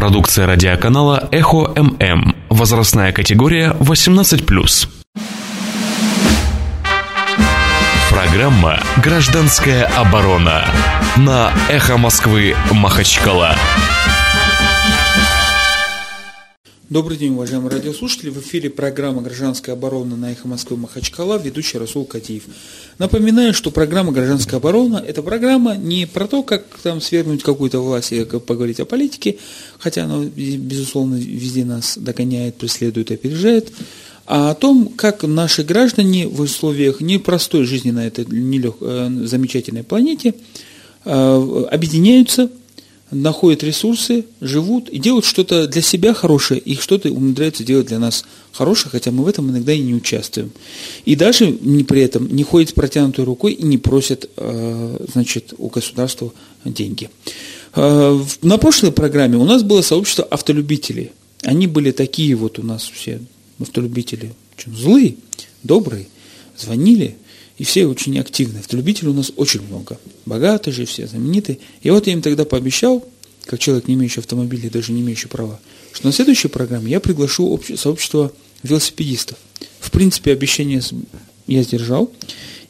Продукция 0.00 0.46
радиоканала 0.46 1.28
«Эхо 1.30 1.74
ММ». 1.76 2.34
Возрастная 2.48 3.12
категория 3.12 3.76
18+. 3.80 4.88
Программа 8.08 8.80
«Гражданская 9.04 9.84
оборона» 9.84 10.64
на 11.18 11.52
«Эхо 11.68 11.98
Москвы» 11.98 12.56
Махачкала. 12.72 13.54
Добрый 16.90 17.16
день, 17.16 17.34
уважаемые 17.34 17.70
радиослушатели. 17.70 18.30
В 18.30 18.40
эфире 18.40 18.68
программа 18.68 19.22
«Гражданская 19.22 19.76
оборона» 19.76 20.16
на 20.16 20.32
«Эхо 20.32 20.48
Москвы» 20.48 20.76
Махачкала, 20.76 21.38
ведущий 21.38 21.78
Расул 21.78 22.04
Катиев. 22.04 22.42
Напоминаю, 22.98 23.54
что 23.54 23.70
программа 23.70 24.10
«Гражданская 24.10 24.58
оборона»– 24.58 24.96
это 25.06 25.22
программа 25.22 25.76
не 25.76 26.04
про 26.06 26.26
то, 26.26 26.42
как 26.42 26.64
там 26.82 27.00
свергнуть 27.00 27.44
какую-то 27.44 27.78
власть 27.78 28.10
и 28.10 28.24
поговорить 28.24 28.80
о 28.80 28.86
политике, 28.86 29.38
хотя 29.78 30.02
она, 30.02 30.24
безусловно, 30.24 31.14
везде 31.14 31.64
нас 31.64 31.96
догоняет, 31.96 32.56
преследует 32.56 33.12
и 33.12 33.14
опережает, 33.14 33.70
а 34.26 34.50
о 34.50 34.54
том, 34.56 34.88
как 34.88 35.22
наши 35.22 35.62
граждане 35.62 36.26
в 36.26 36.40
условиях 36.40 37.00
непростой 37.00 37.66
жизни 37.66 37.92
на 37.92 38.04
этой 38.04 38.24
нелег... 38.24 38.78
Э, 38.80 39.08
замечательной 39.26 39.84
планете 39.84 40.34
э, 41.04 41.64
объединяются– 41.70 42.50
находят 43.10 43.64
ресурсы, 43.64 44.24
живут 44.40 44.88
и 44.88 44.98
делают 44.98 45.24
что-то 45.24 45.66
для 45.66 45.82
себя 45.82 46.14
хорошее, 46.14 46.60
и 46.60 46.76
что-то 46.76 47.10
умудряются 47.10 47.64
делать 47.64 47.86
для 47.86 47.98
нас 47.98 48.24
хорошее, 48.52 48.90
хотя 48.90 49.10
мы 49.10 49.24
в 49.24 49.28
этом 49.28 49.50
иногда 49.50 49.72
и 49.72 49.80
не 49.80 49.94
участвуем. 49.94 50.52
И 51.04 51.16
даже 51.16 51.50
не 51.50 51.84
при 51.84 52.02
этом 52.02 52.28
не 52.34 52.44
ходят 52.44 52.70
с 52.70 52.72
протянутой 52.72 53.24
рукой 53.24 53.52
и 53.52 53.64
не 53.64 53.78
просят 53.78 54.28
э, 54.36 55.06
значит, 55.12 55.54
у 55.58 55.68
государства 55.68 56.32
деньги. 56.64 57.10
Э, 57.74 58.20
на 58.42 58.58
прошлой 58.58 58.92
программе 58.92 59.36
у 59.36 59.44
нас 59.44 59.62
было 59.62 59.82
сообщество 59.82 60.24
автолюбителей. 60.24 61.10
Они 61.42 61.66
были 61.66 61.90
такие 61.90 62.34
вот 62.34 62.58
у 62.58 62.62
нас 62.62 62.82
все 62.82 63.20
автолюбители, 63.58 64.34
злые, 64.66 65.16
добрые, 65.62 66.08
звонили– 66.56 67.16
и 67.60 67.64
все 67.64 67.84
очень 67.84 68.18
активны. 68.18 68.60
Автолюбителей 68.60 69.10
у 69.10 69.14
нас 69.14 69.32
очень 69.36 69.60
много. 69.60 70.00
Богатые 70.24 70.72
же 70.72 70.86
все, 70.86 71.06
знаменитые. 71.06 71.58
И 71.82 71.90
вот 71.90 72.06
я 72.06 72.14
им 72.14 72.22
тогда 72.22 72.46
пообещал, 72.46 73.06
как 73.44 73.60
человек, 73.60 73.86
не 73.86 73.96
имеющий 73.96 74.20
автомобиля, 74.20 74.70
даже 74.70 74.92
не 74.92 75.02
имеющий 75.02 75.28
права, 75.28 75.60
что 75.92 76.06
на 76.06 76.12
следующей 76.12 76.48
программе 76.48 76.90
я 76.90 77.00
приглашу 77.00 77.60
сообщество 77.76 78.32
велосипедистов. 78.62 79.36
В 79.78 79.90
принципе, 79.90 80.32
обещание 80.32 80.80
я 81.46 81.62
сдержал. 81.62 82.10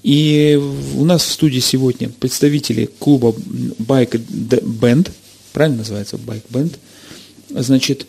И 0.02 0.60
у 0.96 1.04
нас 1.04 1.22
в 1.22 1.30
студии 1.30 1.60
сегодня 1.60 2.08
представители 2.08 2.90
клуба 2.98 3.28
Bike 3.28 4.20
Band, 4.26 5.12
правильно 5.52 5.78
называется 5.78 6.16
Bike 6.16 6.48
Band, 6.50 6.74
значит, 7.50 8.08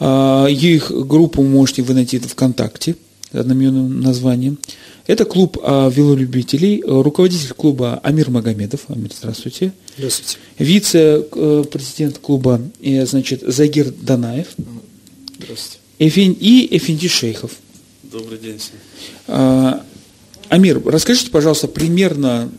а, 0.00 0.46
их 0.46 0.90
группу 0.90 1.42
можете 1.42 1.82
вы 1.82 1.92
найти 1.92 2.18
ВКонтакте, 2.18 2.96
одноименным 3.32 4.00
названием. 4.00 4.58
Это 5.06 5.24
клуб 5.24 5.58
велолюбителей, 5.62 6.82
руководитель 6.86 7.52
клуба 7.54 7.98
Амир 8.02 8.30
Магомедов. 8.30 8.82
Амир, 8.88 9.10
здравствуйте. 9.12 9.72
Здравствуйте. 9.96 10.38
Вице-президент 10.58 12.18
клуба, 12.18 12.60
э, 12.80 13.04
значит, 13.04 13.42
Загир 13.44 13.90
Данаев. 13.90 14.48
Здравствуйте. 15.38 15.78
Эфин, 15.98 16.36
и 16.38 16.68
Эфинди 16.76 17.08
Шейхов. 17.08 17.52
Добрый 18.04 18.38
день. 18.38 18.60
А, 19.26 19.84
Амир, 20.48 20.82
расскажите, 20.84 21.30
пожалуйста, 21.30 21.66
примерно, 21.66 22.50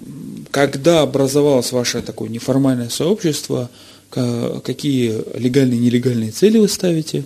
когда 0.52 1.02
образовалось 1.02 1.72
ваше 1.72 2.02
такое 2.02 2.30
неформальное 2.30 2.90
сообщество, 2.90 3.70
какие 4.10 5.24
легальные 5.38 5.80
и 5.80 5.82
нелегальные 5.84 6.32
цели 6.32 6.60
вы 6.60 6.68
ставите, 6.68 7.24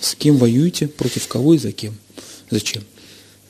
с 0.00 0.14
кем 0.14 0.36
воюете, 0.36 0.88
против 0.88 1.28
кого 1.28 1.54
и 1.54 1.58
за 1.58 1.72
кем, 1.72 1.94
зачем? 2.52 2.82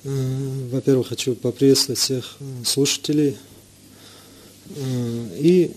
Э, 0.04 0.68
во-первых, 0.70 1.08
хочу 1.08 1.34
поприветствовать 1.34 1.98
всех 1.98 2.36
э, 2.40 2.44
слушателей. 2.64 3.36
Э, 4.76 5.28
и 5.38 5.72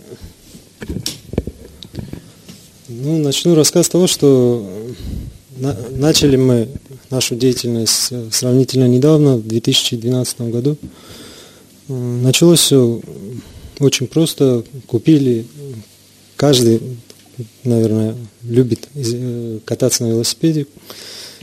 ну, 2.87 3.17
начну 3.17 3.55
рассказ 3.55 3.87
с 3.87 3.89
того, 3.89 4.05
что 4.05 4.93
начали 5.91 6.35
мы 6.35 6.69
нашу 7.09 7.35
деятельность 7.35 8.11
сравнительно 8.31 8.87
недавно, 8.87 9.37
в 9.37 9.47
2012 9.47 10.41
году. 10.41 10.77
Началось 11.87 12.59
все 12.59 13.01
очень 13.79 14.05
просто. 14.05 14.63
Купили, 14.85 15.47
каждый, 16.35 16.81
наверное, 17.63 18.15
любит 18.43 18.87
кататься 19.65 20.03
на 20.03 20.09
велосипеде. 20.09 20.67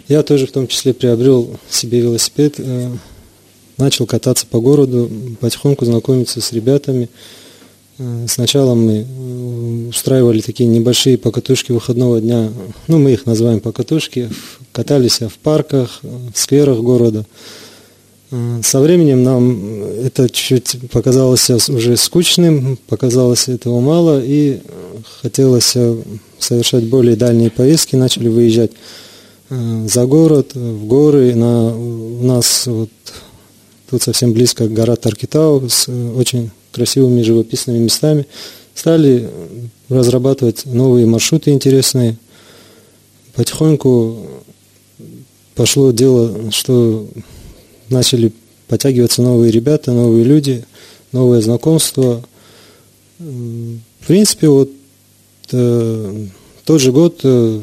Я 0.09 0.23
тоже 0.23 0.47
в 0.47 0.53
том 0.53 0.67
числе 0.67 0.95
приобрел 0.95 1.59
себе 1.71 2.01
велосипед, 2.01 2.55
э, 2.59 2.91
начал 3.79 4.07
кататься 4.07 4.47
по 4.47 4.61
городу, 4.61 5.11
потихоньку 5.41 5.85
знакомиться 5.85 6.41
с 6.41 6.53
ребятами. 6.53 7.09
Э, 7.99 8.27
сначала 8.29 8.75
мы 8.75 9.07
э, 9.07 9.89
устраивали 9.89 10.41
такие 10.41 10.69
небольшие 10.69 11.19
покатушки 11.19 11.71
выходного 11.73 12.21
дня, 12.21 12.51
ну 12.89 12.99
мы 12.99 13.13
их 13.13 13.27
называем 13.27 13.61
покатушки, 13.61 14.29
катались 14.73 15.21
в 15.21 15.39
парках, 15.39 16.01
в 16.03 16.37
скверах 16.39 16.79
города. 16.79 17.25
Со 18.63 18.81
временем 18.81 19.23
нам 19.23 19.85
это 19.85 20.31
чуть 20.31 20.79
показалось 20.91 21.51
уже 21.69 21.99
скучным, 21.99 22.79
показалось 22.89 23.49
этого 23.49 23.81
мало, 23.81 24.23
и 24.25 24.61
хотелось 25.21 25.77
совершать 26.39 26.85
более 26.85 27.15
дальние 27.15 27.51
поездки, 27.51 27.95
начали 27.95 28.29
выезжать 28.29 28.71
за 29.53 30.07
город, 30.07 30.55
в 30.55 30.87
горы. 30.87 31.35
На, 31.35 31.77
у 31.77 32.25
нас 32.25 32.67
вот, 32.67 32.91
тут 33.91 34.03
совсем 34.03 34.33
близко 34.33 34.69
гора 34.69 34.97
Таркитау 34.97 35.69
с 35.69 35.89
э, 35.89 36.13
очень 36.15 36.51
красивыми 36.71 37.23
живописными 37.23 37.79
местами. 37.79 38.27
Стали 38.75 39.29
разрабатывать 39.89 40.65
новые 40.65 41.07
маршруты 41.07 41.51
интересные. 41.51 42.17
Потихоньку 43.35 44.27
пошло 45.55 45.91
дело, 45.91 46.51
что 46.51 47.07
начали 47.91 48.33
подтягиваться 48.69 49.21
новые 49.21 49.53
ребята, 49.53 49.93
новые 49.93 50.25
люди, 50.25 50.65
новое 51.13 51.43
знакомство. 51.43 52.25
В 53.19 54.07
принципе, 54.07 54.49
вот 54.49 54.71
э, 55.53 56.27
тот 56.65 56.81
же 56.81 56.91
год, 56.91 57.21
э, 57.23 57.61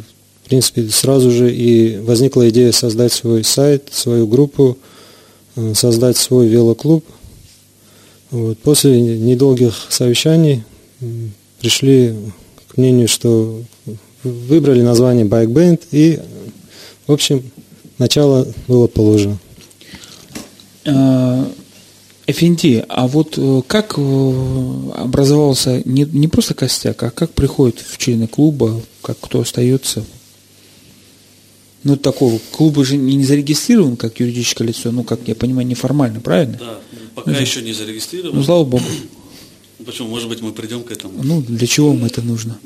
в 0.49 0.51
принципе, 0.51 0.89
сразу 0.89 1.29
же 1.29 1.53
и 1.53 1.97
возникла 1.97 2.49
идея 2.49 2.71
создать 2.71 3.13
свой 3.13 3.43
сайт, 3.43 3.89
свою 3.91 4.25
группу, 4.25 4.79
э, 5.55 5.75
создать 5.75 6.17
свой 6.17 6.47
велоклуб. 6.47 7.05
Вот. 8.31 8.57
После 8.57 8.99
недолгих 8.99 9.75
совещаний 9.89 10.63
пришли 11.59 12.15
к 12.67 12.77
мнению, 12.77 13.07
что 13.07 13.61
выбрали 14.23 14.81
название 14.81 15.27
Bike 15.27 15.49
Band 15.49 15.81
и, 15.91 16.19
в 17.05 17.11
общем, 17.11 17.43
начало 17.99 18.47
было 18.67 18.87
положено. 18.87 19.37
Эфенди, 22.25 22.83
а 22.89 23.07
вот 23.07 23.35
э, 23.37 23.61
как 23.67 23.99
э, 23.99 24.91
образовался 24.95 25.83
не, 25.85 26.05
не 26.05 26.27
просто 26.27 26.55
костяк, 26.55 27.03
а 27.03 27.11
как 27.11 27.33
приходит 27.33 27.79
в 27.87 27.99
члены 27.99 28.27
клуба, 28.27 28.81
как 29.03 29.17
кто 29.19 29.41
остается? 29.41 30.03
Ну, 31.83 31.95
такого 31.95 32.39
клуба 32.51 32.83
же 32.83 32.97
не 32.97 33.23
зарегистрирован 33.23 33.95
как 33.95 34.19
юридическое 34.19 34.67
лицо, 34.67 34.91
ну, 34.91 35.03
как 35.03 35.21
я 35.27 35.35
понимаю, 35.35 35.65
неформально, 35.65 36.19
правильно? 36.19 36.57
Да, 36.57 36.79
пока 37.15 37.31
ну, 37.31 37.39
еще 37.39 37.61
не 37.61 37.71
зарегистрирован. 37.71 38.35
Ну, 38.35 38.43
слава 38.43 38.65
богу. 38.65 38.83
Ну, 39.79 39.85
почему? 39.85 40.09
Может 40.09 40.27
быть, 40.27 40.41
мы 40.41 40.51
придем 40.51 40.83
к 40.83 40.91
этому. 40.91 41.23
Ну, 41.23 41.41
для 41.41 41.67
чего 41.67 41.89
вам 41.89 42.03
это 42.03 42.21
нужно? 42.21 42.59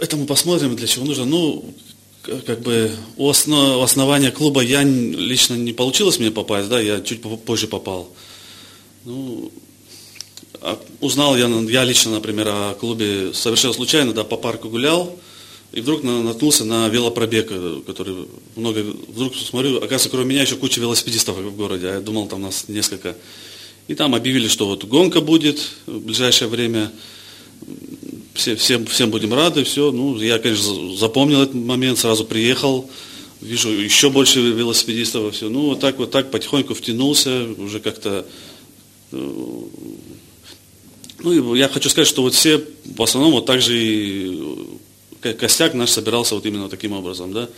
Это 0.00 0.16
мы 0.16 0.26
посмотрим, 0.26 0.76
для 0.76 0.86
чего 0.86 1.04
нужно. 1.04 1.24
Ну, 1.24 1.74
как 2.46 2.60
бы 2.60 2.92
у, 3.16 3.28
основ, 3.28 3.82
основания 3.82 4.30
клуба 4.30 4.60
я 4.60 4.82
лично 4.84 5.54
не 5.54 5.72
получилось 5.72 6.18
мне 6.18 6.30
попасть, 6.30 6.68
да, 6.68 6.80
я 6.80 7.00
чуть 7.00 7.22
позже 7.22 7.66
попал. 7.66 8.08
Ну, 9.04 9.50
а 10.60 10.78
узнал 11.00 11.36
я, 11.36 11.48
я 11.48 11.84
лично, 11.84 12.12
например, 12.12 12.48
о 12.48 12.74
клубе 12.74 13.32
совершенно 13.32 13.72
случайно, 13.72 14.12
да, 14.12 14.24
по 14.24 14.36
парку 14.36 14.68
гулял, 14.68 15.18
и 15.72 15.80
вдруг 15.80 16.02
наткнулся 16.02 16.64
на 16.64 16.88
велопробег, 16.88 17.48
э, 17.50 17.82
который 17.86 18.26
много... 18.56 18.80
Вдруг 18.80 19.36
смотрю, 19.36 19.76
оказывается, 19.76 20.08
кроме 20.08 20.30
меня 20.30 20.42
еще 20.42 20.56
куча 20.56 20.80
велосипедистов 20.80 21.36
в 21.36 21.56
городе. 21.56 21.88
А 21.88 21.94
я 21.94 22.00
думал, 22.00 22.26
там 22.26 22.40
нас 22.40 22.68
несколько. 22.68 23.16
И 23.86 23.94
там 23.94 24.14
объявили, 24.14 24.48
что 24.48 24.66
вот 24.66 24.84
гонка 24.84 25.20
будет 25.20 25.60
в 25.86 26.00
ближайшее 26.00 26.48
время. 26.48 26.90
Все, 28.32 28.56
всем, 28.56 28.86
всем 28.86 29.10
будем 29.10 29.34
рады, 29.34 29.64
все. 29.64 29.92
Ну, 29.92 30.18
я, 30.18 30.38
конечно, 30.38 30.96
запомнил 30.96 31.42
этот 31.42 31.56
момент, 31.56 31.98
сразу 31.98 32.24
приехал. 32.24 32.88
Вижу 33.42 33.68
еще 33.68 34.08
больше 34.08 34.40
велосипедистов, 34.40 35.34
все. 35.34 35.50
Ну, 35.50 35.66
вот 35.66 35.80
так 35.80 35.98
вот 35.98 36.10
так 36.10 36.30
потихоньку 36.30 36.72
втянулся, 36.72 37.46
уже 37.58 37.80
как-то 37.80 38.26
э, 39.12 39.32
Ну, 41.20 41.54
я 41.54 41.68
хочу 41.68 41.90
сказать, 41.90 42.08
что 42.08 42.22
вот 42.22 42.34
все, 42.34 42.64
в 42.84 43.02
основном, 43.02 43.32
вот 43.32 43.44
так 43.44 43.60
же 43.60 43.76
и 43.76 44.40
костяк 45.20 45.74
наш 45.74 45.90
собирался 45.90 46.34
вот 46.34 46.46
именно 46.46 46.68
таким 46.68 46.92
образом, 46.92 47.32
да. 47.32 47.48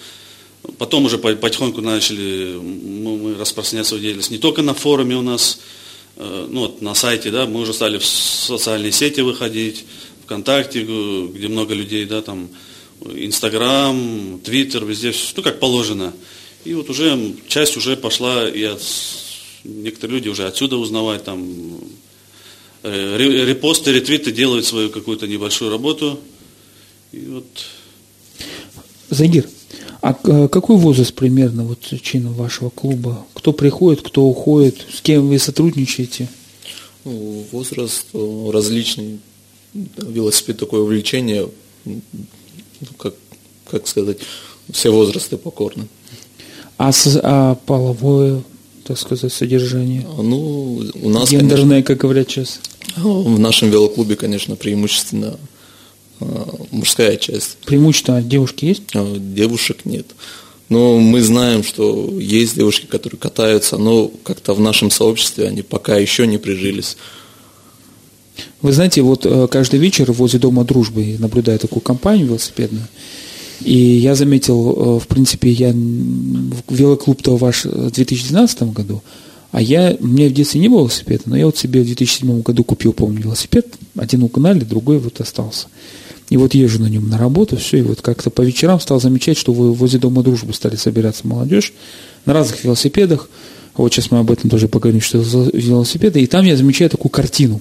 Потом 0.78 1.06
уже 1.06 1.18
потихоньку 1.18 1.80
начали 1.80 2.56
мы 2.56 3.34
распространять 3.34 3.86
свою 3.86 4.02
деятельность 4.02 4.30
не 4.30 4.38
только 4.38 4.62
на 4.62 4.74
форуме 4.74 5.16
у 5.16 5.22
нас, 5.22 5.60
э, 6.16 6.46
ну 6.50 6.60
вот 6.60 6.82
на 6.82 6.94
сайте, 6.94 7.30
да, 7.30 7.46
мы 7.46 7.60
уже 7.60 7.72
стали 7.72 7.98
в 7.98 8.04
социальные 8.04 8.92
сети 8.92 9.20
выходить, 9.20 9.84
ВКонтакте, 10.24 10.82
где 10.82 11.48
много 11.48 11.74
людей, 11.74 12.04
да, 12.04 12.20
там, 12.20 12.50
Инстаграм, 13.00 14.38
Твиттер, 14.44 14.84
везде, 14.84 15.12
ну 15.36 15.42
как 15.42 15.58
положено. 15.58 16.12
И 16.64 16.74
вот 16.74 16.90
уже 16.90 17.34
часть 17.48 17.76
уже 17.76 17.96
пошла 17.96 18.48
и 18.48 18.62
от, 18.64 18.82
некоторые 19.64 20.18
люди 20.18 20.28
уже 20.28 20.46
отсюда 20.46 20.76
узнавать, 20.76 21.24
там, 21.24 21.80
э, 22.82 23.16
репосты, 23.18 23.92
ретвиты 23.92 24.30
делают 24.30 24.66
свою 24.66 24.90
какую-то 24.90 25.26
небольшую 25.26 25.70
работу. 25.70 26.20
И 27.12 27.26
вот. 27.26 27.46
Загир, 29.10 29.48
а 30.02 30.16
э, 30.24 30.48
какой 30.48 30.76
возраст 30.76 31.12
примерно 31.12 31.64
вот 31.64 31.80
членов 32.02 32.36
вашего 32.36 32.70
клуба? 32.70 33.26
Кто 33.34 33.52
приходит, 33.52 34.02
кто 34.02 34.24
уходит, 34.24 34.86
с 34.92 35.00
кем 35.00 35.28
вы 35.28 35.38
сотрудничаете? 35.38 36.28
Ну, 37.04 37.44
возраст 37.52 38.06
э, 38.12 38.50
различный. 38.52 39.18
Велосипед 39.72 40.58
такое 40.58 40.80
увлечение, 40.80 41.48
ну, 41.84 42.00
как, 42.98 43.14
как 43.70 43.86
сказать, 43.86 44.18
все 44.72 44.90
возрасты 44.90 45.36
покорны. 45.36 45.86
А, 46.76 46.92
с, 46.92 47.20
а 47.22 47.56
половое, 47.66 48.42
так 48.84 48.98
сказать, 48.98 49.32
содержание? 49.32 50.04
Ну, 50.16 50.82
у 50.94 51.08
нас, 51.08 51.30
Гендерное, 51.30 51.56
конечно, 51.56 51.82
как 51.82 51.98
говорят 51.98 52.30
сейчас. 52.30 52.60
В 52.96 53.38
нашем 53.38 53.70
велоклубе, 53.70 54.16
конечно, 54.16 54.56
преимущественно 54.56 55.28
а, 55.28 55.38
мужская 56.70 57.16
часть. 57.16 57.56
Преимущество 57.64 58.20
девушки 58.22 58.66
есть? 58.66 58.82
А, 58.94 59.16
девушек 59.18 59.84
нет. 59.84 60.06
Но 60.68 60.98
мы 60.98 61.20
знаем, 61.20 61.64
что 61.64 62.16
есть 62.18 62.54
девушки, 62.54 62.86
которые 62.86 63.18
катаются, 63.18 63.76
но 63.76 64.08
как-то 64.22 64.54
в 64.54 64.60
нашем 64.60 64.90
сообществе 64.90 65.48
они 65.48 65.62
пока 65.62 65.96
еще 65.96 66.26
не 66.26 66.38
прижились. 66.38 66.96
Вы 68.62 68.72
знаете, 68.72 69.02
вот 69.02 69.26
э, 69.26 69.48
каждый 69.48 69.80
вечер 69.80 70.12
возле 70.12 70.38
Дома 70.38 70.64
дружбы 70.64 71.16
наблюдаю 71.18 71.58
такую 71.58 71.80
компанию 71.80 72.28
велосипедную. 72.28 72.86
И 73.62 73.76
я 73.76 74.14
заметил, 74.14 74.70
э, 74.70 75.00
в 75.00 75.06
принципе, 75.08 75.50
я 75.50 75.72
велоклуб-то 75.74 77.36
ваш 77.36 77.64
в 77.64 77.90
2012 77.90 78.62
году, 78.72 79.02
а 79.50 79.60
я, 79.60 79.96
у 79.98 80.06
меня 80.06 80.28
в 80.28 80.32
детстве 80.32 80.60
не 80.60 80.68
было 80.68 80.80
велосипеда, 80.80 81.24
но 81.26 81.36
я 81.36 81.46
вот 81.46 81.58
себе 81.58 81.82
в 81.82 81.86
2007 81.86 82.42
году 82.42 82.62
купил, 82.62 82.92
помню, 82.92 83.22
велосипед. 83.22 83.66
Один 83.96 84.22
угнали, 84.22 84.60
другой 84.60 84.98
вот 84.98 85.20
остался. 85.20 85.66
И 86.30 86.36
вот 86.36 86.54
езжу 86.54 86.80
на 86.80 86.86
нем 86.86 87.08
на 87.08 87.18
работу, 87.18 87.56
все, 87.56 87.78
и 87.78 87.82
вот 87.82 88.00
как-то 88.00 88.30
по 88.30 88.42
вечерам 88.42 88.80
стал 88.80 89.00
замечать, 89.00 89.36
что 89.36 89.52
возле 89.52 89.98
Дома 89.98 90.22
дружбы 90.22 90.54
стали 90.54 90.76
собираться 90.76 91.26
молодежь 91.26 91.72
на 92.24 92.32
разных 92.32 92.64
велосипедах. 92.64 93.28
Вот 93.76 93.92
сейчас 93.92 94.10
мы 94.10 94.20
об 94.20 94.30
этом 94.30 94.48
тоже 94.48 94.68
поговорим, 94.68 95.00
что 95.00 95.18
велосипеды. 95.18 96.20
И 96.20 96.26
там 96.26 96.44
я 96.44 96.56
замечаю 96.56 96.88
такую 96.88 97.10
картину. 97.10 97.60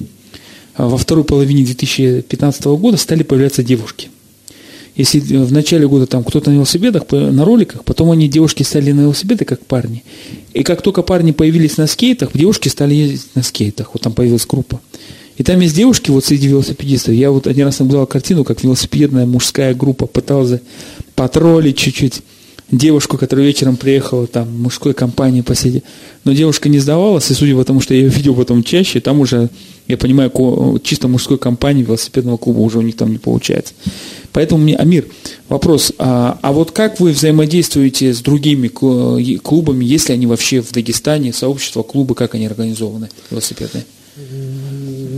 А 0.75 0.87
во 0.87 0.97
второй 0.97 1.23
половине 1.23 1.65
2015 1.65 2.65
года 2.65 2.97
стали 2.97 3.23
появляться 3.23 3.63
девушки. 3.63 4.09
Если 4.95 5.19
в 5.19 5.51
начале 5.51 5.87
года 5.87 6.05
там 6.05 6.23
кто-то 6.23 6.49
на 6.51 6.55
велосипедах, 6.55 7.03
на 7.11 7.45
роликах, 7.45 7.83
потом 7.85 8.11
они, 8.11 8.27
девушки, 8.27 8.63
стали 8.63 8.91
на 8.91 9.01
велосипеды, 9.01 9.45
как 9.45 9.65
парни. 9.65 10.03
И 10.53 10.61
как 10.61 10.81
только 10.81 11.01
парни 11.01 11.31
появились 11.31 11.77
на 11.77 11.87
скейтах, 11.87 12.31
девушки 12.33 12.69
стали 12.69 12.93
ездить 12.93 13.27
на 13.33 13.41
скейтах. 13.41 13.91
Вот 13.93 14.03
там 14.03 14.13
появилась 14.13 14.45
группа. 14.45 14.79
И 15.39 15.43
там 15.43 15.61
есть 15.61 15.73
девушки 15.73 16.11
вот 16.11 16.25
среди 16.25 16.49
велосипедистов. 16.49 17.13
Я 17.13 17.31
вот 17.31 17.47
один 17.47 17.65
раз 17.65 17.79
наблюдал 17.79 18.05
картину, 18.05 18.43
как 18.43 18.61
велосипедная 18.61 19.25
мужская 19.25 19.73
группа 19.73 20.05
пыталась 20.05 20.59
патрулить 21.15 21.77
чуть-чуть 21.77 22.21
девушку, 22.71 23.17
которая 23.17 23.45
вечером 23.47 23.77
приехала 23.77 24.27
там 24.27 24.49
в 24.49 24.59
мужской 24.59 24.93
компании 24.93 25.39
посидеть. 25.39 25.85
Но 26.25 26.33
девушка 26.33 26.67
не 26.67 26.79
сдавалась, 26.79 27.31
и 27.31 27.33
судя 27.33 27.55
по 27.55 27.63
тому, 27.63 27.79
что 27.79 27.93
я 27.93 28.01
ее 28.01 28.09
видел 28.09 28.35
потом 28.35 28.63
чаще, 28.63 28.99
там 28.99 29.21
уже, 29.21 29.49
я 29.87 29.95
понимаю, 29.95 30.29
чисто 30.83 31.07
мужской 31.07 31.37
компании 31.37 31.83
велосипедного 31.83 32.35
клуба 32.35 32.59
уже 32.59 32.79
у 32.79 32.81
них 32.81 32.97
там 32.97 33.09
не 33.09 33.17
получается. 33.17 33.73
Поэтому 34.33 34.61
мне, 34.61 34.75
Амир, 34.75 35.07
вопрос, 35.47 35.93
а, 35.99 36.37
а 36.41 36.51
вот 36.51 36.71
как 36.71 36.99
вы 36.99 37.11
взаимодействуете 37.11 38.13
с 38.13 38.19
другими 38.19 38.67
клубами, 38.67 39.85
если 39.85 40.11
они 40.11 40.27
вообще 40.27 40.61
в 40.61 40.73
Дагестане, 40.73 41.31
сообщества, 41.31 41.81
клубы, 41.81 42.13
как 42.13 42.35
они 42.35 42.45
организованы 42.45 43.07
велосипедные? 43.31 43.85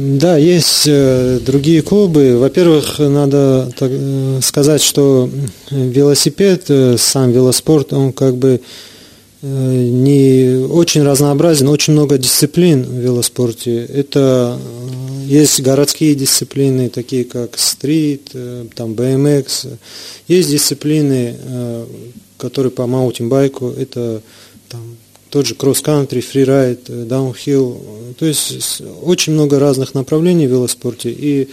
Да, 0.04 0.36
есть 0.36 0.88
э, 0.88 1.40
другие 1.46 1.84
клубы. 1.84 2.40
Во-первых, 2.40 2.98
надо 2.98 3.72
э, 3.80 4.40
сказать, 4.42 4.82
что 4.82 5.30
велосипед, 5.70 6.66
э, 6.70 6.96
сам 6.98 7.32
велоспорт, 7.32 7.94
он 7.94 8.12
как 8.12 8.36
бы 8.36 8.62
не 9.44 10.68
очень 10.70 11.02
разнообразен, 11.02 11.68
очень 11.68 11.94
много 11.94 12.20
дисциплин 12.20 12.84
в 12.84 12.94
велоспорте. 12.94 13.86
Это 13.86 14.60
есть 15.26 15.62
городские 15.62 16.14
дисциплины, 16.14 16.90
такие 16.90 17.24
как 17.24 17.58
стрит, 17.58 18.34
там 18.76 18.94
BMX. 18.94 19.80
Есть 20.28 20.52
дисциплины, 20.52 21.36
которые 22.38 22.72
по 22.72 22.86
маунтинбайку, 22.86 23.72
это 23.72 24.22
там 24.70 24.96
тот 25.32 25.48
же 25.48 25.56
кросс-кантри, 25.56 26.20
фрирайд, 26.20 27.08
даунхилл. 27.08 27.82
То 28.20 28.26
есть 28.26 28.82
очень 29.02 29.34
много 29.34 29.60
разных 29.60 29.94
направлений 29.94 30.46
в 30.46 30.52
велоспорте. 30.52 31.10
И 31.10 31.48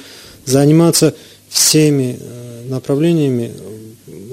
заниматься 0.45 1.15
всеми 1.49 2.19
э, 2.21 2.65
направлениями 2.69 3.53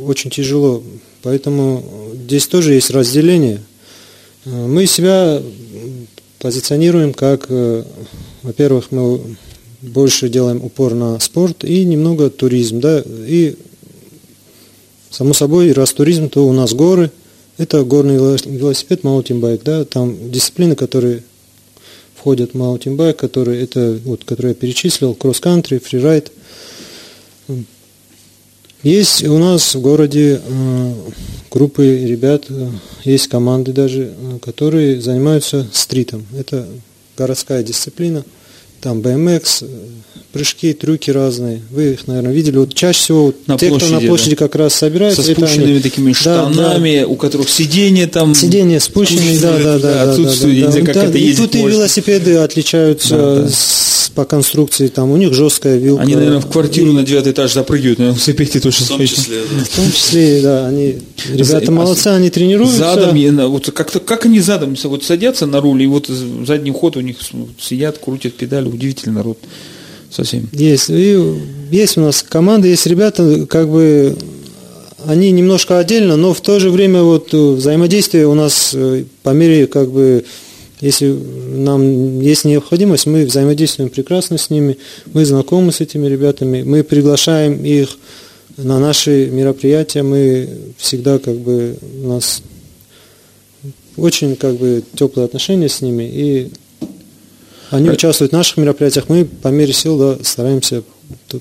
очень 0.03 0.31
тяжело. 0.31 0.83
Поэтому 1.21 1.85
здесь 2.25 2.47
тоже 2.47 2.73
есть 2.73 2.89
разделение. 2.89 3.61
Э, 4.45 4.49
мы 4.49 4.87
себя 4.87 5.41
позиционируем 6.39 7.13
как, 7.13 7.45
э, 7.49 7.83
во-первых, 8.41 8.91
мы 8.91 9.21
больше 9.81 10.27
делаем 10.27 10.63
упор 10.63 10.95
на 10.95 11.19
спорт 11.19 11.63
и 11.63 11.85
немного 11.85 12.31
туризм. 12.31 12.79
Да? 12.79 13.03
И, 13.05 13.55
само 15.11 15.33
собой, 15.33 15.71
раз 15.71 15.93
туризм, 15.93 16.29
то 16.29 16.47
у 16.47 16.51
нас 16.51 16.73
горы– 16.73 17.11
это 17.57 17.83
горный 17.83 18.17
велосипед, 18.17 19.03
маунтинбайк, 19.03 19.63
да, 19.63 19.85
там 19.85 20.31
дисциплины, 20.31 20.75
которые 20.75 21.23
входят 22.15 22.51
в 22.51 22.57
маунтинбайк, 22.57 23.17
которые, 23.17 23.63
это, 23.63 23.99
вот, 24.03 24.23
которые 24.23 24.51
я 24.51 24.55
перечислил, 24.55 25.13
кросс-кантри, 25.13 25.77
фрирайд. 25.77 26.31
Есть 28.83 29.23
у 29.23 29.37
нас 29.37 29.73
в 29.73 29.81
городе 29.81 30.41
э, 30.43 30.93
группы 31.49 32.05
ребят, 32.05 32.45
э, 32.49 32.69
есть 33.03 33.27
команды 33.27 33.71
даже, 33.71 34.13
э, 34.15 34.39
которые 34.41 35.01
занимаются 35.01 35.67
стритом. 35.71 36.25
Это 36.37 36.67
городская 37.17 37.63
дисциплина, 37.63 38.23
там 38.85 38.99
BMX, 38.99 39.67
прыжки, 40.31 40.73
трюки 40.73 41.09
разные. 41.09 41.59
Вы 41.71 41.93
их, 41.93 42.05
наверное, 42.05 42.31
видели. 42.31 42.57
Вот 42.57 42.75
чаще 42.75 42.99
всего 42.99 43.33
на 43.47 43.57
те, 43.57 43.69
площади, 43.69 43.91
кто 43.93 43.99
на 43.99 44.07
площади 44.07 44.29
да. 44.31 44.35
как 44.35 44.55
раз 44.55 44.75
собираются. 44.75 45.23
Со 45.23 45.31
спущенными 45.31 45.71
они... 45.71 45.79
такими 45.79 46.13
штанами, 46.13 46.99
да, 46.99 47.01
да. 47.01 47.07
у 47.07 47.15
которых 47.15 47.49
сиденье 47.49 48.05
там... 48.05 48.35
Сиденье 48.35 48.79
спущенные, 48.79 49.39
да, 49.39 49.57
да, 49.57 49.79
да. 49.79 50.11
Отсутствие, 50.11 50.65
да, 50.65 50.71
да, 50.71 50.73
да, 50.73 50.85
как 50.85 50.93
да, 50.93 51.05
это 51.05 51.17
И 51.17 51.33
тут 51.33 51.55
может. 51.55 51.55
и 51.55 51.71
велосипеды 51.71 52.35
отличаются 52.35 53.15
да, 53.15 53.35
да. 53.41 53.49
С, 53.49 54.11
по 54.13 54.25
конструкции, 54.25 54.87
там 54.87 55.09
у 55.09 55.17
них 55.17 55.33
жесткая 55.33 55.77
вилка. 55.77 56.03
Они, 56.03 56.15
наверное, 56.15 56.41
в 56.41 56.49
квартиру 56.49 56.91
и... 56.91 56.93
на 56.93 57.03
девятый 57.03 57.31
этаж 57.31 57.53
запрыгивают 57.53 57.99
на 57.99 58.03
велосипеде 58.03 58.59
тоже. 58.59 58.83
В 58.83 58.87
том 58.87 58.99
числе, 59.05 59.37
да. 59.49 59.63
В 59.63 59.69
том 59.69 59.91
числе, 59.91 60.41
да. 60.41 60.67
Они, 60.67 60.97
ребята 61.33 61.71
молодцы, 61.71 62.07
они 62.09 62.29
тренируются. 62.29 62.77
Задом, 62.77 63.49
вот 63.49 63.71
как-то, 63.71 63.99
как 63.99 64.25
они 64.25 64.41
задом 64.41 64.75
вот 64.83 65.03
садятся 65.03 65.45
на 65.45 65.59
руль, 65.61 65.81
и 65.81 65.87
вот 65.87 66.07
задний 66.07 66.71
ход 66.71 66.97
у 66.97 67.01
них 67.01 67.17
сидят, 67.59 67.97
крутят 67.97 68.33
педали, 68.33 68.67
удивительный 68.75 69.15
народ 69.15 69.37
совсем. 70.09 70.47
Есть. 70.51 70.89
И 70.89 71.19
есть 71.71 71.97
у 71.97 72.01
нас 72.01 72.23
команда, 72.23 72.67
есть 72.67 72.85
ребята, 72.85 73.45
как 73.47 73.69
бы 73.69 74.15
они 75.05 75.31
немножко 75.31 75.79
отдельно, 75.79 76.15
но 76.15 76.33
в 76.33 76.41
то 76.41 76.59
же 76.59 76.69
время 76.69 77.03
вот 77.03 77.33
взаимодействие 77.33 78.27
у 78.27 78.33
нас 78.33 78.71
э, 78.73 79.03
по 79.23 79.31
мере 79.31 79.67
как 79.67 79.91
бы 79.91 80.25
если 80.81 81.07
нам 81.09 82.19
есть 82.19 82.45
необходимость, 82.45 83.05
мы 83.05 83.25
взаимодействуем 83.25 83.89
прекрасно 83.89 84.37
с 84.37 84.49
ними, 84.49 84.77
мы 85.13 85.25
знакомы 85.25 85.71
с 85.71 85.81
этими 85.81 86.07
ребятами, 86.07 86.63
мы 86.63 86.83
приглашаем 86.83 87.63
их 87.63 87.97
на 88.57 88.79
наши 88.79 89.29
мероприятия, 89.31 90.03
мы 90.03 90.49
всегда 90.77 91.19
как 91.19 91.35
бы 91.37 91.77
у 92.03 92.07
нас 92.07 92.41
очень 93.97 94.35
как 94.35 94.55
бы 94.57 94.83
теплые 94.95 95.25
отношения 95.25 95.69
с 95.69 95.81
ними 95.81 96.03
и 96.03 96.51
они 97.75 97.89
участвуют 97.89 98.31
в 98.31 98.35
наших 98.35 98.57
мероприятиях, 98.57 99.05
мы 99.09 99.25
по 99.25 99.49
мере 99.49 99.73
сил 99.73 99.97
да, 99.97 100.17
стараемся 100.23 100.83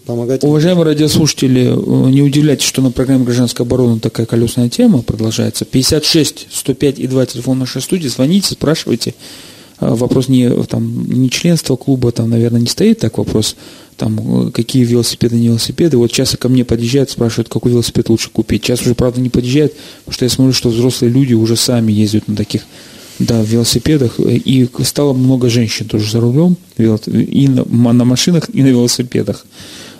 помогать. 0.07 0.43
Уважаемые 0.45 0.85
радиослушатели, 0.85 1.67
э, 1.67 2.11
не 2.11 2.23
удивляйтесь, 2.23 2.67
что 2.67 2.83
на 2.83 2.91
программе 2.91 3.25
«Гражданская 3.25 3.67
оборона» 3.67 3.99
такая 4.00 4.26
колесная 4.26 4.69
тема 4.69 5.03
продолжается. 5.03 5.64
56 5.64 6.49
105 6.50 6.99
и 6.99 7.07
2 7.07 7.26
телефон 7.26 7.59
нашей 7.59 7.83
студии. 7.83 8.09
Звоните, 8.09 8.55
спрашивайте. 8.55 9.14
а, 9.79 9.95
вопрос 9.95 10.29
не, 10.29 10.50
там, 10.64 11.09
не 11.09 11.31
членство 11.31 11.76
клуба, 11.76 12.12
там, 12.12 12.31
наверное, 12.31 12.61
не 12.61 12.67
стоит 12.67 13.00
так 13.00 13.19
вопрос, 13.19 13.57
там, 13.97 14.50
какие 14.53 14.85
велосипеды, 14.85 15.37
не 15.37 15.49
велосипеды. 15.49 15.97
Вот 15.97 16.11
часто 16.12 16.37
ко 16.37 16.49
мне 16.49 16.64
подъезжают, 16.64 17.11
спрашивают, 17.11 17.49
какой 17.49 17.73
велосипед 17.73 18.09
лучше 18.09 18.31
купить. 18.31 18.64
Сейчас 18.64 18.83
уже, 18.83 18.95
правда, 18.95 19.21
не 19.21 19.31
подъезжают, 19.31 19.75
потому 20.05 20.14
что 20.14 20.25
я 20.25 20.29
смотрю, 20.29 20.53
что 20.53 20.69
взрослые 20.69 21.12
люди 21.12 21.35
уже 21.35 21.57
сами 21.57 21.93
ездят 21.93 22.29
на 22.29 22.37
таких 22.37 22.62
да, 23.18 23.42
велосипедах, 23.42 24.18
и 24.18 24.68
стало 24.83 25.12
много 25.12 25.49
женщин 25.49 25.87
тоже 25.87 26.11
за 26.11 26.21
рулем, 26.21 26.56
и 26.76 27.49
на, 27.49 27.64
на 27.92 28.04
машинах, 28.04 28.49
и 28.52 28.62
на 28.62 28.68
велосипедах. 28.68 29.47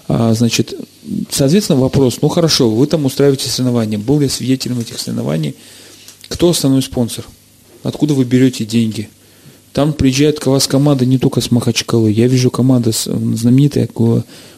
А, 0.09 0.35
значит, 0.35 0.75
соответственно, 1.31 1.81
вопрос, 1.81 2.19
ну 2.21 2.29
хорошо, 2.29 2.71
вы 2.71 2.87
там 2.87 3.05
устраиваете 3.05 3.49
соревнования, 3.49 3.99
был 3.99 4.21
я 4.21 4.29
свидетелем 4.29 4.81
этих 4.81 4.99
соревнований, 4.99 5.55
кто 6.29 6.51
основной 6.51 6.83
спонсор? 6.83 7.25
Откуда 7.83 8.15
вы 8.15 8.25
берете 8.25 8.65
деньги? 8.65 9.09
Там 9.73 9.93
приезжает 9.93 10.41
к 10.41 10.47
вас 10.47 10.67
команда 10.67 11.05
не 11.05 11.19
только 11.19 11.41
с 11.41 11.51
Махачкалы. 11.51 12.11
Я 12.11 12.29
вижу 12.29 12.51
команда 12.51 12.93
знаменитая, 12.93 13.89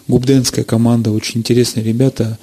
губденская 0.07 0.65
команда, 0.65 1.11
очень 1.11 1.41
интересные 1.41 1.85
ребята. 1.85 2.39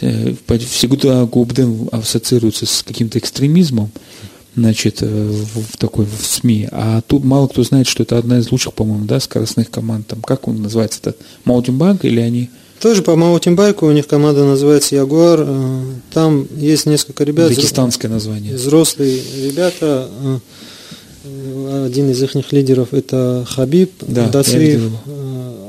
Э, 0.00 0.34
всегда 0.68 1.24
Губден 1.24 1.88
ассоциируется 1.92 2.66
с 2.66 2.82
каким-то 2.82 3.18
экстремизмом 3.18 3.90
значит, 4.56 4.98
э, 5.02 5.06
в 5.06 5.76
такой 5.76 6.06
в 6.06 6.24
СМИ. 6.24 6.68
А 6.72 7.02
тут 7.02 7.24
мало 7.24 7.46
кто 7.46 7.62
знает, 7.62 7.86
что 7.86 8.02
это 8.02 8.18
одна 8.18 8.38
из 8.38 8.50
лучших, 8.50 8.74
по-моему, 8.74 9.04
да, 9.04 9.20
скоростных 9.20 9.70
команд. 9.70 10.06
Там, 10.08 10.22
как 10.22 10.48
он 10.48 10.62
называется, 10.62 11.00
это 11.02 11.14
Маутинбанк 11.44 12.04
или 12.04 12.20
они? 12.20 12.50
Тоже 12.80 13.02
по 13.02 13.16
маутинбайку 13.16 13.86
у 13.86 13.92
них 13.92 14.06
команда 14.06 14.44
называется 14.44 14.96
Ягуар. 14.96 15.44
Э, 15.46 15.80
там 16.12 16.46
есть 16.56 16.86
несколько 16.86 17.24
ребят. 17.24 17.48
Дагестанское 17.48 18.10
название. 18.10 18.54
Взрослые 18.56 19.20
ребята. 19.42 20.08
Э, 20.22 20.38
один 21.86 22.10
из 22.10 22.22
их 22.22 22.52
лидеров 22.52 22.94
это 22.94 23.44
Хабиб 23.48 23.90
да, 24.00 24.28
Дацриев. 24.28 24.92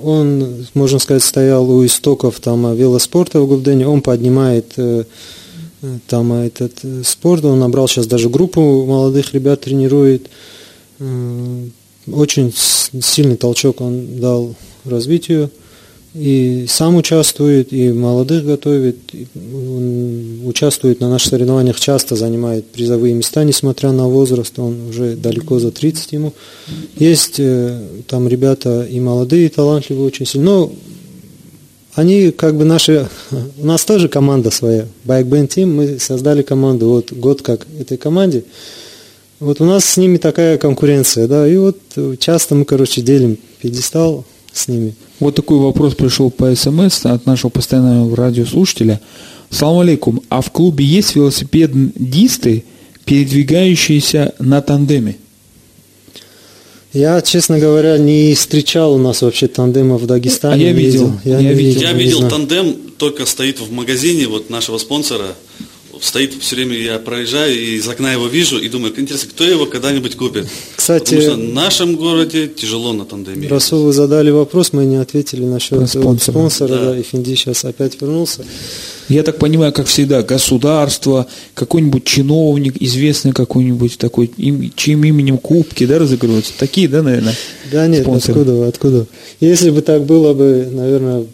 Он, 0.04 0.68
можно 0.76 1.00
сказать, 1.00 1.24
стоял 1.24 1.70
у 1.70 1.84
истоков 1.84 2.40
там 2.40 2.76
велоспорта 2.76 3.42
в 3.42 3.48
Губдене. 3.48 3.88
Он 3.88 4.02
поднимает 4.02 4.74
там 6.08 6.34
этот 6.34 6.80
э, 6.84 7.04
спорт, 7.04 7.46
он 7.46 7.60
набрал 7.60 7.88
сейчас 7.88 8.08
даже 8.08 8.30
группу 8.30 8.86
молодых 8.86 9.34
ребят, 9.34 9.62
тренирует. 9.62 10.30
Очень 12.12 12.54
сильный 12.54 13.38
толчок 13.38 13.82
он 13.82 14.20
дал 14.20 14.56
развитию. 14.86 15.52
И 16.16 16.66
сам 16.68 16.96
участвует, 16.96 17.72
и 17.72 17.92
молодых 17.92 18.44
готовит, 18.44 18.98
он 19.36 20.48
участвует 20.48 21.00
на 21.00 21.10
наших 21.10 21.30
соревнованиях, 21.30 21.80
часто 21.80 22.16
занимает 22.16 22.66
призовые 22.66 23.14
места, 23.14 23.44
несмотря 23.44 23.92
на 23.92 24.08
возраст, 24.08 24.58
он 24.58 24.88
уже 24.90 25.16
далеко 25.16 25.60
за 25.60 25.70
30 25.70 26.14
ему. 26.14 26.34
Есть 26.96 27.36
э, 27.40 27.80
там 28.08 28.28
ребята 28.28 28.88
и 28.90 29.00
молодые, 29.00 29.46
и 29.46 29.50
талантливые 29.50 30.08
очень 30.08 30.26
сильно, 30.26 30.52
но 30.52 30.72
они 31.98 32.32
как 32.32 32.56
бы 32.56 32.64
наши, 32.64 33.10
у 33.32 33.66
нас 33.66 33.84
тоже 33.84 34.08
команда 34.08 34.52
своя, 34.52 34.86
Bike 35.04 35.26
Band 35.26 35.48
Team, 35.48 35.66
мы 35.66 36.00
создали 36.00 36.44
команду, 36.44 36.90
вот 36.90 37.12
год 37.12 37.42
как 37.42 37.66
этой 37.80 37.98
команде, 37.98 38.44
вот 39.40 39.62
у 39.62 39.66
нас 39.66 39.84
с 39.84 39.98
ними 39.98 40.18
такая 40.18 40.60
конкуренция, 40.60 41.28
да, 41.28 41.48
и 41.48 41.58
вот 41.58 41.80
часто 42.20 42.54
мы, 42.54 42.66
короче, 42.66 43.02
делим 43.02 43.40
пьедестал 43.60 44.26
с 44.54 44.68
ними. 44.68 44.96
Вот 45.20 45.36
такой 45.36 45.58
вопрос 45.58 45.96
пришел 45.96 46.30
по 46.30 46.54
СМС 46.56 47.04
от 47.06 47.26
нашего 47.26 47.50
постоянного 47.50 48.16
радиослушателя. 48.16 49.02
Салам 49.50 49.80
алейкум, 49.80 50.22
а 50.30 50.42
в 50.42 50.52
клубе 50.52 50.86
есть 50.86 51.16
велосипедисты, 51.16 52.64
передвигающиеся 53.06 54.36
на 54.38 54.62
тандеме? 54.62 55.16
Я, 56.94 57.22
честно 57.22 57.60
говоря, 57.60 57.98
не 57.98 58.34
встречал 58.34 58.94
у 58.94 58.98
нас 58.98 59.22
вообще 59.22 59.48
тандема 59.48 59.98
в 59.98 60.06
Дагестане. 60.06 60.66
А 60.66 60.68
я 60.68 60.72
видел. 60.72 61.14
Я, 61.26 61.40
я 61.40 61.54
видел, 61.54 61.82
я 61.82 61.94
видел 61.94 62.30
тандем, 62.30 62.76
только 62.98 63.26
стоит 63.26 63.60
в 63.60 63.72
магазине 63.72 64.28
вот 64.28 64.50
нашего 64.50 64.78
спонсора. 64.78 65.36
Стоит 66.02 66.34
все 66.34 66.56
время, 66.56 66.78
я 66.78 67.00
проезжаю 67.00 67.54
и 67.54 67.76
из 67.76 67.88
окна 67.88 68.12
его 68.12 68.28
вижу 68.28 68.58
и 68.58 68.70
думаю, 68.70 68.94
интересно, 69.00 69.30
кто 69.30 69.44
его 69.44 69.66
когда-нибудь 69.66 70.16
купит? 70.16 70.48
Кстати, 70.76 71.16
Потому 71.16 71.22
что 71.22 71.34
в 71.34 71.54
нашем 71.54 71.96
городе 71.96 72.48
тяжело 72.48 72.94
на 72.94 73.06
тандеме. 73.06 73.48
Расул, 73.48 73.84
вы 73.84 73.94
задали 73.94 74.30
вопрос, 74.30 74.74
мы 74.74 74.86
не 74.86 74.98
ответили 74.98 75.46
насчет 75.46 75.90
спонсора. 75.90 76.34
спонсора 76.34 76.70
да. 76.70 76.92
Да, 76.92 76.98
и 76.98 77.04
Финди 77.04 77.36
сейчас 77.36 77.66
опять 77.66 78.00
вернулся. 78.02 78.46
Я 79.10 79.24
так 79.24 79.38
понимаю, 79.38 79.72
как 79.72 79.88
всегда, 79.88 80.22
государство, 80.22 81.28
какой-нибудь 81.54 82.04
чиновник, 82.04 82.76
известный 82.82 83.32
какой-нибудь 83.32 83.98
такой, 83.98 84.30
им, 84.38 84.72
чьим 84.76 85.04
именем 85.06 85.38
кубки, 85.38 85.86
да, 85.86 85.98
разыгрываются? 86.00 86.52
Такие, 86.58 86.90
да, 86.90 87.02
наверное? 87.02 87.36
Да 87.72 87.88
нет, 87.88 88.04
спонсоры? 88.04 88.42
откуда, 88.42 88.68
откуда? 88.68 89.08
Если 89.40 89.70
бы 89.70 89.82
так 89.82 90.04
было 90.04 90.34
бы, 90.34 90.68
наверное, 90.70 91.26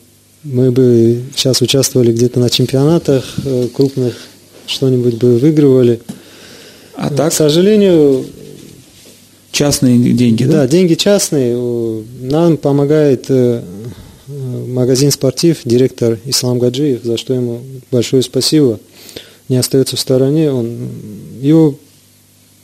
мы 0.43 0.71
бы 0.71 1.21
сейчас 1.35 1.61
участвовали 1.61 2.11
где-то 2.11 2.39
на 2.39 2.49
чемпионатах 2.49 3.23
э, 3.43 3.67
крупных, 3.73 4.13
что-нибудь 4.67 5.15
бы 5.15 5.37
выигрывали. 5.37 5.99
А 6.95 7.09
так? 7.09 7.31
К 7.31 7.35
сожалению, 7.35 8.25
частные 9.51 9.97
деньги, 10.13 10.43
да? 10.43 10.51
Да, 10.51 10.67
деньги 10.67 10.95
частные. 10.95 11.55
Нам 12.21 12.57
помогает 12.57 13.25
э, 13.29 13.61
магазин 14.67 15.11
«Спортив», 15.11 15.61
директор 15.63 16.19
Ислам 16.25 16.59
Гаджиев, 16.59 17.03
за 17.03 17.17
что 17.17 17.33
ему 17.33 17.61
большое 17.91 18.23
спасибо, 18.23 18.79
не 19.49 19.57
остается 19.57 19.95
в 19.95 19.99
стороне. 19.99 20.51
Он, 20.51 20.89
его, 21.41 21.75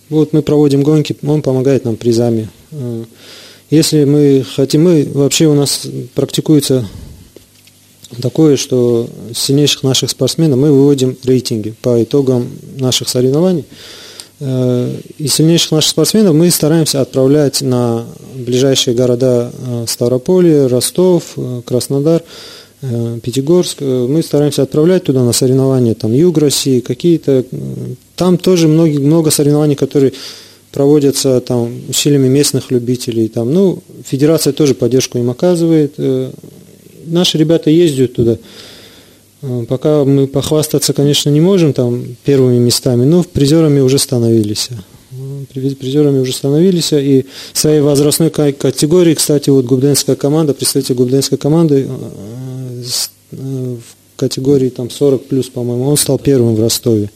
вот 0.09 0.33
мы 0.33 0.41
проводим 0.41 0.83
гонки, 0.83 1.15
он 1.23 1.41
помогает 1.41 1.85
нам 1.85 1.95
призами. 1.95 2.49
Э, 2.71 3.03
если 3.69 4.03
мы 4.03 4.43
хотим, 4.55 4.85
мы 4.85 5.07
вообще 5.13 5.45
у 5.45 5.53
нас 5.53 5.87
практикуется 6.15 6.87
такое, 8.21 8.57
что 8.57 9.07
сильнейших 9.33 9.83
наших 9.83 10.09
спортсменов 10.09 10.59
мы 10.59 10.71
выводим 10.71 11.17
рейтинги 11.23 11.73
по 11.81 12.01
итогам 12.01 12.49
наших 12.77 13.09
соревнований. 13.09 13.65
Э, 14.39 14.95
и 15.17 15.27
сильнейших 15.27 15.71
наших 15.71 15.91
спортсменов 15.91 16.33
мы 16.33 16.49
стараемся 16.49 17.01
отправлять 17.01 17.61
на 17.61 18.05
ближайшие 18.35 18.95
города 18.95 19.51
э, 19.51 19.85
Ставрополье, 19.87 20.67
Ростов, 20.67 21.33
э, 21.35 21.61
Краснодар, 21.65 22.23
Пятигорск. 22.81 23.81
Мы 23.81 24.23
стараемся 24.23 24.61
отправлять 24.63 25.03
туда 25.03 25.21
на 25.25 25.33
соревнования, 25.33 25.95
там, 25.95 26.13
Юг 26.13 26.37
России, 26.37 26.79
какие-то. 26.79 27.43
Там 28.15 28.37
тоже 28.37 28.69
много, 28.69 28.97
много 29.01 29.31
соревнований, 29.31 29.75
которые 29.75 30.13
проводятся 30.71 31.41
там 31.41 31.73
усилиями 31.89 32.29
местных 32.29 32.71
любителей. 32.71 33.27
Там, 33.27 33.53
ну, 33.53 33.79
федерация 34.05 34.53
тоже 34.53 34.75
поддержку 34.75 35.17
им 35.17 35.29
оказывает. 35.29 35.95
Наши 37.09 37.37
ребята 37.37 37.69
ездят 37.69 38.13
туда. 38.13 38.37
Э, 39.41 39.65
пока 39.67 40.03
мы 40.03 40.27
похвастаться, 40.27 40.93
конечно, 40.93 41.29
не 41.29 41.41
можем 41.41 41.73
там 41.73 42.03
первыми 42.23 42.57
местами, 42.57 43.05
но 43.05 43.23
призерами 43.23 43.79
уже 43.79 43.97
становились. 43.99 44.69
Э, 45.11 45.73
призерами 45.75 46.19
уже 46.19 46.33
становились. 46.33 46.93
И 46.93 47.25
своей 47.53 47.81
возрастной 47.81 48.29
категории, 48.29 49.13
кстати, 49.13 49.49
вот 49.49 49.65
губденская 49.65 50.15
команда, 50.15 50.53
представитель 50.53 50.95
губденской 50.95 51.37
команды 51.37 51.87
э, 53.31 53.75
в 53.77 54.17
категории 54.17 54.69
там 54.69 54.89
40 54.89 55.25
плюс, 55.25 55.49
по-моему, 55.49 55.85
он 55.85 55.97
стал 55.97 56.19
первым 56.19 56.55
в 56.55 56.61
Ростове. 56.61 57.09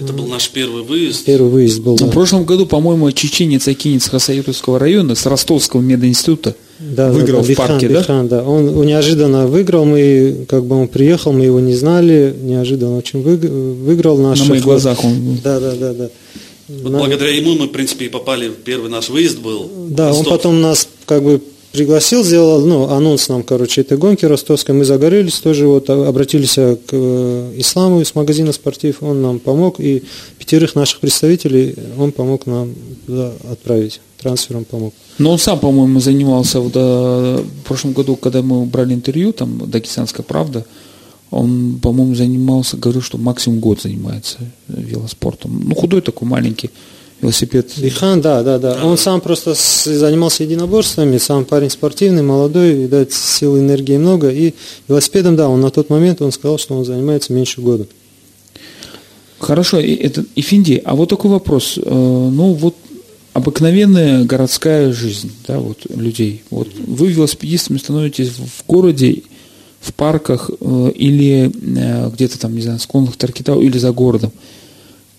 Это 0.00 0.12
был 0.12 0.26
наш 0.26 0.48
первый 0.50 0.82
выезд. 0.82 1.24
Первый 1.24 1.50
выезд 1.50 1.80
был. 1.80 1.96
Да. 1.96 2.06
В 2.06 2.10
прошлом 2.10 2.44
году, 2.44 2.66
по-моему, 2.66 3.10
чеченец 3.10 3.66
Акинец 3.66 4.08
Хасаютовского 4.08 4.78
района 4.78 5.14
с 5.16 5.26
Ростовского 5.26 5.80
мединститута 5.80 6.54
да, 6.78 7.10
выиграл 7.10 7.42
да, 7.42 7.48
да, 7.48 7.52
в 7.52 7.56
парке, 7.56 7.88
Бихан, 7.88 8.28
да? 8.28 8.38
да? 8.38 8.44
Он 8.44 8.86
неожиданно 8.86 9.48
выиграл, 9.48 9.84
мы, 9.84 10.46
как 10.48 10.64
бы 10.64 10.76
он 10.76 10.88
приехал, 10.88 11.32
мы 11.32 11.44
его 11.44 11.58
не 11.58 11.74
знали, 11.74 12.34
неожиданно 12.40 12.96
очень 12.96 13.22
выиграл 13.22 14.18
наш. 14.18 14.38
На 14.40 14.44
моих 14.46 14.62
глазах 14.62 15.04
он. 15.04 15.38
Да, 15.42 15.58
да, 15.58 15.74
да, 15.74 15.92
да. 15.92 16.10
Вот 16.68 16.92
На... 16.92 16.98
благодаря 16.98 17.34
ему 17.34 17.54
мы, 17.54 17.66
в 17.66 17.70
принципе, 17.70 18.06
и 18.06 18.08
попали, 18.08 18.52
первый 18.64 18.90
наш 18.90 19.08
выезд 19.08 19.38
был. 19.38 19.70
Да, 19.88 20.12
он 20.12 20.24
потом 20.24 20.60
нас 20.60 20.86
как 21.06 21.24
бы 21.24 21.40
пригласил, 21.72 22.24
сделал 22.24 22.64
ну, 22.64 22.88
анонс 22.88 23.28
нам, 23.28 23.42
короче, 23.42 23.82
этой 23.82 23.98
гонки 23.98 24.24
ростовской. 24.24 24.74
Мы 24.74 24.84
загорелись 24.84 25.38
тоже, 25.40 25.66
вот 25.66 25.90
обратились 25.90 26.54
к 26.54 26.92
э, 26.92 27.54
Исламу 27.56 28.00
из 28.00 28.14
магазина 28.14 28.52
«Спортив». 28.52 29.02
Он 29.02 29.22
нам 29.22 29.38
помог, 29.38 29.80
и 29.80 30.02
пятерых 30.38 30.74
наших 30.74 31.00
представителей 31.00 31.74
он 31.98 32.12
помог 32.12 32.46
нам 32.46 32.74
туда 33.06 33.32
отправить, 33.50 34.00
трансфером 34.20 34.64
помог. 34.64 34.94
Но 35.18 35.32
он 35.32 35.38
сам, 35.38 35.58
по-моему, 35.58 36.00
занимался 36.00 36.60
в, 36.60 36.68
в 36.68 37.64
прошлом 37.64 37.92
году, 37.92 38.16
когда 38.16 38.42
мы 38.42 38.64
брали 38.66 38.94
интервью, 38.94 39.32
там, 39.32 39.70
«Дагестанская 39.70 40.24
правда», 40.24 40.64
он, 41.30 41.78
по-моему, 41.82 42.14
занимался, 42.14 42.78
говорил, 42.78 43.02
что 43.02 43.18
максимум 43.18 43.60
год 43.60 43.82
занимается 43.82 44.38
велоспортом. 44.66 45.62
Ну, 45.68 45.74
худой 45.74 46.00
такой, 46.00 46.26
маленький 46.26 46.70
велосипед. 47.20 47.72
Бихан, 47.76 48.20
да, 48.20 48.42
да, 48.42 48.58
да. 48.58 48.84
Он 48.84 48.96
сам 48.96 49.20
просто 49.20 49.54
занимался 49.54 50.44
единоборствами, 50.44 51.18
сам 51.18 51.44
парень 51.44 51.70
спортивный, 51.70 52.22
молодой, 52.22 52.72
видать, 52.72 53.12
силы 53.12 53.60
энергии 53.60 53.96
много. 53.96 54.30
И 54.30 54.54
велосипедом, 54.88 55.36
да, 55.36 55.48
он 55.48 55.60
на 55.60 55.70
тот 55.70 55.90
момент, 55.90 56.22
он 56.22 56.32
сказал, 56.32 56.58
что 56.58 56.74
он 56.74 56.84
занимается 56.84 57.32
меньше 57.32 57.60
года. 57.60 57.86
Хорошо, 59.38 59.78
и, 59.78 59.94
это, 59.94 60.24
Ифинди, 60.34 60.80
а 60.84 60.94
вот 60.94 61.08
такой 61.08 61.30
вопрос. 61.30 61.78
Э, 61.78 61.82
ну, 61.82 62.54
вот 62.54 62.74
обыкновенная 63.32 64.24
городская 64.24 64.92
жизнь, 64.92 65.30
да, 65.46 65.58
вот 65.58 65.86
людей. 65.94 66.42
Вот 66.50 66.68
вы 66.74 67.08
велосипедистами 67.08 67.78
становитесь 67.78 68.30
в 68.30 68.66
городе, 68.66 69.22
в 69.80 69.94
парках 69.94 70.50
э, 70.60 70.92
или 70.94 71.50
э, 71.54 72.10
где-то 72.10 72.38
там, 72.38 72.54
не 72.54 72.62
знаю, 72.62 72.80
склонах 72.80 73.16
Таркитау 73.16 73.60
или 73.60 73.78
за 73.78 73.92
городом. 73.92 74.32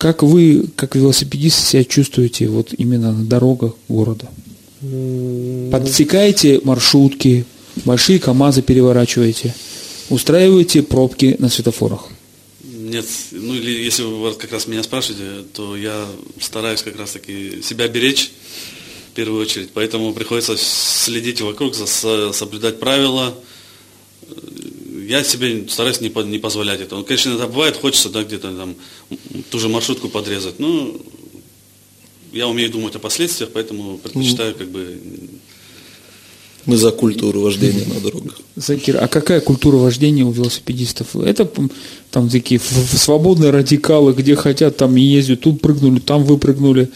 Как 0.00 0.22
вы, 0.22 0.64
как 0.76 0.96
велосипедист, 0.96 1.66
себя 1.66 1.84
чувствуете 1.84 2.48
вот 2.48 2.72
именно 2.72 3.12
на 3.12 3.26
дорогах 3.26 3.74
города? 3.86 4.30
Подсекаете 5.70 6.58
маршрутки, 6.64 7.44
большие 7.84 8.18
КАМАЗы 8.18 8.62
переворачиваете, 8.62 9.54
устраиваете 10.08 10.82
пробки 10.82 11.36
на 11.38 11.50
светофорах? 11.50 12.08
Нет, 12.64 13.04
ну 13.32 13.52
или 13.54 13.84
если 13.84 14.04
вы 14.04 14.32
как 14.32 14.52
раз 14.52 14.66
меня 14.66 14.82
спрашиваете, 14.82 15.44
то 15.52 15.76
я 15.76 16.06
стараюсь 16.40 16.80
как 16.80 16.98
раз 16.98 17.10
таки 17.10 17.60
себя 17.62 17.86
беречь 17.86 18.32
в 19.12 19.14
первую 19.14 19.42
очередь, 19.42 19.68
поэтому 19.74 20.14
приходится 20.14 20.56
следить 20.56 21.42
вокруг, 21.42 21.74
соблюдать 21.74 22.80
правила. 22.80 23.34
Я 25.10 25.24
себе 25.24 25.68
стараюсь 25.68 26.00
не, 26.00 26.08
не 26.08 26.38
позволять 26.38 26.80
этого. 26.80 27.00
Ну, 27.00 27.04
конечно, 27.04 27.30
иногда 27.30 27.48
бывает, 27.48 27.76
хочется 27.76 28.10
да, 28.10 28.22
где-то 28.22 28.56
там 28.56 28.76
ту 29.50 29.58
же 29.58 29.68
маршрутку 29.68 30.08
подрезать, 30.08 30.60
но 30.60 30.94
я 32.32 32.46
умею 32.46 32.70
думать 32.70 32.94
о 32.94 33.00
последствиях, 33.00 33.50
поэтому 33.52 33.98
предпочитаю 33.98 34.54
как 34.54 34.68
бы 34.68 35.00
мы 36.64 36.76
за 36.76 36.92
культуру 36.92 37.40
вождения 37.40 37.84
на 37.92 38.00
дорогах. 38.00 38.38
Закир, 38.54 39.02
а 39.02 39.08
какая 39.08 39.40
культура 39.40 39.78
вождения 39.78 40.24
у 40.24 40.30
велосипедистов? 40.30 41.16
Это 41.16 41.50
там 42.12 42.28
такие 42.28 42.60
свободные 42.60 43.50
радикалы, 43.50 44.12
где 44.12 44.36
хотят, 44.36 44.76
там 44.76 44.94
ездят, 44.94 45.40
тут 45.40 45.60
прыгнули, 45.60 45.98
там 45.98 46.22
выпрыгнули. 46.22 46.88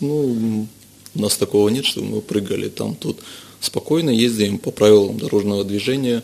Ну, 0.00 0.66
у 1.14 1.20
нас 1.20 1.36
такого 1.36 1.68
нет, 1.68 1.84
что 1.84 2.00
мы 2.00 2.22
прыгали 2.22 2.70
там, 2.70 2.94
тут. 2.94 3.18
Спокойно 3.60 4.08
ездим 4.08 4.56
по 4.56 4.70
правилам 4.70 5.18
дорожного 5.18 5.62
движения, 5.62 6.22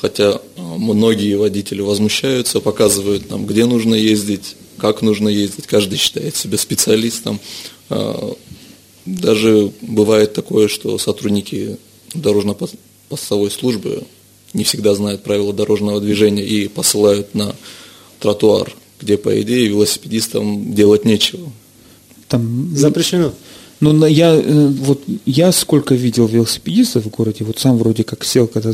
хотя 0.00 0.32
а, 0.32 0.40
многие 0.60 1.36
водители 1.36 1.80
возмущаются, 1.80 2.60
показывают 2.60 3.30
нам, 3.30 3.46
где 3.46 3.66
нужно 3.66 3.94
ездить, 3.94 4.56
как 4.78 5.02
нужно 5.02 5.28
ездить, 5.28 5.66
каждый 5.66 5.98
считает 5.98 6.36
себя 6.36 6.58
специалистом. 6.58 7.40
А, 7.88 8.34
даже 9.04 9.72
бывает 9.80 10.34
такое, 10.34 10.68
что 10.68 10.98
сотрудники 10.98 11.78
дорожно-постовой 12.14 13.50
службы 13.50 14.02
не 14.52 14.64
всегда 14.64 14.94
знают 14.94 15.22
правила 15.22 15.52
дорожного 15.52 16.00
движения 16.00 16.44
и 16.44 16.68
посылают 16.68 17.34
на 17.34 17.54
тротуар, 18.20 18.72
где, 19.00 19.16
по 19.16 19.40
идее, 19.40 19.68
велосипедистам 19.68 20.74
делать 20.74 21.04
нечего. 21.04 21.52
Там 22.28 22.74
запрещено. 22.74 23.32
Ну, 23.80 24.06
я, 24.06 24.34
э, 24.34 24.66
вот, 24.68 25.02
я 25.26 25.52
сколько 25.52 25.94
видел 25.94 26.26
велосипедистов 26.26 27.04
в 27.04 27.10
городе, 27.10 27.44
вот 27.44 27.58
сам 27.58 27.76
вроде 27.76 28.04
как 28.04 28.24
сел 28.24 28.46
когда 28.46 28.72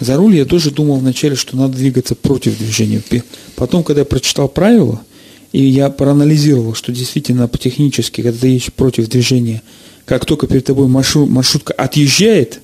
за 0.00 0.16
руль, 0.16 0.36
я 0.36 0.44
тоже 0.44 0.70
думал 0.70 0.96
вначале, 0.96 1.34
что 1.34 1.56
надо 1.56 1.76
двигаться 1.76 2.14
против 2.14 2.58
движения. 2.58 3.02
Потом, 3.56 3.82
когда 3.82 4.02
я 4.02 4.04
прочитал 4.04 4.48
правила, 4.48 5.00
и 5.52 5.64
я 5.64 5.90
проанализировал, 5.90 6.74
что 6.74 6.92
действительно 6.92 7.48
по 7.48 7.58
технически, 7.58 8.22
когда 8.22 8.38
ты 8.38 8.48
едешь 8.48 8.72
против 8.72 9.08
движения, 9.08 9.62
как 10.04 10.24
только 10.24 10.46
перед 10.46 10.64
тобой 10.64 10.88
маршрут, 10.88 11.28
маршрутка 11.28 11.72
отъезжает, 11.72 12.60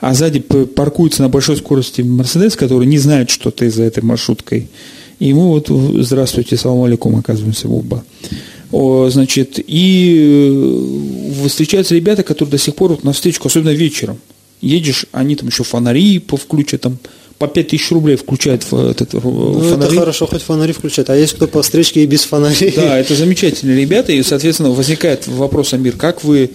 а 0.00 0.14
сзади 0.14 0.40
паркуется 0.40 1.22
на 1.22 1.28
большой 1.28 1.56
скорости 1.56 2.00
Мерседес, 2.00 2.56
который 2.56 2.86
не 2.86 2.98
знает, 2.98 3.30
что 3.30 3.50
ты 3.50 3.70
за 3.70 3.82
этой 3.82 4.02
маршруткой, 4.02 4.68
и 5.18 5.28
ему 5.28 5.48
вот 5.48 5.68
«Здравствуйте, 5.68 6.56
салам 6.56 6.84
алейкум», 6.84 7.16
оказывается, 7.16 7.68
оба. 7.68 8.02
О, 8.72 9.08
значит, 9.10 9.58
и 9.58 11.34
э, 11.42 11.48
встречаются 11.48 11.94
ребята, 11.94 12.22
которые 12.22 12.52
до 12.52 12.58
сих 12.58 12.74
пор 12.74 12.92
вот 12.92 13.04
на 13.04 13.12
встречку, 13.12 13.48
особенно 13.48 13.70
вечером, 13.70 14.18
едешь, 14.60 15.06
они 15.12 15.36
там 15.36 15.48
еще 15.48 15.64
фонари 15.64 16.18
включат, 16.18 16.82
там 16.82 16.98
по 17.38 17.48
5 17.48 17.68
тысяч 17.68 17.90
рублей 17.90 18.16
включают 18.16 18.64
этот 18.70 19.14
ну, 19.14 19.60
фонари. 19.60 19.92
это 19.92 20.00
хорошо, 20.00 20.26
хоть 20.26 20.42
фонари 20.42 20.72
включают, 20.72 21.10
а 21.10 21.16
есть 21.16 21.34
кто 21.34 21.46
по 21.46 21.62
встречке 21.62 22.02
и 22.02 22.06
без 22.06 22.24
фонарей. 22.24 22.72
Да, 22.76 22.98
это 22.98 23.14
замечательные 23.14 23.80
ребята, 23.80 24.12
и, 24.12 24.22
соответственно, 24.22 24.70
возникает 24.70 25.26
вопрос, 25.26 25.72
Амир, 25.72 25.96
как 25.96 26.22
вы 26.22 26.50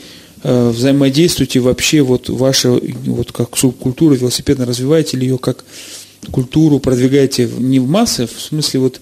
Э, 0.48 0.70
взаимодействуете 0.70 1.60
вообще 1.60 2.04
вот 2.04 2.30
ваша 2.30 2.70
вот 2.70 3.32
как 3.32 3.58
субкультура 3.58 4.14
велосипедно 4.14 4.68
развиваете 4.68 5.18
ли 5.18 5.26
ее 5.26 5.40
как 5.40 5.66
культуру 6.30 6.78
продвигаете 6.78 7.50
не 7.58 7.80
в 7.80 7.88
массы 7.90 8.28
в 8.28 8.40
смысле 8.40 8.82
вот 8.82 9.02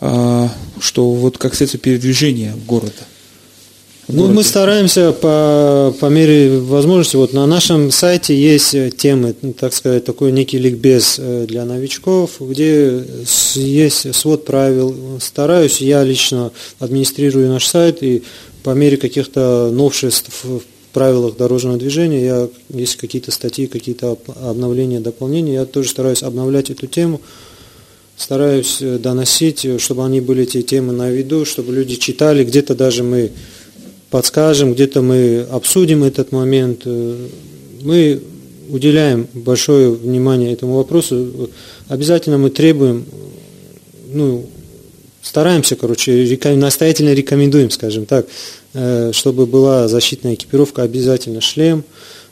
а, 0.00 0.48
что 0.78 1.10
вот 1.10 1.36
как 1.36 1.56
средство 1.56 1.80
передвижения 1.80 2.54
города 2.68 2.92
ну, 4.08 4.28
мы 4.28 4.42
стараемся 4.42 5.12
по, 5.12 5.94
по 5.98 6.06
мере 6.06 6.58
возможности. 6.58 7.16
Вот 7.16 7.32
на 7.32 7.46
нашем 7.46 7.90
сайте 7.90 8.36
есть 8.36 8.96
темы, 8.96 9.34
ну, 9.40 9.52
так 9.52 9.72
сказать, 9.72 10.04
такой 10.04 10.30
некий 10.32 10.58
ликбез 10.58 11.16
э, 11.18 11.46
для 11.46 11.64
новичков, 11.64 12.32
где 12.40 13.02
есть 13.54 14.14
свод 14.14 14.44
правил. 14.44 15.18
Стараюсь, 15.20 15.80
я 15.80 16.04
лично 16.04 16.52
администрирую 16.80 17.48
наш 17.48 17.66
сайт, 17.66 18.02
и 18.02 18.22
по 18.62 18.70
мере 18.70 18.96
каких-то 18.96 19.70
новшеств 19.72 20.44
в 20.44 20.60
правилах 20.92 21.36
дорожного 21.36 21.76
движения, 21.76 22.24
я, 22.24 22.48
есть 22.70 22.96
какие-то 22.96 23.30
статьи, 23.32 23.66
какие-то 23.66 24.18
обновления, 24.42 25.00
дополнения, 25.00 25.54
я 25.54 25.64
тоже 25.66 25.90
стараюсь 25.90 26.22
обновлять 26.22 26.70
эту 26.70 26.86
тему, 26.86 27.20
стараюсь 28.16 28.78
э, 28.80 28.98
доносить, 28.98 29.64
э, 29.64 29.78
чтобы 29.78 30.04
они 30.04 30.20
были 30.20 30.44
эти 30.44 30.62
темы 30.62 30.92
на 30.92 31.10
виду, 31.10 31.44
чтобы 31.44 31.72
люди 31.72 31.96
читали, 31.96 32.44
где-то 32.44 32.74
даже 32.74 33.02
мы 33.02 33.32
подскажем, 34.14 34.74
где-то 34.74 35.02
мы 35.02 35.44
обсудим 35.50 36.04
этот 36.04 36.30
момент. 36.30 36.82
Э, 36.84 37.16
мы 37.82 38.22
уделяем 38.68 39.26
большое 39.34 39.90
внимание 39.90 40.52
этому 40.52 40.76
вопросу. 40.76 41.50
Обязательно 41.88 42.38
мы 42.38 42.50
требуем, 42.50 43.06
ну, 44.12 44.46
стараемся, 45.20 45.74
короче, 45.74 46.38
настоятельно 46.54 47.12
рекомендуем, 47.12 47.70
скажем 47.70 48.06
так, 48.06 48.26
Э, 48.74 49.12
чтобы 49.12 49.46
была 49.46 49.86
защитная 49.86 50.34
экипировка, 50.34 50.82
обязательно 50.82 51.40
шлем, 51.40 51.84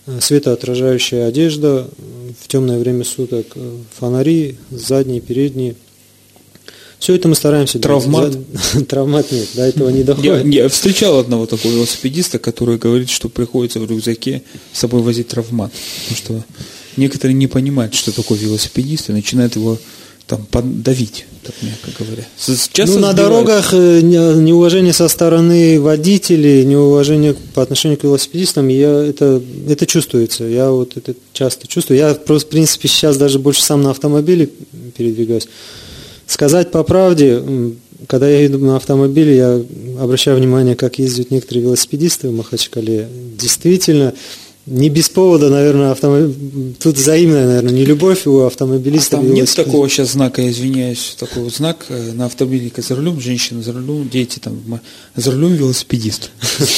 э, 0.06 0.18
светоотражающая 0.20 1.28
одежда 1.28 1.88
в 2.40 2.48
темное 2.48 2.80
время 2.80 3.04
суток, 3.04 3.46
фонари 3.96 4.56
задние, 4.72 5.20
передние. 5.20 5.76
Все 7.02 7.16
это 7.16 7.26
мы 7.26 7.34
стараемся 7.34 7.80
Травмат? 7.80 8.30
делать. 8.30 8.88
Травмат 8.88 9.32
нет, 9.32 9.48
до 9.54 9.62
этого 9.62 9.88
не 9.88 10.04
доходит. 10.04 10.46
Я, 10.46 10.62
я 10.62 10.68
встречал 10.68 11.18
одного 11.18 11.46
такого 11.46 11.72
велосипедиста, 11.72 12.38
который 12.38 12.78
говорит, 12.78 13.10
что 13.10 13.28
приходится 13.28 13.80
в 13.80 13.90
рюкзаке 13.90 14.44
с 14.72 14.78
собой 14.78 15.02
возить 15.02 15.26
травмат. 15.26 15.72
Потому 16.08 16.16
что 16.16 16.44
некоторые 16.96 17.34
не 17.34 17.48
понимают, 17.48 17.94
что 17.94 18.14
такое 18.14 18.38
велосипедист, 18.38 19.10
и 19.10 19.12
начинают 19.12 19.56
его 19.56 19.78
там 20.28 20.46
подавить, 20.48 21.26
так 21.42 21.56
мягко 21.62 21.90
говоря. 22.04 22.24
Часто 22.38 22.94
ну, 22.94 23.00
на 23.00 23.14
дорогах 23.14 23.74
э, 23.74 24.00
неуважение 24.00 24.92
со 24.92 25.08
стороны 25.08 25.80
водителей, 25.80 26.64
неуважение 26.64 27.34
по 27.54 27.64
отношению 27.64 27.98
к 27.98 28.04
велосипедистам, 28.04 28.68
я, 28.68 28.90
это, 28.90 29.42
это 29.68 29.86
чувствуется. 29.86 30.44
Я 30.44 30.70
вот 30.70 30.96
это 30.96 31.14
часто 31.32 31.66
чувствую. 31.66 31.98
Я 31.98 32.14
просто, 32.14 32.46
в 32.46 32.50
принципе, 32.50 32.86
сейчас 32.86 33.16
даже 33.16 33.40
больше 33.40 33.64
сам 33.64 33.82
на 33.82 33.90
автомобиле 33.90 34.48
передвигаюсь. 34.96 35.48
Сказать 36.32 36.70
по 36.70 36.82
правде, 36.82 37.42
когда 38.06 38.26
я 38.26 38.40
еду 38.40 38.58
на 38.58 38.76
автомобиле, 38.76 39.36
я 39.36 39.62
обращаю 40.00 40.38
внимание, 40.38 40.74
как 40.74 40.98
ездят 40.98 41.30
некоторые 41.30 41.64
велосипедисты 41.64 42.30
в 42.30 42.34
Махачкале. 42.34 43.06
Действительно, 43.38 44.14
не 44.64 44.88
без 44.88 45.10
повода, 45.10 45.50
наверное, 45.50 45.90
автомобиль... 45.90 46.74
тут 46.80 46.96
взаимная, 46.96 47.46
наверное, 47.46 47.72
не 47.72 47.84
любовь 47.84 48.26
у 48.26 48.46
автомобилиста. 48.46 49.18
А 49.18 49.20
там 49.20 49.34
нет 49.34 49.54
такого 49.54 49.86
сейчас 49.90 50.12
знака, 50.12 50.40
я 50.40 50.50
извиняюсь, 50.50 51.16
такой 51.18 51.42
вот 51.42 51.54
знак 51.54 51.84
э, 51.90 52.12
на 52.12 52.24
автомобиле 52.24 52.72
за 52.74 52.94
рулем, 52.94 53.20
женщина 53.20 53.62
за 53.62 53.74
рулем, 53.74 54.08
дети 54.08 54.38
там, 54.38 54.58
за 55.14 55.32
рулем 55.32 55.52
велосипедист. 55.52 56.30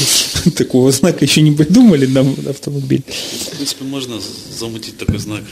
Такого 0.56 0.90
знака 0.90 1.24
еще 1.24 1.42
не 1.42 1.52
придумали 1.52 2.06
на 2.06 2.22
автомобиль. 2.50 3.04
В 3.06 3.56
принципе, 3.56 3.84
можно 3.84 4.16
замутить 4.58 4.98
такой 4.98 5.18
знак. 5.18 5.42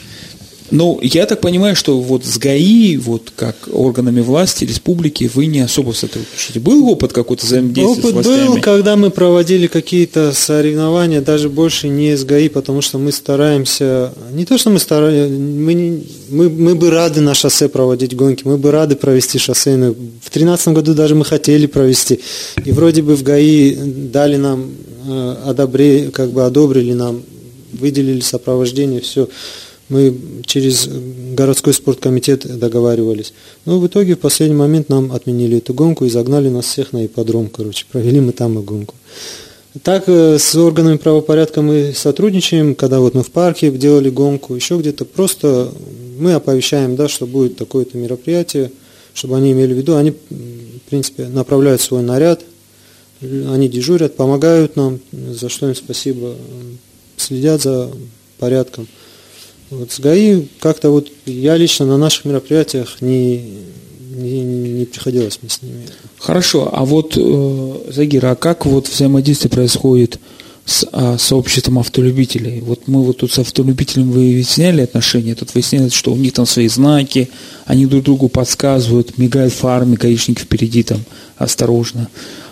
Ну, 0.73 0.99
я 1.03 1.27
так 1.27 1.43
понимаю, 1.43 1.77
что 1.77 2.01
вот 2.01 2.25
с 2.25 2.39
ГАИ, 2.39 2.97
вот 2.97 3.31
как 3.37 3.57
органами 3.71 4.23
власти, 4.23 4.65
республики, 4.65 5.31
вы 5.33 5.45
не 5.45 5.61
особо 5.61 5.93
сотрудничаете. 5.93 6.61
Был 6.61 6.89
опыт 6.89 7.13
какой-то 7.13 7.45
взаимодействия 7.45 7.93
опыт 7.93 8.11
с 8.11 8.13
властями? 8.13 8.47
был, 8.49 8.61
когда 8.63 8.97
мы 8.97 9.11
проводили 9.11 9.67
какие-то 9.67 10.33
соревнования, 10.33 11.21
даже 11.21 11.51
больше 11.51 11.89
не 11.89 12.17
с 12.17 12.25
ГАИ, 12.25 12.49
потому 12.49 12.81
что 12.81 12.99
мы 12.99 13.13
стараемся, 13.13 14.15
не 14.33 14.47
то, 14.47 14.57
что 14.57 14.71
мы 14.71 14.79
стараемся, 14.79 15.31
мы, 15.31 15.75
не, 15.75 16.07
мы, 16.31 16.49
мы 16.49 16.75
бы 16.75 16.91
рады 16.91 17.21
на 17.21 17.35
шоссе 17.35 17.69
проводить 17.69 18.17
гонки, 18.17 18.43
мы 18.47 18.57
бы 18.57 18.71
рады 18.71 18.97
провести 18.97 19.39
шоссейную. 19.39 19.93
В 19.93 20.31
2013 20.31 20.69
году 20.69 20.95
даже 20.95 21.15
мы 21.15 21.27
хотели 21.27 21.67
провести. 21.67 22.21
И 22.65 22.73
вроде 22.73 23.03
бы 23.03 23.15
в 23.15 23.23
ГАИ 23.23 23.77
дали 24.11 24.37
нам, 24.37 24.71
э, 25.07 25.37
одобре, 25.49 26.11
как 26.11 26.31
бы 26.31 26.47
одобрили 26.47 26.95
нам, 26.95 27.23
выделили 27.75 28.21
сопровождение, 28.21 29.03
все 29.03 29.29
мы 29.93 30.15
через 30.47 30.89
городской 30.89 31.75
спорткомитет 31.75 32.59
договаривались. 32.59 33.35
Но 33.67 33.79
в 33.79 33.87
итоге 33.87 34.17
в 34.17 34.21
последний 34.21 34.57
момент 34.57 34.89
нам 34.89 35.13
отменили 35.13 35.59
эту 35.59 35.75
гонку 35.75 36.07
и 36.07 36.11
загнали 36.11 36.49
нас 36.49 36.65
всех 36.65 36.93
на 36.93 37.05
ипподром, 37.05 37.49
короче. 37.49 37.85
Провели 37.93 38.21
мы 38.21 38.33
там 38.33 38.59
и 38.59 38.63
гонку. 38.63 38.95
Так, 39.83 40.05
э, 40.07 40.39
с 40.39 40.55
органами 40.55 40.97
правопорядка 40.97 41.63
мы 41.63 41.93
сотрудничаем, 41.95 42.75
когда 42.75 43.01
вот 43.01 43.15
мы 43.15 43.23
в 43.23 43.31
парке 43.31 43.71
делали 43.71 44.11
гонку, 44.11 44.55
еще 44.55 44.79
где-то. 44.79 45.05
Просто 45.05 45.73
мы 46.19 46.33
оповещаем, 46.33 46.97
да, 46.97 47.09
что 47.09 47.27
будет 47.27 47.57
такое-то 47.57 47.99
мероприятие, 47.99 48.71
чтобы 49.15 49.37
они 49.37 49.53
имели 49.53 49.75
в 49.75 49.77
виду. 49.77 49.97
Они, 49.97 50.11
в 50.11 50.91
принципе, 50.91 51.27
направляют 51.29 51.81
свой 51.81 52.03
наряд, 52.03 52.43
они 53.21 53.69
дежурят, 53.69 54.17
помогают 54.17 54.77
нам, 54.77 55.01
за 55.13 55.49
что 55.49 55.69
им 55.69 55.75
спасибо, 55.75 56.35
следят 57.17 57.63
за 57.63 57.91
порядком. 58.39 58.89
Вот 59.73 59.91
с 59.91 60.01
ГАИ 60.01 60.43
как-то 60.61 60.91
вот 60.91 61.09
я 61.25 61.57
лично 61.57 61.87
на 61.87 61.97
наших 61.97 62.27
мероприятиях 62.27 63.01
не, 63.01 63.43
не, 64.15 64.43
не 64.43 64.85
приходилось 64.85 65.39
мне 65.41 65.51
с 65.51 65.63
ними. 65.63 65.87
Хорошо, 66.19 66.69
а 66.71 66.85
вот, 66.85 67.15
э, 67.17 67.75
Загира, 67.89 68.33
а 68.33 68.37
как 68.37 68.67
вот 68.67 68.87
взаимодействие 68.87 69.51
происходит 69.51 70.19
с 70.67 70.87
а, 70.93 71.17
сообществом 71.17 71.79
автолюбителей? 71.79 72.61
Вот 72.61 72.87
мы 72.87 73.03
вот 73.03 73.19
тут 73.19 73.33
с 73.33 73.39
автолюбителем 73.39 74.11
выясняли 74.11 74.83
отношения, 74.83 75.35
тут 75.35 75.55
выясняли, 75.55 75.89
что 75.89 76.13
у 76.13 76.17
них 76.17 76.35
там 76.35 76.45
свои 76.45 76.69
знаки, 76.69 77.31
они 77.65 77.87
друг 77.87 78.05
другу 78.05 78.29
подсказывают, 78.29 79.17
мигает 79.17 79.55
фар, 79.55 79.87
гаишник 79.87 80.39
впереди 80.41 80.83
там, 80.83 81.01
осторожно. 81.39 82.09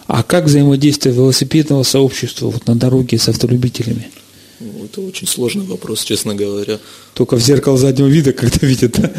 А 0.07 0.23
как 0.23 0.47
взаимодействие 0.47 1.15
велосипедного 1.15 1.83
сообщества 1.83 2.47
вот 2.47 2.67
на 2.67 2.75
дороге 2.75 3.19
с 3.19 3.29
автолюбителями? 3.29 4.09
Ну, 4.61 4.85
это 4.85 5.01
очень 5.01 5.27
сложный 5.27 5.65
вопрос, 5.65 6.05
честно 6.05 6.35
говоря. 6.35 6.79
Только 7.15 7.37
в 7.37 7.41
зеркало 7.41 7.79
заднего 7.79 8.09
вида, 8.09 8.35
когда 8.35 8.67
видят, 8.67 8.93
да? 8.93 9.11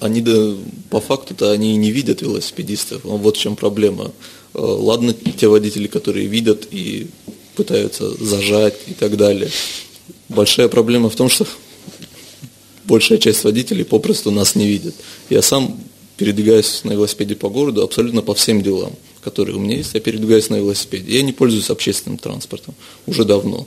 Они, 0.00 0.20
да, 0.20 0.54
по 0.90 1.00
факту-то 1.00 1.50
они 1.50 1.76
не 1.76 1.90
видят 1.90 2.20
велосипедистов. 2.20 3.00
Вот 3.04 3.38
в 3.38 3.40
чем 3.40 3.56
проблема. 3.56 4.12
Э, 4.52 4.58
ладно, 4.60 5.14
те 5.14 5.48
водители, 5.48 5.86
которые 5.86 6.26
видят 6.26 6.68
и 6.70 7.06
пытаются 7.56 8.10
зажать 8.22 8.76
и 8.86 8.92
так 8.92 9.16
далее. 9.16 9.50
Большая 10.28 10.68
проблема 10.68 11.08
в 11.08 11.16
том, 11.16 11.30
что 11.30 11.46
большая 12.84 13.18
часть 13.18 13.44
водителей 13.44 13.86
попросту 13.86 14.30
нас 14.30 14.54
не 14.56 14.66
видит. 14.66 14.94
Я 15.30 15.40
сам 15.40 15.80
передвигаюсь 16.18 16.84
на 16.84 16.92
велосипеде 16.92 17.34
по 17.34 17.48
городу 17.48 17.82
абсолютно 17.82 18.20
по 18.20 18.34
всем 18.34 18.62
делам, 18.62 18.92
которые 19.22 19.56
у 19.56 19.60
меня 19.60 19.78
есть. 19.78 19.94
Я 19.94 20.00
передвигаюсь 20.00 20.50
на 20.50 20.56
велосипеде. 20.56 21.16
Я 21.16 21.22
не 21.22 21.32
пользуюсь 21.32 21.70
общественным 21.70 22.18
транспортом 22.18 22.74
уже 23.06 23.24
давно. 23.24 23.66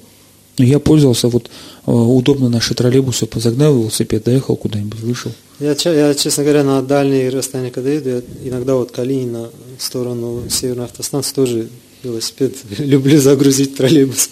Ну, 0.57 0.65
я 0.65 0.79
пользовался, 0.79 1.29
вот 1.29 1.49
э, 1.87 1.91
удобно 1.91 2.47
наши 2.47 2.75
троллейбусы, 2.75 3.25
позагнал 3.25 3.73
велосипед, 3.75 4.23
доехал 4.23 4.55
куда-нибудь, 4.55 4.99
вышел. 4.99 5.31
Я, 5.59 5.75
я, 5.85 6.13
честно 6.13 6.43
говоря, 6.43 6.63
на 6.63 6.81
дальние 6.81 7.29
расстояния, 7.29 7.71
когда 7.71 7.89
еду, 7.89 8.09
я 8.09 8.21
иногда 8.49 8.75
вот 8.75 8.91
Калинина 8.91 9.49
в 9.77 9.81
сторону 9.81 10.43
Северной 10.49 10.85
автостанции 10.85 11.33
тоже 11.33 11.69
велосипед 12.03 12.55
люблю 12.77 13.19
загрузить 13.19 13.75
троллейбус. 13.75 14.29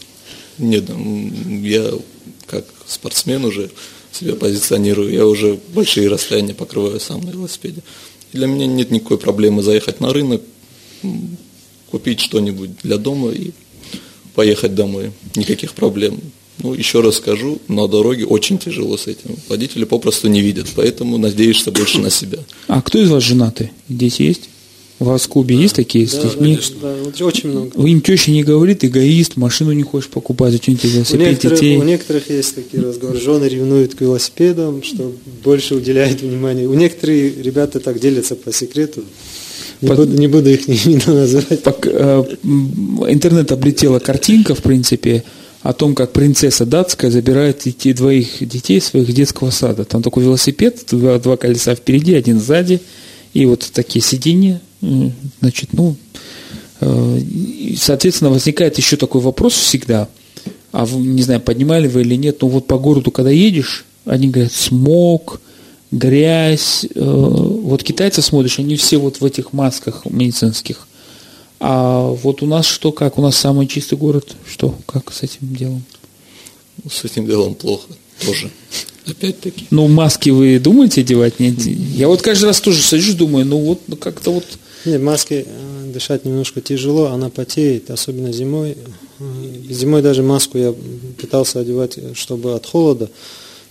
Нет, 0.59 0.85
я 1.63 1.91
как 2.47 2.65
спортсмен 2.85 3.45
уже 3.45 3.71
себя 4.11 4.35
позиционирую, 4.35 5.11
я 5.11 5.25
уже 5.25 5.59
большие 5.73 6.07
расстояния 6.07 6.53
покрываю 6.53 6.99
сам 6.99 7.21
на 7.21 7.31
велосипеде. 7.31 7.81
И 8.33 8.37
для 8.37 8.47
меня 8.47 8.67
нет 8.67 8.91
никакой 8.91 9.17
проблемы 9.17 9.63
заехать 9.63 10.01
на 10.01 10.13
рынок, 10.13 10.41
купить 11.89 12.19
что-нибудь 12.19 12.77
для 12.83 12.97
дома 12.97 13.31
и 13.31 13.51
поехать 14.33 14.75
домой. 14.75 15.11
Никаких 15.35 15.73
проблем. 15.73 16.19
Ну, 16.59 16.73
еще 16.73 17.01
раз 17.01 17.15
скажу, 17.15 17.59
на 17.67 17.87
дороге 17.87 18.25
очень 18.25 18.59
тяжело 18.59 18.97
с 18.97 19.07
этим. 19.07 19.35
Водители 19.49 19.83
попросту 19.83 20.27
не 20.27 20.41
видят, 20.41 20.67
поэтому 20.75 21.17
надеешься 21.17 21.71
больше 21.71 21.99
на 21.99 22.09
себя. 22.09 22.39
А 22.67 22.81
кто 22.81 22.99
из 22.99 23.09
вас 23.09 23.23
женаты? 23.23 23.71
Дети 23.89 24.23
есть? 24.23 24.49
У 25.01 25.05
вас 25.05 25.23
в 25.23 25.29
клубе 25.29 25.55
есть 25.55 25.75
такие 25.75 26.07
с 26.07 26.13
да, 26.13 26.21
детьми? 26.21 26.59
Да, 26.79 27.25
очень 27.25 27.49
много. 27.49 27.87
Им 27.87 28.01
теща 28.01 28.29
не 28.29 28.43
говорит, 28.43 28.85
эгоист, 28.85 29.35
машину 29.35 29.71
не 29.71 29.81
хочешь 29.81 30.09
покупать, 30.09 30.51
зачем 30.51 30.77
тебе 30.77 30.91
велосипед 30.91 31.19
у 31.19 31.29
некоторых, 31.31 31.59
детей? 31.59 31.77
У 31.77 31.83
некоторых 31.83 32.29
есть 32.29 32.53
такие 32.53 32.83
разговоры. 32.83 33.19
Жены 33.19 33.45
ревнуют 33.45 33.95
к 33.95 34.01
велосипедам, 34.01 34.83
что 34.83 35.11
больше 35.43 35.73
уделяют 35.73 36.21
внимания. 36.21 36.67
У 36.67 36.75
некоторых 36.75 37.43
ребята 37.43 37.79
так 37.79 37.99
делятся 37.99 38.35
по 38.35 38.53
секрету. 38.53 39.03
Не, 39.81 39.87
Под... 39.87 39.97
буду, 39.97 40.17
не 40.17 40.27
буду 40.27 40.49
их 40.49 40.69
имена 40.69 41.21
называть. 41.21 41.63
Пок, 41.63 41.85
э, 41.85 42.23
интернет 43.07 43.51
облетела 43.51 43.99
картинка, 43.99 44.55
в 44.55 44.61
принципе, 44.61 45.23
о 45.61 45.73
том, 45.73 45.95
как 45.95 46.11
принцесса 46.11 46.65
датская 46.65 47.11
забирает 47.11 47.61
детей, 47.63 47.93
двоих 47.93 48.47
детей 48.47 48.81
своих 48.81 49.11
детского 49.13 49.51
сада. 49.51 49.85
Там 49.85 50.01
такой 50.01 50.23
велосипед, 50.23 50.83
два, 50.89 51.19
два 51.19 51.37
колеса 51.37 51.75
впереди, 51.75 52.13
один 52.13 52.39
сзади, 52.39 52.81
и 53.33 53.45
вот 53.45 53.69
такие 53.73 54.03
сиденья. 54.03 54.61
Значит, 55.41 55.69
ну, 55.73 55.95
э, 56.79 57.19
соответственно, 57.77 58.31
возникает 58.31 58.77
еще 58.77 58.97
такой 58.97 59.21
вопрос 59.21 59.53
всегда. 59.53 60.07
А 60.71 60.85
вы, 60.85 61.01
не 61.05 61.21
знаю, 61.21 61.41
поднимали 61.41 61.87
вы 61.87 62.01
или 62.01 62.15
нет, 62.15 62.41
но 62.41 62.47
вот 62.47 62.65
по 62.65 62.77
городу, 62.77 63.11
когда 63.11 63.29
едешь, 63.29 63.85
они 64.05 64.29
говорят, 64.29 64.53
смог, 64.53 65.41
грязь. 65.91 66.85
Э, 66.95 67.01
вот 67.01 67.83
китайцы 67.83 68.21
смотришь, 68.21 68.59
они 68.59 68.75
все 68.75 68.97
вот 68.97 69.21
в 69.21 69.25
этих 69.25 69.53
масках 69.53 70.05
медицинских. 70.05 70.87
А 71.59 72.07
вот 72.07 72.41
у 72.41 72.47
нас 72.47 72.65
что, 72.65 72.91
как? 72.91 73.17
У 73.17 73.21
нас 73.21 73.35
самый 73.35 73.67
чистый 73.67 73.97
город. 73.97 74.35
Что, 74.49 74.75
как 74.87 75.13
с 75.13 75.21
этим 75.21 75.53
делом? 75.55 75.83
С 76.89 77.03
этим 77.03 77.27
делом 77.27 77.53
плохо 77.53 77.87
тоже. 78.25 78.49
Опять-таки. 79.05 79.67
Ну, 79.69 79.87
маски 79.87 80.29
вы 80.29 80.59
думаете 80.59 81.01
одевать? 81.01 81.39
Нет? 81.39 81.59
Я 81.59 82.07
вот 82.07 82.21
каждый 82.21 82.45
раз 82.45 82.61
тоже 82.61 82.81
сажусь, 82.81 83.15
думаю, 83.15 83.45
ну 83.45 83.57
вот, 83.57 83.81
ну 83.87 83.95
как-то 83.95 84.31
вот... 84.31 84.45
Нет, 84.85 85.01
маски 85.01 85.45
э, 85.45 85.91
дышать 85.91 86.25
немножко 86.25 86.61
тяжело, 86.61 87.07
она 87.07 87.29
потеет, 87.29 87.91
особенно 87.91 88.31
зимой. 88.31 88.77
Э, 89.19 89.23
зимой 89.69 90.01
даже 90.01 90.23
маску 90.23 90.57
я 90.57 90.73
пытался 91.19 91.59
одевать, 91.59 91.99
чтобы 92.15 92.55
от 92.55 92.65
холода. 92.65 93.09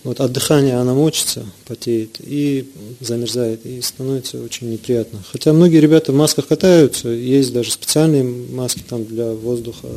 Вот 0.02 0.20
от 0.20 0.32
дыхания 0.32 0.78
она 0.78 0.94
мочится, 0.94 1.44
потеет 1.66 2.16
и 2.20 2.70
замерзает, 3.00 3.66
и 3.66 3.82
становится 3.82 4.42
очень 4.42 4.70
неприятно. 4.70 5.22
Хотя 5.30 5.52
многие 5.52 5.78
ребята 5.78 6.12
в 6.12 6.14
масках 6.14 6.46
катаются, 6.46 7.08
есть 7.08 7.52
даже 7.52 7.70
специальные 7.70 8.24
маски 8.24 8.82
там 8.88 9.04
для 9.04 9.30
воздуха, 9.32 9.88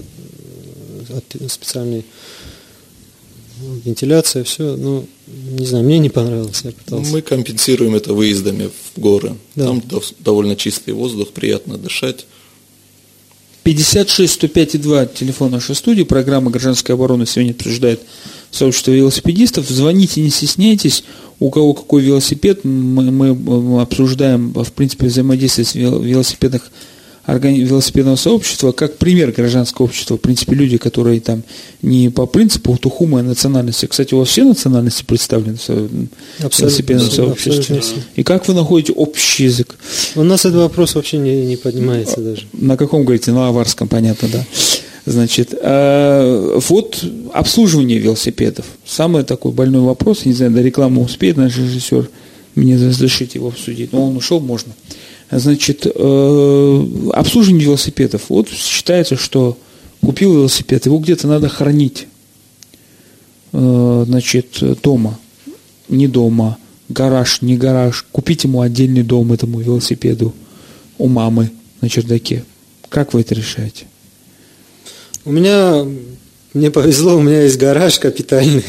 от, 1.10 1.52
специальные 1.52 2.04
вентиляция, 3.86 4.44
все, 4.44 4.76
ну, 4.76 5.08
не 5.28 5.66
знаю, 5.66 5.86
мне 5.86 6.00
не 6.00 6.10
понравилось, 6.10 6.62
я 6.64 6.72
пытался. 6.72 7.12
Мы 7.12 7.22
компенсируем 7.22 7.96
это 7.96 8.14
выездами 8.14 8.70
в 8.96 9.00
горы. 9.00 9.36
Да. 9.56 9.68
Там 9.68 9.84
довольно 10.20 10.58
чистый 10.58 10.94
воздух, 10.94 11.30
приятно 11.30 11.78
дышать. 11.78 12.26
56 13.64 14.34
105 14.34 14.82
2 14.82 15.06
телефон 15.06 15.52
нашей 15.52 15.76
студии. 15.76 16.04
Программа 16.04 16.52
«Гражданская 16.52 16.96
оборона» 16.96 17.26
сегодня 17.26 17.52
обсуждает 17.52 18.02
сообщество 18.54 18.92
велосипедистов. 18.92 19.68
Звоните, 19.68 20.22
не 20.22 20.30
стесняйтесь. 20.30 21.04
У 21.40 21.50
кого 21.50 21.74
какой 21.74 22.04
велосипед, 22.04 22.64
мы, 22.64 23.12
мы 23.12 23.82
обсуждаем, 23.82 24.54
в 24.54 24.72
принципе, 24.72 25.08
взаимодействие 25.08 25.66
с 25.66 25.76
велосипедных 25.76 26.72
велосипедного 27.26 28.18
сообщества 28.18 28.74
как 28.74 28.98
пример 28.98 29.32
гражданского 29.32 29.86
общества. 29.86 30.18
В 30.18 30.22
принципе, 30.22 30.56
люди, 30.56 30.78
которые 30.78 31.22
там 31.22 31.44
не 31.82 32.10
по 32.10 32.26
принципу 32.26 32.78
тухумы, 32.78 33.22
а 33.22 33.24
национальности. 33.24 33.86
Кстати, 33.86 34.14
у 34.14 34.20
вас 34.20 34.30
все 34.30 34.44
национальности 34.44 35.04
представлены 35.06 35.58
в 35.58 36.60
велосипедном 36.60 37.10
сообществе. 37.10 37.82
И 38.16 38.24
как 38.24 38.48
вы 38.48 38.54
находите 38.54 38.94
общий 38.94 39.46
язык? 39.46 39.76
У 40.16 40.24
нас 40.24 40.42
этот 40.46 40.60
вопрос 40.60 40.96
вообще 40.96 41.18
не, 41.18 41.46
не 41.46 41.56
поднимается 41.56 42.20
даже. 42.20 42.44
На 42.54 42.76
каком 42.76 43.04
говорите? 43.04 43.32
На 43.32 43.48
аварском, 43.48 43.88
понятно, 43.88 44.28
да. 44.28 44.46
Значит, 45.06 45.54
э, 45.60 46.60
вот 46.70 47.04
обслуживание 47.34 47.98
велосипедов. 47.98 48.66
Самый 48.86 49.24
такой 49.24 49.52
больной 49.52 49.82
вопрос, 49.82 50.26
не 50.26 50.34
знаю, 50.34 50.52
до 50.52 50.62
рекламы 50.62 51.02
успеет 51.02 51.38
наш 51.38 51.58
режиссер 51.58 52.10
мне 52.56 52.76
разрешить 52.76 53.36
его 53.36 53.48
обсудить, 53.48 53.92
но 53.92 54.08
он 54.08 54.18
ушел, 54.18 54.40
можно. 54.40 54.74
Значит, 55.32 55.88
э, 55.88 56.88
обслуживание 57.14 57.66
велосипедов. 57.66 58.24
Вот 58.30 58.50
считается, 58.50 59.16
что 59.16 59.58
купил 60.02 60.34
велосипед, 60.34 60.86
его 60.86 61.00
где-то 61.00 61.28
надо 61.28 61.50
хранить. 61.50 62.08
Э, 63.52 64.04
значит, 64.06 64.62
дома, 64.84 65.20
не 65.90 66.08
дома, 66.08 66.58
гараж, 66.90 67.42
не 67.42 67.58
гараж. 67.58 68.06
Купить 68.12 68.44
ему 68.44 68.62
отдельный 68.62 69.04
дом 69.04 69.34
этому 69.34 69.60
велосипеду 69.60 70.34
у 71.00 71.08
мамы 71.08 71.52
на 71.82 71.90
чердаке. 71.90 72.44
Как 72.90 73.14
вы 73.14 73.22
это 73.22 73.34
решаете? 73.34 73.88
У 75.26 75.32
меня, 75.32 75.88
мне 76.54 76.70
повезло, 76.70 77.16
у 77.16 77.22
меня 77.22 77.44
есть 77.44 77.58
гараж 77.58 77.98
капитальный. 77.98 78.66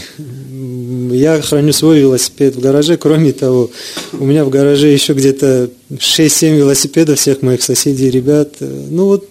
Я 1.10 1.42
храню 1.42 1.72
свой 1.72 1.98
велосипед 1.98 2.54
в 2.54 2.60
гараже. 2.60 2.96
Кроме 2.96 3.32
того, 3.32 3.70
у 4.12 4.24
меня 4.24 4.44
в 4.44 4.50
гараже 4.50 4.88
еще 4.88 5.14
где-то 5.14 5.70
6-7 5.90 6.56
велосипедов 6.56 7.18
всех 7.18 7.42
моих 7.42 7.62
соседей, 7.62 8.08
ребят. 8.08 8.54
Ну 8.60 9.06
вот 9.06 9.28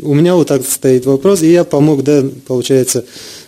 у 0.00 0.14
меня 0.14 0.34
вот 0.34 0.48
так 0.48 0.66
стоит 0.66 1.06
вопрос. 1.06 1.42
И 1.42 1.52
я 1.52 1.62
помог, 1.62 2.02
да, 2.02 2.24
получается, 2.46 3.04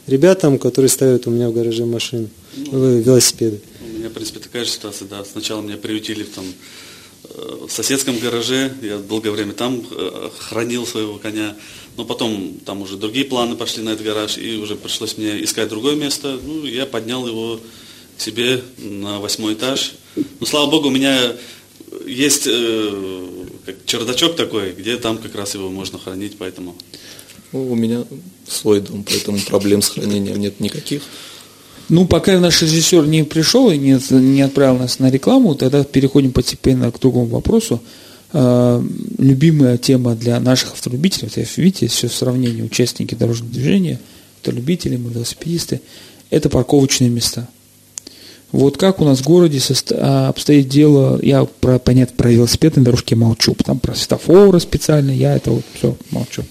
ребятам, 0.07 0.59
которые 0.59 0.89
ставят 0.89 1.27
у 1.27 1.31
меня 1.31 1.49
в 1.51 1.55
гараже 1.55 1.85
машины, 1.85 2.29
ну, 2.57 2.99
велосипеды. 2.99 3.61
У 3.81 3.99
меня, 3.99 4.09
в 4.09 4.13
принципе, 4.13 4.39
такая 4.39 4.65
же 4.65 4.71
ситуация, 4.71 5.09
да. 5.09 5.25
Сначала 5.25 5.63
меня 5.63 5.77
приютили 5.77 6.23
там 6.23 6.45
в 7.35 7.71
соседском 7.71 8.19
гараже, 8.19 8.73
я 8.83 8.99
долгое 8.99 9.31
время 9.31 9.53
там 9.53 9.85
э, 9.91 10.31
хранил 10.39 10.87
своего 10.87 11.19
коня, 11.19 11.57
но 11.97 12.05
потом 12.05 12.59
там 12.65 12.83
уже 12.83 12.97
другие 12.97 13.25
планы 13.25 13.57
пошли 13.57 13.83
на 13.83 13.91
этот 13.91 14.05
гараж, 14.05 14.39
и 14.39 14.57
уже 14.57 14.77
пришлось 14.77 15.17
мне 15.17 15.43
искать 15.43 15.69
другое 15.69 15.97
место. 15.97 16.39
Ну, 16.43 16.65
я 16.65 16.87
поднял 16.87 17.27
его 17.27 17.61
к 18.17 18.21
себе 18.21 18.63
на 18.79 19.21
восьмой 19.21 19.55
этаж. 19.55 19.95
Ну, 20.15 20.47
слава 20.47 20.71
богу, 20.71 20.89
у 20.89 20.91
меня 20.91 21.37
есть 22.07 22.47
э, 22.47 23.37
как 23.65 23.85
чердачок 23.85 24.37
такой, 24.37 24.73
где 24.73 24.97
там 24.97 25.19
как 25.19 25.35
раз 25.35 25.55
его 25.55 25.71
можно 25.71 25.99
хранить, 25.99 26.37
поэтому... 26.39 26.77
Ну, 27.53 27.71
у 27.71 27.75
меня 27.75 28.05
свой 28.47 28.81
дом, 28.81 29.05
поэтому 29.05 29.39
проблем 29.41 29.83
с 29.83 29.89
хранением 29.89 30.39
нет 30.39 30.61
никаких. 30.61 31.03
Ну, 31.89 32.07
пока 32.07 32.39
наш 32.41 32.63
режиссер 32.63 33.07
не 33.07 33.25
пришел 33.25 33.71
и 33.71 33.79
не, 33.79 33.99
не 34.11 34.43
отправил 34.43 34.79
нас 34.79 34.99
на 34.99 35.11
рекламу, 35.11 35.55
тогда 35.55 35.85
переходим 35.85 36.33
постепенно 36.33 36.91
к 36.91 36.99
другому 36.99 37.27
вопросу. 37.27 37.81
Э, 38.33 38.83
любимая 39.19 39.79
тема 39.79 40.17
для 40.17 40.41
наших 40.41 40.73
автолюбителей, 40.73 41.31
вот, 41.35 41.57
видите, 41.57 41.87
все 41.87 42.09
сравнение 42.09 42.65
участники 42.65 43.15
дорожного 43.15 43.53
движения, 43.53 44.01
автолюбители, 44.39 44.97
велосипедисты, 44.97 45.81
это 46.31 46.49
парковочные 46.49 47.09
места. 47.09 47.49
Вот 48.53 48.79
как 48.79 49.01
у 49.01 49.05
нас 49.05 49.21
в 49.21 49.25
городе 49.25 49.61
а, 49.93 50.29
обстоит 50.29 50.69
дело, 50.69 51.21
я 51.23 51.45
про, 51.45 51.79
понятно, 51.79 52.17
про 52.17 52.31
велосипедные 52.31 52.85
дорожки 52.85 53.15
молчу, 53.15 53.55
там 53.65 53.79
про 53.79 53.95
светофоры 53.95 54.61
специально, 54.61 55.11
я 55.11 55.37
это 55.37 55.51
вот 55.51 55.65
все 55.75 55.97
молчу, 56.11 56.45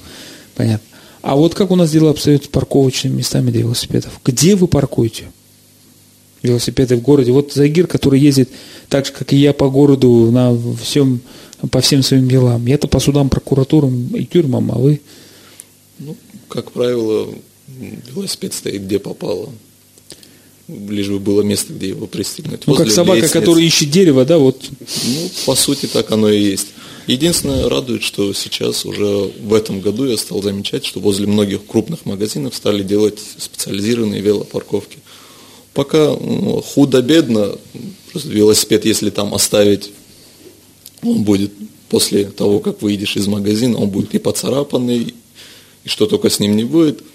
понятно. 0.55 0.85
А 1.25 1.35
вот 1.35 1.55
как 1.55 1.71
у 1.71 1.75
нас 1.75 1.89
дела 1.89 2.11
обстоят 2.11 2.43
с 2.43 2.47
парковочными 2.47 3.15
местами 3.15 3.49
для 3.49 3.61
велосипедов? 3.61 4.19
Где 4.23 4.55
вы 4.55 4.67
паркуете 4.67 5.23
велосипеды 6.43 6.97
в 6.97 7.01
городе? 7.01 7.31
Вот 7.31 7.51
Загир, 7.51 7.87
который 7.87 8.19
ездит 8.19 8.51
так 8.89 9.07
же, 9.07 9.11
как 9.11 9.33
и 9.33 9.35
я 9.35 9.51
по 9.51 9.71
городу 9.71 10.29
на 10.29 10.55
всем, 10.79 11.21
по 11.71 11.81
всем 11.81 12.03
своим 12.03 12.29
делам. 12.29 12.67
Я-то 12.67 12.87
по 12.87 12.99
судам, 12.99 13.29
прокуратурам 13.29 14.09
и 14.09 14.23
тюрьмам, 14.23 14.71
а 14.71 14.75
вы? 14.75 15.01
Ну, 15.97 16.15
как 16.47 16.71
правило, 16.71 17.27
велосипед 18.13 18.53
стоит 18.53 18.83
где 18.83 18.99
попало. 18.99 19.49
Лишь 20.67 21.09
бы 21.09 21.17
было 21.17 21.41
место, 21.41 21.73
где 21.73 21.87
его 21.87 22.05
пристегнуть. 22.05 22.67
Ну, 22.67 22.75
как 22.75 22.91
собака, 22.91 23.21
лестниц. 23.21 23.33
которая 23.33 23.63
ищет 23.63 23.89
дерево, 23.89 24.25
да, 24.25 24.37
вот. 24.37 24.63
Ну, 25.05 25.29
по 25.47 25.55
сути, 25.55 25.87
так 25.87 26.11
оно 26.11 26.29
и 26.29 26.39
есть. 26.39 26.67
Единственное, 27.07 27.69
радует, 27.69 28.03
что 28.03 28.33
сейчас 28.33 28.85
уже 28.85 29.05
в 29.05 29.53
этом 29.53 29.79
году 29.79 30.05
я 30.05 30.17
стал 30.17 30.41
замечать, 30.41 30.85
что 30.85 30.99
возле 30.99 31.27
многих 31.27 31.65
крупных 31.65 32.05
магазинов 32.05 32.55
стали 32.55 32.83
делать 32.83 33.19
специализированные 33.37 34.21
велопарковки. 34.21 34.97
Пока 35.73 36.15
ну, 36.15 36.61
худо-бедно, 36.61 37.57
велосипед, 38.13 38.85
если 38.85 39.09
там 39.09 39.33
оставить, 39.35 39.91
он 41.03 41.23
будет 41.23 41.51
после 41.89 42.25
того, 42.25 42.59
как 42.59 42.81
выйдешь 42.81 43.17
из 43.17 43.27
магазина, 43.27 43.77
он 43.77 43.89
будет 43.89 44.15
и 44.15 44.19
поцарапанный, 44.19 45.13
и 45.83 45.87
что 45.87 46.07
только 46.07 46.29
с 46.29 46.39
ним 46.39 46.55
не 46.55 46.63
будет– 46.63 47.03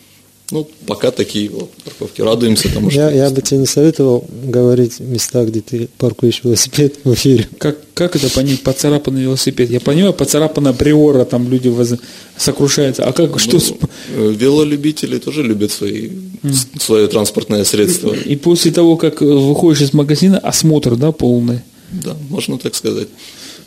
ну, 0.50 0.68
пока 0.86 1.10
такие 1.10 1.48
вот 1.48 1.70
парковки. 1.84 2.22
Радуемся 2.22 2.72
тому, 2.72 2.90
что... 2.90 3.00
Я, 3.00 3.10
я 3.10 3.30
бы 3.30 3.40
тебе 3.40 3.60
не 3.60 3.66
советовал 3.66 4.24
говорить 4.44 5.00
места, 5.00 5.44
где 5.44 5.60
ты 5.60 5.88
паркуешь 5.98 6.40
велосипед 6.42 6.96
в 7.04 7.14
эфире. 7.14 7.48
Как, 7.58 7.78
как 7.94 8.16
это 8.16 8.28
понять, 8.30 8.62
поцарапанный 8.62 9.22
велосипед? 9.22 9.70
Я 9.70 9.80
понимаю, 9.80 10.12
поцарапана 10.12 10.72
приора, 10.72 11.24
там 11.24 11.48
люди 11.48 11.68
воз... 11.68 11.94
сокрушаются. 12.36 13.04
А 13.04 13.12
как, 13.12 13.38
что... 13.38 13.58
Ну, 13.58 13.88
э, 14.16 14.32
велолюбители 14.32 15.18
тоже 15.18 15.42
любят 15.42 15.70
свои, 15.70 16.08
mm. 16.08 16.80
свое 16.80 17.06
транспортное 17.06 17.64
средство. 17.64 18.12
И 18.12 18.36
после 18.36 18.72
того, 18.72 18.96
как 18.96 19.20
выходишь 19.20 19.82
из 19.82 19.92
магазина, 19.92 20.38
осмотр, 20.38 20.96
да, 20.96 21.12
полный? 21.12 21.60
Да, 21.92 22.16
можно 22.28 22.58
так 22.58 22.74
сказать. 22.74 23.08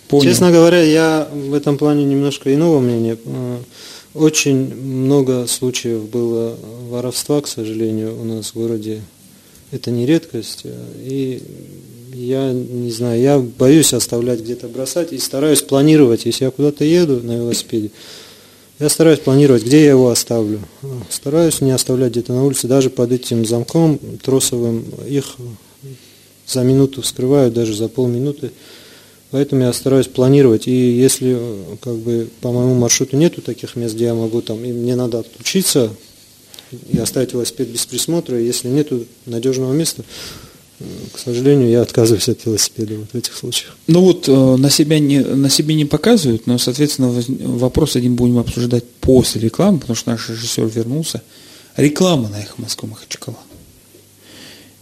Понял. 0.08 0.24
Честно 0.24 0.52
говоря, 0.52 0.82
я 0.82 1.28
в 1.34 1.54
этом 1.54 1.78
плане 1.78 2.04
немножко 2.04 2.54
иного 2.54 2.80
мнения. 2.80 3.18
Очень 4.14 4.76
много 4.76 5.48
случаев 5.48 6.04
было 6.10 6.56
воровства, 6.90 7.42
к 7.42 7.48
сожалению, 7.48 8.20
у 8.20 8.24
нас 8.24 8.52
в 8.52 8.56
городе. 8.56 9.02
Это 9.72 9.90
не 9.90 10.06
редкость. 10.06 10.66
И 11.00 11.42
я 12.14 12.52
не 12.52 12.92
знаю, 12.92 13.20
я 13.20 13.40
боюсь 13.40 13.94
оставлять 13.94 14.42
где-то 14.42 14.68
бросать 14.68 15.14
и 15.14 15.18
стараюсь 15.18 15.64
планировать, 15.64 16.26
если 16.26 16.46
я 16.46 16.52
куда-то 16.52 16.86
еду 16.86 17.22
на 17.24 17.38
велосипеде, 17.38 17.90
я 18.80 18.90
стараюсь 18.90 19.20
планировать, 19.20 19.64
где 19.64 19.84
я 19.84 19.92
его 19.92 20.10
оставлю. 20.10 20.60
Стараюсь 21.10 21.62
не 21.62 21.72
оставлять 21.72 22.12
где-то 22.12 22.34
на 22.34 22.44
улице, 22.44 22.68
даже 22.68 22.90
под 22.90 23.12
этим 23.12 23.46
замком 23.46 24.00
тросовым. 24.22 24.84
Их 25.08 25.38
за 26.48 26.64
минуту 26.64 27.02
вскрывают, 27.02 27.54
даже 27.54 27.76
за 27.76 27.88
полминуты. 27.88 28.52
Поэтому 29.34 29.64
я 29.64 29.74
стараюсь 29.74 30.06
планировать. 30.06 30.68
И 30.68 30.72
если 30.72 31.36
как 31.82 31.96
бы 31.96 32.30
по 32.42 32.52
моему 32.52 32.76
маршруту 32.76 33.18
нету 33.18 33.42
таких 33.42 33.76
мест, 33.76 33.96
где 33.96 34.06
я 34.06 34.14
могу 34.14 34.44
там, 34.44 34.64
и 34.64 34.72
мне 34.72 34.96
надо 34.96 35.20
отключиться 35.22 35.90
и 36.92 37.00
оставить 37.00 37.34
велосипед 37.34 37.68
без 37.70 37.84
присмотра, 37.88 38.40
если 38.40 38.68
нету 38.68 39.08
надежного 39.26 39.74
места, 39.74 40.04
к 41.12 41.18
сожалению, 41.18 41.72
я 41.72 41.82
отказываюсь 41.82 42.30
от 42.30 42.46
велосипеда 42.46 42.94
вот 42.94 43.08
в 43.12 43.16
этих 43.16 43.36
случаях. 43.36 43.76
Ну 43.88 44.02
вот 44.02 44.30
э, 44.30 44.32
на, 44.32 44.70
себя 44.70 45.00
не, 45.00 45.22
на 45.22 45.50
себе 45.50 45.74
не 45.74 45.86
показывают, 45.86 46.46
но, 46.46 46.60
соответственно, 46.60 47.10
вопрос 47.10 47.96
один 47.96 48.14
будем 48.14 48.38
обсуждать 48.38 48.84
после 49.02 49.42
рекламы, 49.42 49.80
потому 49.80 49.96
что 49.96 50.12
наш 50.12 50.30
режиссер 50.30 50.66
вернулся. 50.68 51.24
Реклама 51.76 52.30
на 52.30 52.40
«Эхо 52.40 52.54
Москвы» 52.58 52.90
Махачкала. 52.90 53.40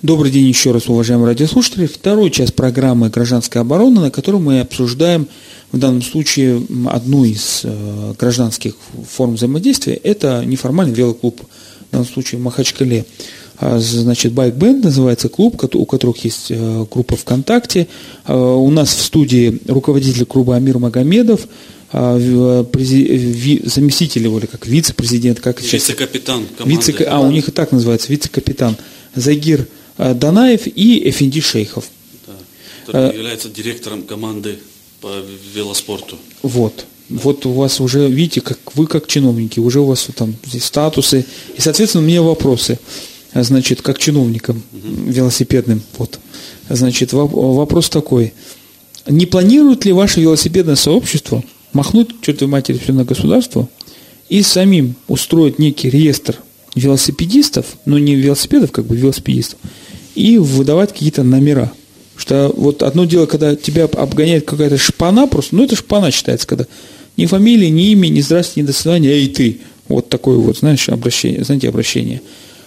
Добрый 0.01 0.31
день 0.31 0.47
еще 0.47 0.71
раз, 0.71 0.89
уважаемые 0.89 1.27
радиослушатели. 1.27 1.85
Второй 1.85 2.31
час 2.31 2.51
программы 2.51 3.09
«Гражданская 3.09 3.61
оборона», 3.61 4.01
на 4.01 4.09
которой 4.09 4.41
мы 4.41 4.61
обсуждаем 4.61 5.27
в 5.71 5.77
данном 5.77 6.01
случае 6.01 6.65
одну 6.89 7.23
из 7.23 7.61
э, 7.65 8.15
гражданских 8.17 8.73
форм 9.07 9.35
взаимодействия. 9.35 9.93
Это 9.93 10.43
неформальный 10.43 10.95
велоклуб, 10.95 11.39
в 11.41 11.91
данном 11.91 12.07
случае 12.07 12.39
в 12.39 12.43
Махачкале. 12.43 13.05
А, 13.59 13.77
значит, 13.77 14.33
Байк 14.33 14.55
Бенд 14.55 14.83
называется 14.83 15.29
клуб, 15.29 15.63
у 15.75 15.85
которых 15.85 16.25
есть 16.25 16.47
э, 16.49 16.85
группа 16.89 17.15
ВКонтакте. 17.15 17.87
А, 18.25 18.55
у 18.55 18.71
нас 18.71 18.95
в 18.95 19.03
студии 19.03 19.59
руководитель 19.67 20.25
клуба 20.25 20.55
Амир 20.55 20.79
Магомедов, 20.79 21.41
а, 21.91 22.17
заместитель 22.17 24.23
его, 24.23 24.39
или 24.39 24.47
как 24.47 24.65
вице-президент, 24.65 25.41
как 25.41 25.61
Вице-капитан 25.61 26.47
команды. 26.57 26.75
Вице, 26.75 27.03
а, 27.03 27.19
у 27.19 27.29
них 27.29 27.49
и 27.49 27.51
так 27.51 27.71
называется, 27.71 28.11
вице-капитан 28.11 28.75
Загир 29.13 29.67
Данаев 29.97 30.67
и 30.67 31.09
Эфенди 31.09 31.41
Шейхов. 31.41 31.85
Да, 32.27 32.33
который 32.85 33.15
является 33.15 33.49
директором 33.49 34.03
команды 34.03 34.59
по 35.01 35.09
велоспорту. 35.53 36.17
Вот. 36.43 36.85
Вот 37.09 37.45
у 37.45 37.51
вас 37.51 37.81
уже, 37.81 38.07
видите, 38.09 38.39
как 38.41 38.57
вы 38.75 38.87
как 38.87 39.07
чиновники, 39.07 39.59
уже 39.59 39.81
у 39.81 39.85
вас 39.85 40.07
там 40.15 40.33
здесь 40.45 40.63
статусы. 40.65 41.25
И, 41.57 41.61
соответственно, 41.61 42.03
у 42.03 42.07
меня 42.07 42.21
вопросы. 42.21 42.79
Значит, 43.33 43.81
как 43.81 43.97
чиновникам 43.97 44.63
угу. 44.71 45.11
велосипедным. 45.11 45.81
Вот. 45.97 46.19
Значит, 46.69 47.13
вопрос 47.13 47.89
такой. 47.89 48.33
Не 49.07 49.25
планирует 49.25 49.85
ли 49.85 49.93
ваше 49.93 50.21
велосипедное 50.21 50.75
сообщество 50.75 51.43
махнуть 51.73 52.21
чертовой 52.21 52.51
матери 52.51 52.77
все 52.77 52.93
на 52.93 53.03
государство 53.03 53.67
и 54.29 54.41
самим 54.41 54.95
устроить 55.07 55.59
некий 55.59 55.89
реестр 55.89 56.37
велосипедистов, 56.75 57.65
ну 57.85 57.97
не 57.97 58.15
велосипедов, 58.15 58.71
как 58.71 58.85
бы 58.85 58.95
велосипедистов, 58.95 59.59
и 60.15 60.37
выдавать 60.37 60.91
какие-то 60.91 61.23
номера. 61.23 61.71
Что 62.15 62.53
вот 62.55 62.83
одно 62.83 63.05
дело, 63.05 63.25
когда 63.25 63.55
тебя 63.55 63.85
обгоняет 63.85 64.45
какая-то 64.45 64.77
шпана 64.77 65.27
просто, 65.27 65.55
ну 65.55 65.63
это 65.63 65.75
шпана 65.75 66.11
считается, 66.11 66.47
когда 66.47 66.65
ни 67.17 67.25
фамилии, 67.25 67.67
ни 67.67 67.91
имя, 67.91 68.07
ни 68.07 68.21
здрасте, 68.21 68.61
ни 68.61 68.65
до 68.65 68.73
свидания, 68.73 69.09
эй 69.09 69.27
ты. 69.27 69.59
Вот 69.87 70.09
такое 70.09 70.37
вот, 70.37 70.57
знаешь, 70.57 70.87
обращение, 70.87 71.43
знаете, 71.43 71.67
обращение. 71.69 72.21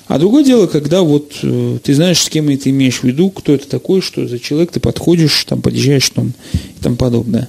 А 0.07 0.19
другое 0.19 0.45
дело, 0.45 0.67
когда 0.67 1.03
вот 1.03 1.33
э, 1.43 1.79
ты 1.83 1.95
знаешь, 1.95 2.21
с 2.21 2.29
кем 2.29 2.55
ты 2.59 2.71
имеешь 2.71 3.01
в 3.01 3.05
виду, 3.05 3.31
кто 3.31 3.55
это 3.55 3.67
такой, 3.67 4.03
что 4.03 4.29
за 4.29 4.39
человек, 4.39 4.73
ты 4.73 4.81
подходишь, 4.81 5.45
там 5.45 5.63
подъезжаешь 5.63 6.11
там, 6.11 6.35
и 6.53 6.83
тому 6.83 6.97
подобное. 6.97 7.49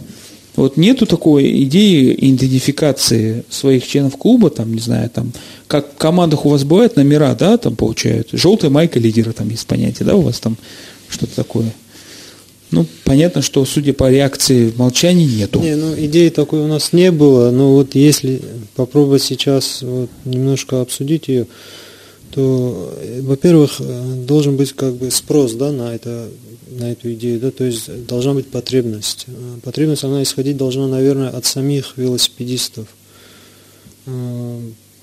Вот 0.55 0.77
нету 0.77 1.05
такой 1.05 1.63
идеи 1.63 2.13
идентификации 2.17 3.43
своих 3.49 3.85
членов 3.85 4.17
клуба, 4.17 4.49
там, 4.49 4.73
не 4.73 4.79
знаю, 4.79 5.09
там, 5.09 5.33
как 5.67 5.93
в 5.93 5.97
командах 5.97 6.45
у 6.45 6.49
вас 6.49 6.63
бывают 6.63 6.95
номера, 6.95 7.35
да, 7.35 7.57
там 7.57 7.75
получают, 7.75 8.29
желтая 8.31 8.71
майка 8.71 8.99
лидера, 8.99 9.33
там 9.33 9.49
есть 9.49 9.67
понятие, 9.67 10.05
да, 10.05 10.15
у 10.15 10.21
вас 10.21 10.39
там 10.39 10.57
что-то 11.09 11.35
такое. 11.35 11.73
Ну, 12.71 12.85
понятно, 13.03 13.41
что, 13.41 13.63
судя 13.65 13.93
по 13.93 14.09
реакции, 14.09 14.73
молчания 14.75 15.25
нету. 15.25 15.59
Не, 15.59 15.75
ну, 15.75 15.93
идеи 15.97 16.29
такой 16.29 16.61
у 16.61 16.67
нас 16.67 16.93
не 16.93 17.11
было, 17.11 17.51
но 17.51 17.73
вот 17.73 17.95
если 17.95 18.41
попробовать 18.75 19.23
сейчас 19.23 19.81
вот 19.81 20.09
немножко 20.25 20.81
обсудить 20.81 21.27
ее, 21.27 21.47
то, 22.35 22.93
во-первых, 23.21 23.81
должен 24.25 24.57
быть 24.57 24.73
как 24.73 24.93
бы 24.95 25.09
спрос, 25.09 25.53
да, 25.53 25.71
на 25.71 25.95
это 25.95 26.29
на 26.67 26.91
эту 26.91 27.13
идею, 27.13 27.39
да, 27.39 27.51
то 27.51 27.63
есть 27.63 28.05
должна 28.05 28.33
быть 28.33 28.47
потребность. 28.47 29.25
Э, 29.27 29.31
потребность, 29.63 30.03
она 30.03 30.21
исходить 30.23 30.57
должна, 30.57 30.87
наверное, 30.87 31.29
от 31.29 31.45
самих 31.45 31.93
велосипедистов. 31.97 32.87
Э, 34.05 34.59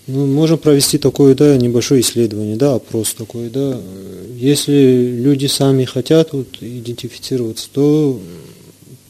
ну, 0.07 0.27
можем 0.27 0.59
провести 0.59 0.99
такое, 0.99 1.35
да, 1.35 1.57
небольшое 1.57 2.01
исследование, 2.01 2.57
да, 2.57 2.75
опрос 2.75 3.15
такой, 3.15 3.49
да. 3.49 3.81
Если 4.37 5.17
люди 5.17 5.47
сами 5.47 5.85
хотят 5.85 6.33
вот, 6.33 6.49
идентифицироваться, 6.61 7.69
то 7.73 8.21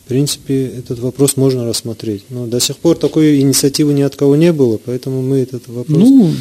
в 0.05 0.09
принципе, 0.09 0.67
этот 0.67 0.99
вопрос 0.99 1.37
можно 1.37 1.65
рассмотреть. 1.67 2.25
Но 2.31 2.47
до 2.47 2.61
сих 2.61 2.77
пор 2.77 2.97
такой 2.97 3.41
инициативы 3.41 3.93
ни 3.93 4.03
от 4.03 4.17
кого 4.17 4.37
не 4.37 4.53
было, 4.53 4.79
поэтому 4.85 5.23
мы 5.23 5.39
этот 5.39 5.69
вопрос... 5.69 5.99
Ну, 5.99 6.35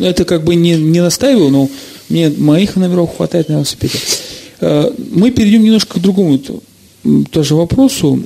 это 0.00 0.24
как 0.24 0.42
бы 0.44 0.54
не, 0.56 0.74
не 0.76 1.00
настаиваю, 1.00 1.50
но 1.50 1.70
мне 2.08 2.28
моих 2.30 2.76
номеров 2.76 3.16
хватает 3.16 3.48
на 3.48 3.54
велосипеде. 3.54 3.98
Э, 4.60 4.90
мы 5.12 5.30
перейдем 5.30 5.62
немножко 5.62 5.98
к 5.98 6.02
другому 6.02 6.40
тоже 7.30 7.54
вопросу. 7.54 8.20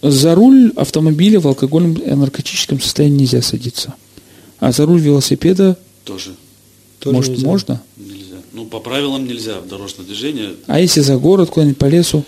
За 0.00 0.34
руль 0.34 0.72
автомобиля 0.76 1.40
в 1.40 1.46
алкогольном 1.46 1.94
и 1.94 2.10
наркотическом 2.10 2.80
состоянии 2.80 3.18
нельзя 3.20 3.42
садиться. 3.42 3.94
А 4.58 4.72
за 4.72 4.86
руль 4.86 5.00
велосипеда 5.00 5.76
Тоже 6.04 6.30
тоже 6.98 7.16
может 7.16 7.32
нельзя. 7.32 7.46
можно? 7.46 7.82
нельзя. 7.96 8.36
Ну, 8.52 8.64
по 8.66 8.80
правилам 8.80 9.26
нельзя 9.26 9.60
в 9.60 9.68
дорожное 9.68 10.04
движение. 10.06 10.50
А 10.66 10.80
если 10.80 11.00
за 11.00 11.16
город, 11.16 11.50
куда-нибудь 11.50 11.78
по 11.78 11.86
лесу? 11.86 12.24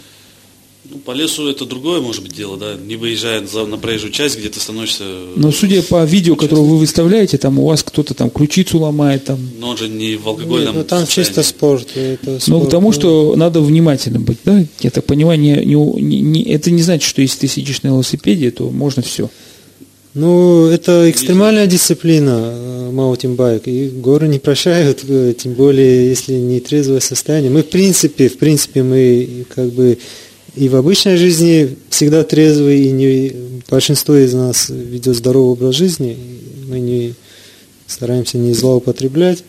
Ну, 0.88 0.96
по 0.98 1.12
лесу 1.12 1.48
это 1.48 1.66
другое, 1.66 2.00
может 2.00 2.22
быть, 2.22 2.34
дело, 2.34 2.56
да. 2.56 2.74
Не 2.74 2.96
выезжая 2.96 3.44
за- 3.46 3.66
на 3.66 3.76
проезжую 3.76 4.12
часть, 4.12 4.38
где 4.38 4.48
ты 4.48 4.58
становишься... 4.60 5.04
Но 5.36 5.52
судя 5.52 5.82
по 5.82 6.02
видео, 6.04 6.36
которое 6.36 6.62
вы 6.62 6.78
выставляете, 6.78 7.36
там 7.38 7.58
у 7.58 7.66
вас 7.66 7.82
кто-то 7.82 8.14
там 8.14 8.30
ключицу 8.30 8.78
ломает, 8.78 9.24
там. 9.24 9.38
Но 9.58 9.68
он 9.68 9.76
же 9.76 9.88
не 9.88 10.14
в 10.16 10.20
Нет, 10.20 10.26
алкогольном 10.26 10.74
ну 10.76 10.84
там 10.84 11.00
состоянии. 11.04 11.28
чисто 11.28 11.42
спорт. 11.42 11.88
Это 11.96 12.30
Ну, 12.32 12.40
спорт, 12.40 12.66
к 12.68 12.70
тому, 12.70 12.86
ну. 12.88 12.92
что 12.92 13.34
надо 13.36 13.60
внимательным 13.60 14.24
быть, 14.24 14.38
да? 14.44 14.64
Я 14.80 14.90
так 14.90 15.04
понимаю, 15.04 15.38
не, 15.38 15.52
не- 15.64 15.74
не- 16.02 16.20
не- 16.22 16.42
это 16.44 16.70
не 16.70 16.82
значит, 16.82 17.08
что 17.08 17.20
если 17.20 17.40
ты 17.40 17.48
сидишь 17.48 17.82
на 17.82 17.88
велосипеде, 17.88 18.50
то 18.50 18.70
можно 18.70 19.02
все. 19.02 19.28
Ну, 20.14 20.66
это 20.66 21.08
экстремальная 21.10 21.66
дисциплина, 21.68 22.50
э, 22.52 22.90
маутинбайк, 22.90 23.68
и 23.68 23.88
горы 23.90 24.26
не 24.26 24.38
прощают, 24.40 25.04
э, 25.08 25.34
тем 25.38 25.52
более, 25.52 26.08
если 26.08 26.32
не 26.32 26.58
трезвое 26.58 27.00
состояние. 27.00 27.50
Мы, 27.52 27.62
в 27.62 27.68
принципе, 27.68 28.28
в 28.28 28.38
принципе, 28.38 28.82
мы 28.82 29.44
как 29.54 29.68
бы 29.72 29.98
и 30.54 30.68
в 30.68 30.76
обычной 30.76 31.16
жизни 31.16 31.76
всегда 31.90 32.24
трезвые, 32.24 32.86
и 32.86 32.90
не, 32.90 33.32
большинство 33.70 34.16
из 34.16 34.34
нас 34.34 34.68
ведет 34.68 35.16
здоровый 35.16 35.52
образ 35.52 35.74
жизни, 35.74 36.16
мы 36.68 36.80
не 36.80 37.14
стараемся 37.86 38.38
не 38.38 38.52
злоупотреблять. 38.52 39.44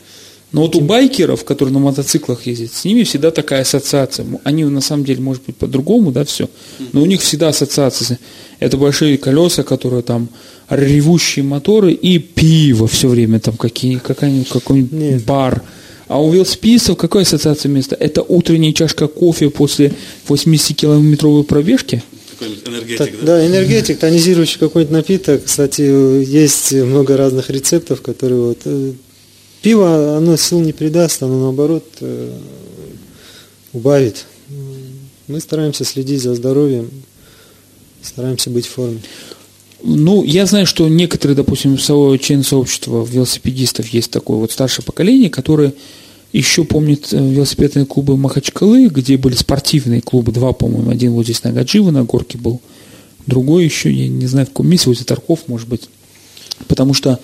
Но 0.51 0.63
вот 0.63 0.75
у 0.75 0.81
байкеров, 0.81 1.45
которые 1.45 1.73
на 1.73 1.79
мотоциклах 1.79 2.45
ездят, 2.45 2.73
с 2.73 2.83
ними 2.83 3.03
всегда 3.03 3.31
такая 3.31 3.61
ассоциация. 3.61 4.25
Они 4.43 4.65
на 4.65 4.81
самом 4.81 5.05
деле, 5.05 5.21
может 5.21 5.43
быть, 5.45 5.55
по-другому, 5.55 6.11
да, 6.11 6.25
все. 6.25 6.49
Но 6.91 7.01
у 7.01 7.05
них 7.05 7.21
всегда 7.21 7.49
ассоциация. 7.49 8.19
Это 8.59 8.75
большие 8.75 9.17
колеса, 9.17 9.63
которые 9.63 10.03
там 10.03 10.27
ревущие 10.69 11.43
моторы 11.43 11.93
и 11.93 12.17
пиво 12.17 12.87
все 12.87 13.07
время 13.07 13.39
там 13.39 13.55
какие, 13.55 13.97
какой-нибудь 13.97 14.91
Нет. 14.91 15.25
бар. 15.25 15.63
А 16.11 16.21
у 16.21 16.29
велосипедистов 16.29 16.97
какая 16.97 17.23
ассоциация 17.23 17.69
места? 17.69 17.95
Это 17.97 18.21
утренняя 18.21 18.73
чашка 18.73 19.07
кофе 19.07 19.49
после 19.49 19.93
80-километровой 20.27 21.45
пробежки? 21.45 22.03
Энергетик, 22.65 22.97
Так, 22.97 23.11
да? 23.21 23.25
да, 23.37 23.47
энергетик, 23.47 23.97
тонизирующий 23.97 24.59
какой-нибудь 24.59 24.91
напиток. 24.91 25.45
Кстати, 25.45 25.79
есть 25.81 26.73
много 26.73 27.15
разных 27.15 27.49
рецептов, 27.49 28.01
которые 28.01 28.41
вот... 28.41 28.57
э, 28.65 28.91
Пиво, 29.61 30.17
оно 30.17 30.35
сил 30.35 30.59
не 30.59 30.73
придаст, 30.73 31.23
оно 31.23 31.43
наоборот 31.43 31.85
э, 32.01 32.33
убавит. 33.71 34.25
Мы 35.29 35.39
стараемся 35.39 35.85
следить 35.85 36.21
за 36.21 36.35
здоровьем, 36.35 36.89
стараемся 38.03 38.49
быть 38.49 38.65
в 38.65 38.71
форме. 38.71 38.99
Ну, 39.81 40.23
я 40.23 40.45
знаю, 40.45 40.65
что 40.67 40.89
некоторые, 40.89 41.37
допустим, 41.37 41.77
члены 41.77 42.43
сообщества 42.43 43.07
велосипедистов 43.09 43.87
есть 43.87 44.11
такое 44.11 44.39
вот 44.39 44.51
старшее 44.51 44.83
поколение, 44.83 45.29
которое 45.29 45.73
еще 46.33 46.63
помнит 46.63 47.09
э, 47.11 47.17
велосипедные 47.17 47.85
клубы 47.85 48.17
Махачкалы, 48.17 48.87
где 48.87 49.17
были 49.17 49.35
спортивные 49.35 50.01
клубы, 50.01 50.31
два, 50.31 50.53
по-моему, 50.53 50.91
один 50.91 51.11
вот 51.11 51.25
здесь 51.25 51.43
на 51.43 51.51
Гадживо, 51.51 51.91
на 51.91 52.03
горке 52.03 52.37
был, 52.37 52.61
другой 53.27 53.65
еще, 53.65 53.91
я 53.91 54.07
не 54.07 54.27
знаю, 54.27 54.45
в 54.45 54.49
каком 54.49 54.69
месте, 54.69 54.89
возле 54.89 55.05
Тарков, 55.05 55.47
может 55.47 55.67
быть, 55.67 55.89
потому 56.67 56.93
что 56.93 57.19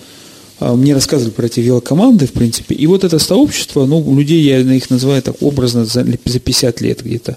а, 0.60 0.74
мне 0.74 0.94
рассказывали 0.94 1.32
про 1.32 1.46
эти 1.46 1.60
велокоманды, 1.60 2.26
в 2.26 2.32
принципе, 2.32 2.74
и 2.74 2.86
вот 2.86 3.04
это 3.04 3.18
сообщество, 3.18 3.86
ну, 3.86 4.16
людей, 4.16 4.42
я 4.42 4.60
их 4.60 4.90
называю 4.90 5.22
так 5.22 5.36
образно, 5.42 5.84
за 5.84 6.04
50 6.04 6.80
лет 6.80 7.02
где-то, 7.02 7.36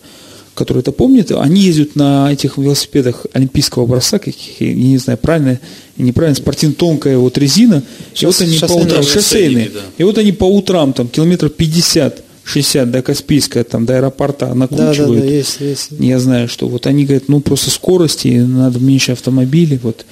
которые 0.53 0.81
это 0.81 0.91
помнят, 0.91 1.31
они 1.31 1.61
ездят 1.61 1.95
на 1.95 2.31
этих 2.31 2.57
велосипедах 2.57 3.25
олимпийского 3.33 3.85
образца, 3.85 4.19
каких, 4.19 4.59
я 4.59 4.73
не 4.73 4.97
знаю, 4.97 5.17
правильно 5.17 5.59
и 6.01 6.03
неправильно, 6.03 6.35
спортивно 6.35 6.73
тонкая 6.73 7.17
вот 7.17 7.37
резина, 7.37 7.83
и 8.19 8.25
вот 8.25 8.41
они 8.41 8.57
по 8.57 8.71
утрам, 8.73 9.03
Шоссейные, 9.03 9.69
да. 9.69 9.79
и 9.99 10.03
вот 10.03 10.17
они 10.17 10.31
по 10.31 10.45
утрам, 10.45 10.93
там, 10.93 11.07
километров 11.07 11.51
50-60 11.55 12.85
до 12.85 13.03
Каспийска, 13.03 13.63
там, 13.63 13.85
до 13.85 13.97
аэропорта 13.97 14.47
Да, 14.47 14.47
да, 14.47 14.55
накручивают. 14.55 15.21
да, 15.21 15.31
есть, 15.31 15.57
есть. 15.59 15.89
Я 15.99 16.19
знаю, 16.19 16.49
что 16.49 16.67
вот 16.67 16.87
они 16.87 17.05
говорят, 17.05 17.25
ну 17.27 17.39
просто 17.39 17.69
скорости, 17.69 18.29
надо 18.29 18.79
меньше 18.79 19.11
автомобилей, 19.11 19.79
вот, 19.81 20.05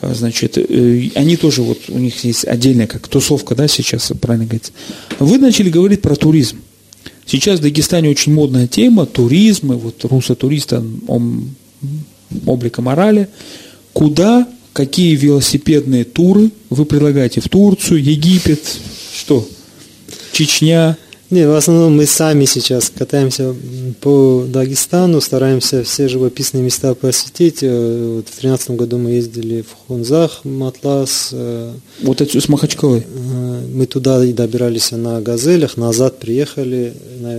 а, 0.00 0.14
значит, 0.14 0.56
э, 0.56 1.10
они 1.14 1.36
тоже 1.36 1.60
вот, 1.60 1.80
у 1.88 1.98
них 1.98 2.24
есть 2.24 2.46
отдельная 2.46 2.86
как 2.86 3.06
тусовка, 3.06 3.54
да, 3.54 3.68
сейчас 3.68 4.10
правильно 4.18 4.46
говорится. 4.46 4.72
Вы 5.18 5.36
начали 5.36 5.68
говорить 5.68 6.00
про 6.00 6.16
туризм. 6.16 6.56
Сейчас 7.26 7.58
в 7.58 7.62
Дагестане 7.62 8.08
очень 8.08 8.32
модная 8.32 8.68
тема, 8.68 9.04
туризм, 9.04 9.74
и 9.74 9.76
вот 9.76 10.02
руссо-туриста, 10.02 10.82
он 11.08 11.50
облика 12.46 12.80
морали. 12.80 13.28
Куда, 13.92 14.46
какие 14.76 15.16
велосипедные 15.16 16.04
туры 16.04 16.50
вы 16.68 16.84
предлагаете? 16.84 17.40
В 17.40 17.48
Турцию, 17.48 18.02
Египет, 18.02 18.60
что? 19.14 19.48
Чечня? 20.32 20.98
Не, 21.30 21.48
в 21.48 21.54
основном 21.54 21.96
мы 21.96 22.04
сами 22.06 22.44
сейчас 22.44 22.92
катаемся 22.96 23.54
по 24.02 24.44
Дагестану, 24.46 25.22
стараемся 25.22 25.82
все 25.82 26.08
живописные 26.08 26.62
места 26.62 26.94
посетить. 26.94 27.60
Э, 27.62 28.16
Вот 28.16 28.28
в 28.28 28.38
2013 28.38 28.70
году 28.72 28.98
мы 28.98 29.10
ездили 29.12 29.62
в 29.62 29.72
Хунзах, 29.86 30.44
Матлас, 30.44 31.30
э, 31.32 31.72
Вот 32.02 32.20
отсюда 32.20 32.44
с 32.44 32.48
Махачкалы. 32.48 32.98
Э, 32.98 33.60
Мы 33.72 33.86
туда 33.86 34.22
и 34.24 34.32
добирались 34.34 34.92
на 34.92 35.20
газелях, 35.22 35.76
назад 35.78 36.20
приехали 36.20 36.92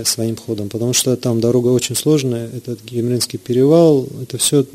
своим 0.04 0.36
ходом, 0.36 0.68
потому 0.68 0.92
что 0.92 1.16
там 1.16 1.40
дорога 1.40 1.68
очень 1.68 1.96
сложная, 1.96 2.50
этот 2.54 2.80
Гемринский 2.84 3.38
перевал, 3.38 4.06
это 4.22 4.36
все, 4.38 4.66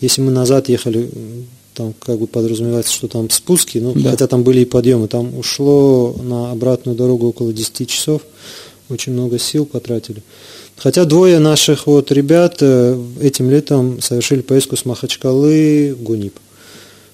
если 0.00 0.20
мы 0.20 0.30
назад 0.30 0.68
ехали, 0.68 1.08
там 1.76 1.94
как 2.00 2.18
бы 2.18 2.26
подразумевается, 2.26 2.92
что 2.92 3.06
там 3.08 3.28
спуски, 3.30 3.78
ну, 3.78 3.92
Да. 3.94 4.10
хотя 4.10 4.26
там 4.26 4.42
были 4.42 4.60
и 4.60 4.64
подъемы, 4.64 5.08
там 5.08 5.36
ушло 5.38 6.16
на 6.22 6.50
обратную 6.50 6.96
дорогу 6.96 7.28
около 7.28 7.52
10 7.52 7.88
часов, 7.88 8.22
очень 8.88 9.12
много 9.12 9.38
сил 9.38 9.66
потратили. 9.66 10.22
Хотя 10.76 11.04
двое 11.04 11.38
наших 11.38 11.86
вот 11.86 12.10
ребят 12.12 12.58
э, 12.60 12.98
этим 13.20 13.50
летом 13.50 14.00
совершили 14.00 14.40
поездку 14.42 14.76
с 14.76 14.84
Махачкалы 14.84 15.94
в 15.98 16.02
Гунип. 16.02 16.34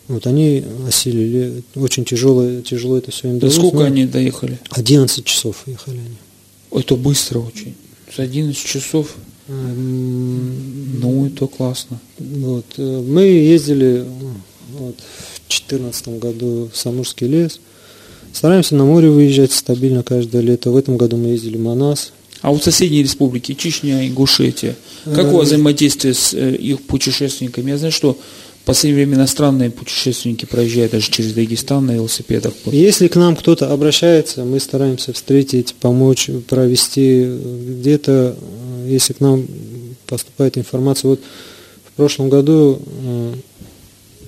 Вот 0.08 0.26
они 0.26 0.64
осилили, 0.88 1.62
очень 1.76 2.04
тяжело, 2.04 2.60
тяжело 2.60 2.98
это 2.98 3.10
все 3.12 3.28
им 3.28 3.34
Да 3.38 3.40
далось. 3.48 3.56
сколько 3.56 3.76
но 3.78 3.84
они 3.84 4.04
доехали? 4.06 4.58
11 4.70 5.24
часов 5.24 5.62
ехали 5.66 5.98
они. 5.98 6.80
Это 6.80 6.96
быстро 6.96 7.38
очень. 7.38 7.74
За 8.16 8.22
11 8.24 8.56
часов. 8.64 9.14
М, 9.48 11.00
Ну, 11.00 11.26
это 11.26 11.46
классно. 11.46 11.98
Вот. 12.18 12.64
э, 12.76 13.02
Мы 13.06 13.22
ездили 13.22 14.04
вот, 14.86 14.96
в 14.96 15.48
2014 15.48 16.08
году 16.18 16.70
в 16.72 16.76
Самурский 16.76 17.26
лес. 17.26 17.60
Стараемся 18.32 18.74
на 18.74 18.84
море 18.84 19.10
выезжать 19.10 19.52
стабильно 19.52 20.02
каждое 20.02 20.42
лето. 20.42 20.70
В 20.70 20.76
этом 20.76 20.96
году 20.96 21.16
мы 21.16 21.28
ездили 21.28 21.56
в 21.56 21.60
Манас. 21.60 22.12
А 22.40 22.50
вот 22.50 22.64
соседние 22.64 23.02
республики, 23.02 23.54
Чечня, 23.54 24.06
Ингушетия, 24.08 24.74
как 25.04 25.32
у 25.32 25.36
вас 25.36 25.46
взаимодействие 25.46 26.12
с 26.12 26.34
э, 26.34 26.56
их 26.56 26.82
путешественниками? 26.82 27.70
Я 27.70 27.78
знаю, 27.78 27.92
что 27.92 28.18
в 28.62 28.64
последнее 28.64 29.04
время 29.04 29.18
иностранные 29.18 29.70
путешественники 29.70 30.44
проезжают 30.46 30.92
даже 30.92 31.10
через 31.10 31.34
Дагестан 31.34 31.86
на 31.86 31.92
велосипедах. 31.92 32.52
Если 32.66 33.06
к 33.06 33.14
нам 33.14 33.36
кто-то 33.36 33.72
обращается, 33.72 34.44
мы 34.44 34.58
стараемся 34.58 35.12
встретить, 35.12 35.74
помочь, 35.74 36.30
провести 36.48 37.24
где-то, 37.24 38.36
э, 38.36 38.88
если 38.88 39.12
к 39.12 39.20
нам 39.20 39.46
поступает 40.06 40.58
информация. 40.58 41.10
Вот 41.10 41.20
в 41.84 41.92
прошлом 41.92 42.28
году 42.28 42.80
э, 42.84 43.34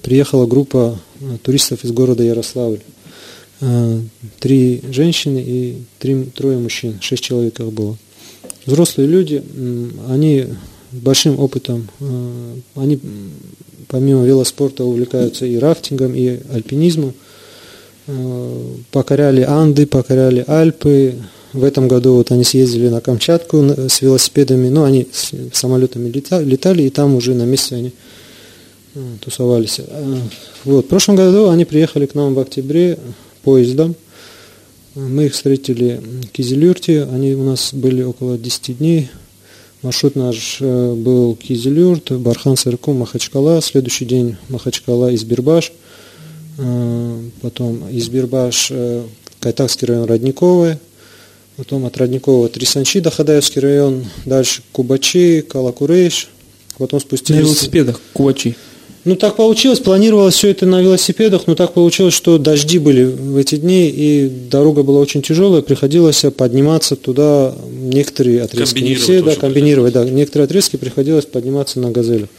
приехала 0.05 0.47
группа 0.47 0.99
э, 1.21 1.38
туристов 1.43 1.83
из 1.83 1.90
города 1.90 2.23
Ярославль. 2.23 2.81
Э, 3.61 3.99
Три 4.38 4.83
женщины 4.93 5.43
и 5.45 5.78
три, 5.99 6.24
трое 6.24 6.59
мужчин, 6.59 6.99
шесть 7.01 7.24
человек 7.24 7.59
их 7.59 7.72
было. 7.72 7.97
Взрослые 8.66 9.09
люди, 9.09 9.43
они 10.09 10.47
большим 10.93 11.39
опытом, 11.41 11.89
э, 12.01 12.55
они 12.76 13.01
помимо 13.89 14.24
велоспорта 14.24 14.85
увлекаются 14.85 15.47
и 15.47 15.57
рафтингом, 15.57 16.14
и 16.14 16.39
альпинизмом. 16.53 17.12
Покоряли 18.91 19.41
Анды, 19.41 19.87
покоряли 19.87 20.45
Альпы. 20.47 21.14
В 21.55 21.64
этом 21.64 21.89
году 21.89 22.14
вот 22.14 22.31
они 22.33 22.45
съездили 22.45 22.89
на 22.89 23.01
Камчатку 23.01 23.64
с 23.89 24.03
велосипедами, 24.03 24.68
ну, 24.68 24.85
они 24.85 25.07
с 25.11 25.33
самолетами 25.55 26.11
лета- 26.11 26.43
летали, 26.43 26.83
и 26.83 26.91
там 26.91 27.14
уже 27.14 27.33
на 27.35 27.45
месте 27.45 27.76
они 27.76 27.93
тусовались. 29.20 29.78
Э, 29.78 30.20
Вот. 30.64 30.86
В 30.86 30.88
прошлом 30.88 31.16
году 31.16 31.49
они 31.51 31.64
приехали 31.64 32.07
к 32.07 32.14
нам 32.14 32.34
в 32.34 32.38
октябре 32.38 32.99
поездом. 33.42 33.95
Мы 34.95 35.26
их 35.26 35.34
встретили 35.34 36.01
в 36.22 36.28
Кизилюрте, 36.28 37.03
они 37.03 37.34
у 37.34 37.42
нас 37.42 37.74
были 37.74 38.03
около 38.03 38.38
10 38.38 38.78
дней. 38.78 39.11
Маршрут 39.82 40.14
наш 40.16 40.59
э, 40.61 40.95
был 40.95 41.36
Кизилюрт, 41.36 42.12
Бархан 42.12 42.57
Сыркум, 42.57 42.99
Махачкала. 42.99 43.61
Следующий 43.61 44.07
день 44.07 44.36
Махачкала, 44.49 45.14
Избирбаш. 45.14 45.72
Э, 46.59 47.22
потом 47.42 47.82
Избирбаш, 47.90 48.68
э, 48.70 49.03
Кайтакский 49.40 49.86
район, 49.88 50.05
Родниковый. 50.05 50.78
Потом 51.57 51.84
от 51.86 51.97
Родникова 51.99 52.49
Трисанчи, 52.49 53.01
Дахадаевский 53.01 53.61
район. 53.61 54.05
Дальше 54.24 54.62
Кубачи, 54.72 55.42
Калакурейш. 55.42 56.28
Потом 56.78 57.01
спустились... 57.01 57.40
На 57.40 57.45
велосипедах, 57.45 58.01
Кубачи. 58.12 58.57
Ну, 59.05 59.16
так 59.16 59.36
получилось, 59.36 59.80
планировалось 59.80 60.34
все 60.34 60.48
это 60.48 60.64
на 60.64 60.80
велосипедах, 60.80 61.46
но 61.46 61.55
так 61.55 61.74
получилось, 61.74 62.14
что 62.14 62.38
дожди 62.38 62.78
были 62.78 63.05
в 63.05 63.36
эти 63.36 63.57
дни, 63.57 63.90
и 63.90 64.32
дорога 64.50 64.82
была 64.82 64.98
очень 65.00 65.20
тяжелая, 65.20 65.61
приходилось 65.61 66.24
подниматься 66.34 66.96
туда, 66.96 67.55
некоторые 67.68 68.42
отрезки, 68.42 68.80
не 68.80 68.94
все, 68.94 69.22
да, 69.22 69.34
комбинировать, 69.34 69.92
да, 69.92 70.09
некоторые 70.09 70.46
отрезки 70.46 70.76
приходилось 70.76 71.26
подниматься 71.26 71.80
на 71.80 71.90
газелю. 71.90 72.30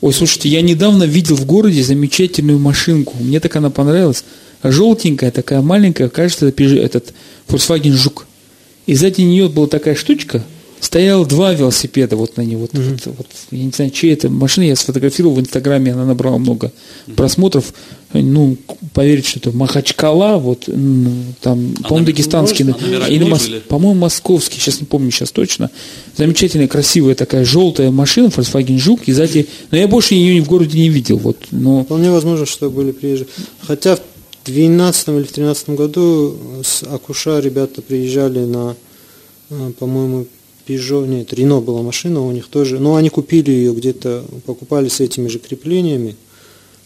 Ой, 0.00 0.12
слушайте, 0.12 0.48
я 0.48 0.62
недавно 0.62 1.02
видел 1.02 1.34
в 1.34 1.44
городе 1.46 1.82
замечательную 1.82 2.60
машинку, 2.60 3.14
мне 3.18 3.40
так 3.40 3.56
она 3.56 3.70
понравилась, 3.70 4.22
желтенькая, 4.62 5.32
такая 5.32 5.62
маленькая, 5.62 6.08
кажется, 6.08 6.46
это 6.46 6.62
этот 6.62 7.12
Volkswagen 7.48 7.92
Жук. 7.92 8.28
И 8.86 8.94
сзади 8.94 9.22
нее 9.22 9.48
была 9.48 9.66
такая 9.66 9.96
штучка, 9.96 10.44
Стояло 10.80 11.26
два 11.26 11.52
велосипеда 11.54 12.16
вот 12.16 12.36
на 12.36 12.42
ней. 12.42 12.56
Вот, 12.56 12.72
mm-hmm. 12.72 13.00
вот, 13.06 13.16
вот, 13.18 13.26
я 13.50 13.64
не 13.64 13.70
знаю, 13.70 13.90
чья 13.90 14.12
это 14.12 14.28
машина, 14.28 14.64
я 14.64 14.76
сфотографировал 14.76 15.34
в 15.34 15.40
Инстаграме, 15.40 15.92
она 15.92 16.04
набрала 16.04 16.38
много 16.38 16.66
mm-hmm. 16.66 17.14
просмотров. 17.14 17.72
Ну, 18.14 18.56
поверить, 18.94 19.26
что 19.26 19.38
это 19.38 19.52
Махачкала, 19.52 20.38
вот 20.38 20.64
там, 20.64 21.74
а 21.84 21.88
по-моему, 21.88 22.06
дагестанский, 22.06 22.64
а 22.70 23.08
или, 23.08 23.24
мос, 23.24 23.50
по-моему, 23.68 24.00
московский, 24.00 24.60
сейчас 24.60 24.80
не 24.80 24.86
помню 24.86 25.10
сейчас 25.10 25.30
точно. 25.30 25.70
Замечательная, 26.16 26.68
красивая 26.68 27.14
такая 27.14 27.44
желтая 27.44 27.90
машина, 27.90 28.28
Volkswagen 28.28 28.78
Жук, 28.78 29.02
и 29.06 29.12
сзади, 29.12 29.46
но 29.70 29.76
я 29.76 29.88
больше 29.88 30.14
ее 30.14 30.42
в 30.42 30.46
городе 30.46 30.78
не 30.78 30.88
видел. 30.88 31.18
Вот, 31.18 31.36
но... 31.50 31.84
Вполне 31.84 32.10
возможно, 32.10 32.46
что 32.46 32.70
были 32.70 32.92
приезжие. 32.92 33.26
Хотя 33.60 33.96
в 33.96 34.00
2012 34.46 35.08
или 35.08 35.14
в 35.14 35.32
2013 35.32 35.68
году 35.70 36.38
с 36.64 36.82
Акуша 36.84 37.40
ребята 37.40 37.82
приезжали 37.82 38.38
на, 38.38 38.74
э, 39.50 39.72
по-моему, 39.78 40.26
Peugeot, 40.68 41.06
нет, 41.06 41.32
Рено 41.32 41.60
была 41.60 41.82
машина 41.82 42.20
у 42.20 42.30
них 42.30 42.48
тоже, 42.48 42.78
но 42.78 42.96
они 42.96 43.08
купили 43.08 43.50
ее 43.50 43.72
где-то, 43.72 44.24
покупали 44.44 44.88
с 44.88 45.00
этими 45.00 45.28
же 45.28 45.38
креплениями, 45.38 46.14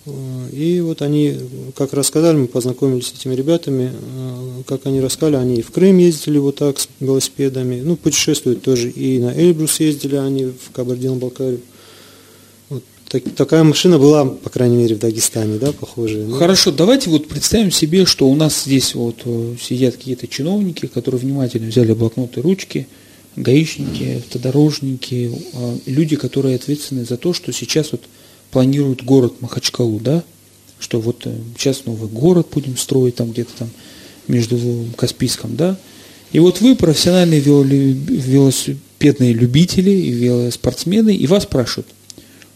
э, 0.07 0.11
и 0.53 0.81
вот 0.81 1.03
они, 1.03 1.37
как 1.75 1.93
рассказали, 1.93 2.37
мы 2.37 2.47
познакомились 2.47 3.09
с 3.09 3.13
этими 3.15 3.35
ребятами, 3.35 3.91
э, 3.93 4.63
как 4.67 4.87
они 4.87 5.01
рассказали, 5.01 5.35
они 5.35 5.57
и 5.57 5.63
в 5.63 5.73
Крым 5.73 5.99
ездили 5.99 6.39
вот 6.39 6.57
так 6.57 6.79
с 6.79 6.89
велосипедами, 7.01 7.81
ну, 7.81 7.97
путешествуют 7.97 8.63
тоже, 8.63 8.89
и 8.89 9.19
на 9.19 9.37
Эльбрус 9.37 9.81
ездили 9.81 10.15
они 10.15 10.45
в 10.45 10.71
Кабардино-Балкарию. 10.73 11.61
Вот 12.69 12.85
так, 13.09 13.25
такая 13.35 13.65
машина 13.65 13.99
была, 13.99 14.27
по 14.27 14.49
крайней 14.49 14.77
мере, 14.77 14.95
в 14.95 15.01
Дагестане, 15.01 15.59
да, 15.59 15.73
похожая. 15.73 16.25
Ну, 16.25 16.37
Хорошо, 16.37 16.71
давайте 16.71 17.11
вот 17.11 17.27
представим 17.27 17.73
себе, 17.73 18.07
что 18.07 18.29
у 18.29 18.37
нас 18.37 18.63
здесь 18.65 18.95
вот 18.95 19.17
э, 19.25 19.57
сидят 19.61 19.97
какие-то 19.97 20.29
чиновники, 20.29 20.87
которые 20.87 21.21
внимательно 21.21 21.67
взяли 21.67 21.95
блокноты, 21.95 22.41
ручки– 22.43 22.87
гаишники, 23.37 24.19
автодорожники, 24.19 25.33
а, 25.55 25.79
люди, 25.87 26.17
которые 26.17 26.57
ответственны 26.57 27.05
за 27.05 27.17
то, 27.17 27.33
что 27.33 27.53
сейчас 27.53 27.93
вот 27.93 28.03
планируют 28.51 29.03
город 29.03 29.41
Махачкалу, 29.41 30.01
да, 30.01 30.23
что 30.79 31.01
вот 31.01 31.23
э, 31.27 31.35
сейчас 31.57 31.87
новый 31.87 32.09
город 32.09 32.49
будем 32.53 32.77
строить 32.77 33.15
там 33.17 33.31
где-то 33.31 33.53
там 33.59 33.71
между 34.29 34.59
Каспийском, 34.97 35.57
да, 35.57 35.79
и 36.33 36.39
вот 36.39 36.61
вы 36.61 36.77
профессиональные 36.77 37.41
велосипедные 37.41 39.33
любители 39.33 39.91
и 39.91 40.11
велоспортсмены, 40.11 41.15
и 41.15 41.27
вас 41.27 41.45
спрашивают, 41.45 41.89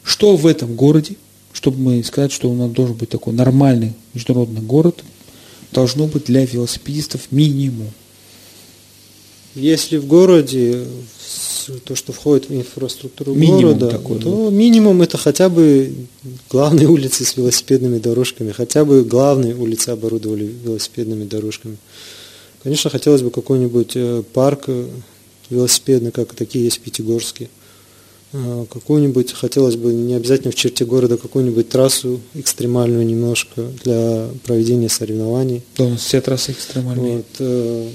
что 0.03 0.37
в 0.37 0.47
этом 0.47 0.75
городе, 0.75 1.17
чтобы 1.53 1.79
мы 1.81 2.05
сказать, 2.05 2.33
что 2.33 2.51
у 2.51 2.55
нас 2.55 2.71
должен 2.71 2.97
быть 2.97 3.11
такой 3.11 3.35
нормальный 3.35 3.93
международный 4.15 4.63
город, 4.63 5.03
должно 5.73 6.07
быть 6.07 6.25
для 6.25 6.47
велосипедистов 6.47 7.23
минимум. 7.31 7.91
Если 9.57 9.97
в 9.97 10.07
городе 10.07 10.85
то, 11.85 11.97
что 11.97 12.13
входит 12.13 12.49
в 12.49 12.55
инфраструктуру 12.55 13.35
минимум 13.35 13.79
города, 13.79 13.89
такой, 13.89 14.19
то 14.21 14.51
да. 14.51 14.57
минимум 14.57 15.03
это 15.03 15.17
хотя 15.19 15.49
бы 15.49 15.93
главные 16.49 16.87
улицы 16.89 17.25
с 17.25 17.37
велосипедными 17.37 17.99
дорожками, 17.99 18.53
хотя 18.53 18.85
бы 18.85 19.03
главные 19.03 19.55
улицы 19.55 19.89
оборудовали 19.89 20.45
велосипедными 20.45 21.25
дорожками. 21.25 21.77
Конечно, 22.63 22.91
хотелось 22.91 23.23
бы 23.23 23.31
какой-нибудь 23.31 23.93
э, 23.95 24.23
парк 24.33 24.65
э, 24.69 24.87
велосипедный, 25.51 26.11
как 26.11 26.35
такие 26.35 26.65
есть 26.65 26.79
в 26.79 26.81
Пятигорске. 26.81 27.49
А, 28.33 28.67
какую-нибудь, 28.67 29.33
хотелось 29.33 29.77
бы 29.77 29.93
не 29.93 30.15
обязательно 30.15 30.51
в 30.51 30.57
черте 30.57 30.85
города, 30.85 31.17
какую-нибудь 31.17 31.69
трассу 31.69 32.21
экстремальную 32.35 33.07
немножко 33.07 33.65
для 33.85 34.29
проведения 34.45 34.89
соревнований. 34.89 35.63
Да, 35.79 35.85
у 35.85 35.91
нас 35.91 36.01
все 36.01 36.21
трассы 36.21 36.53
экстремальные. 36.53 37.17
Вот, 37.19 37.27
э, 37.39 37.89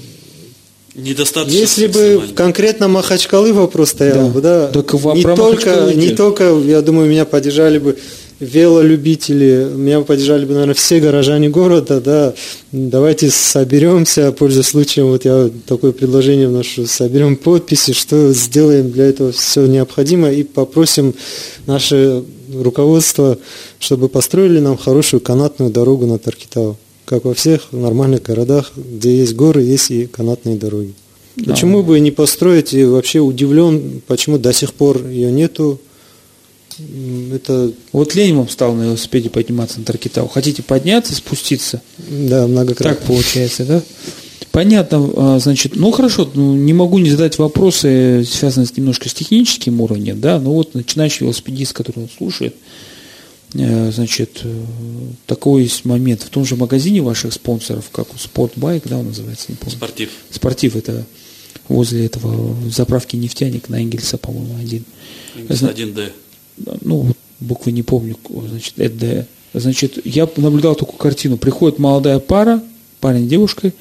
Недостаточно. 0.94 1.56
Если 1.56 1.86
бы 1.86 2.22
конкретно 2.34 2.86
Махачкалы 2.86 3.54
вопрос 3.54 3.90
стоял 3.90 4.26
да. 4.26 4.28
бы, 4.28 4.40
да, 4.42 4.66
так 4.68 4.92
не, 4.92 5.22
только, 5.22 5.92
не 5.94 6.10
только, 6.10 6.54
я 6.58 6.82
думаю, 6.82 7.08
меня 7.08 7.24
поддержали 7.24 7.78
бы 7.78 7.96
велолюбители, 8.40 9.68
меня 9.74 10.00
поддержали 10.02 10.44
бы, 10.44 10.52
наверное, 10.52 10.74
все 10.74 11.00
горожане 11.00 11.48
города, 11.48 12.00
да, 12.00 12.34
давайте 12.72 13.30
соберемся, 13.30 14.32
пользуясь 14.32 14.66
случаем, 14.66 15.06
вот 15.06 15.24
я 15.24 15.48
такое 15.66 15.92
предложение 15.92 16.48
вношу, 16.48 16.86
соберем 16.86 17.36
подписи, 17.36 17.92
что 17.92 18.32
сделаем 18.32 18.90
для 18.90 19.04
этого 19.04 19.32
все 19.32 19.64
необходимое 19.66 20.32
и 20.32 20.42
попросим 20.42 21.14
наше 21.66 22.22
руководство, 22.52 23.38
чтобы 23.78 24.08
построили 24.08 24.58
нам 24.58 24.76
хорошую 24.76 25.20
канатную 25.20 25.70
дорогу 25.70 26.04
на 26.06 26.18
Таркитау 26.18 26.76
как 27.04 27.24
во 27.24 27.34
всех 27.34 27.72
нормальных 27.72 28.22
городах, 28.22 28.72
где 28.76 29.16
есть 29.16 29.34
горы, 29.34 29.62
есть 29.62 29.90
и 29.90 30.06
канатные 30.06 30.56
дороги. 30.56 30.94
Да. 31.36 31.52
Почему 31.52 31.82
бы 31.82 31.98
не 32.00 32.10
построить, 32.10 32.74
и 32.74 32.84
вообще 32.84 33.20
удивлен, 33.20 34.02
почему 34.06 34.38
до 34.38 34.52
сих 34.52 34.74
пор 34.74 35.06
ее 35.06 35.32
нету. 35.32 35.80
Это... 37.32 37.72
Вот 37.92 38.14
вам 38.14 38.48
стал 38.48 38.74
на 38.74 38.84
велосипеде 38.84 39.30
подниматься 39.30 39.78
на 39.78 39.84
Таркитау. 39.84 40.26
Хотите 40.28 40.62
подняться, 40.62 41.14
спуститься? 41.14 41.82
Да, 41.98 42.46
многократно. 42.46 42.96
Так 42.96 43.06
получается, 43.06 43.64
да? 43.64 43.82
Понятно, 44.50 45.10
а, 45.16 45.38
значит, 45.38 45.76
ну 45.76 45.90
хорошо, 45.92 46.28
ну, 46.34 46.54
не 46.54 46.74
могу 46.74 46.98
не 46.98 47.10
задать 47.10 47.38
вопросы, 47.38 48.26
связанные 48.30 48.68
немножко 48.76 49.08
с 49.08 49.14
техническим 49.14 49.80
уровнем, 49.80 50.20
да, 50.20 50.38
но 50.38 50.52
вот 50.52 50.74
начинающий 50.74 51.24
велосипедист, 51.24 51.72
который 51.72 52.10
слушает, 52.18 52.54
Э, 52.54 52.91
значит, 53.52 54.40
э, 54.44 54.64
такой 55.26 55.64
есть 55.64 55.84
момент. 55.84 56.22
В 56.22 56.30
том 56.30 56.44
же 56.44 56.56
магазине 56.56 57.02
ваших 57.02 57.32
спонсоров, 57.32 57.90
как 57.90 58.14
у 58.14 58.18
Спортбайк, 58.18 58.84
да, 58.88 58.98
он 58.98 59.06
называется, 59.06 59.46
не 59.48 59.56
помню. 59.56 59.76
Спортив. 59.76 60.10
Спортив, 60.30 60.76
это 60.76 61.04
возле 61.68 62.06
этого 62.06 62.56
заправки 62.70 63.16
нефтяник 63.16 63.68
на 63.68 63.82
Энгельса, 63.82 64.16
по-моему, 64.16 64.56
один. 64.58 64.84
Энгельс 65.36 65.62
1D. 65.62 66.12
Ну, 66.82 67.12
буквы 67.40 67.72
не 67.72 67.82
помню, 67.82 68.16
значит, 68.48 68.74
ЭД. 68.78 69.26
Значит, 69.54 69.98
я 70.06 70.28
наблюдал 70.36 70.74
такую 70.74 70.96
картину. 70.96 71.36
Приходит 71.36 71.78
молодая 71.78 72.20
пара, 72.20 72.62
парень 73.00 73.26
с 73.26 73.28
девушкой, 73.28 73.74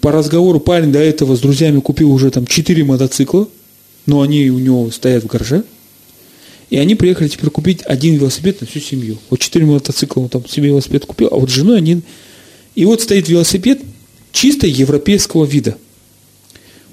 по 0.00 0.10
разговору 0.10 0.58
парень 0.58 0.90
до 0.90 0.98
этого 0.98 1.36
с 1.36 1.40
друзьями 1.40 1.80
купил 1.80 2.10
уже 2.10 2.30
там 2.30 2.46
4 2.46 2.84
мотоцикла, 2.84 3.48
но 4.06 4.22
они 4.22 4.50
у 4.50 4.58
него 4.58 4.90
стоят 4.90 5.24
в 5.24 5.26
гараже, 5.26 5.64
и 6.70 6.78
они 6.78 6.94
приехали 6.94 7.28
теперь 7.28 7.50
купить 7.50 7.82
один 7.84 8.14
велосипед 8.14 8.60
на 8.60 8.66
всю 8.66 8.80
семью. 8.80 9.18
Вот 9.28 9.40
четыре 9.40 9.66
мотоцикла 9.66 10.22
он 10.22 10.28
там 10.28 10.46
себе 10.48 10.68
велосипед 10.68 11.04
купил, 11.04 11.28
а 11.30 11.36
вот 11.36 11.50
с 11.50 11.52
женой 11.52 11.78
они... 11.78 12.02
И 12.76 12.84
вот 12.84 13.02
стоит 13.02 13.28
велосипед 13.28 13.80
чисто 14.30 14.68
европейского 14.68 15.44
вида. 15.44 15.76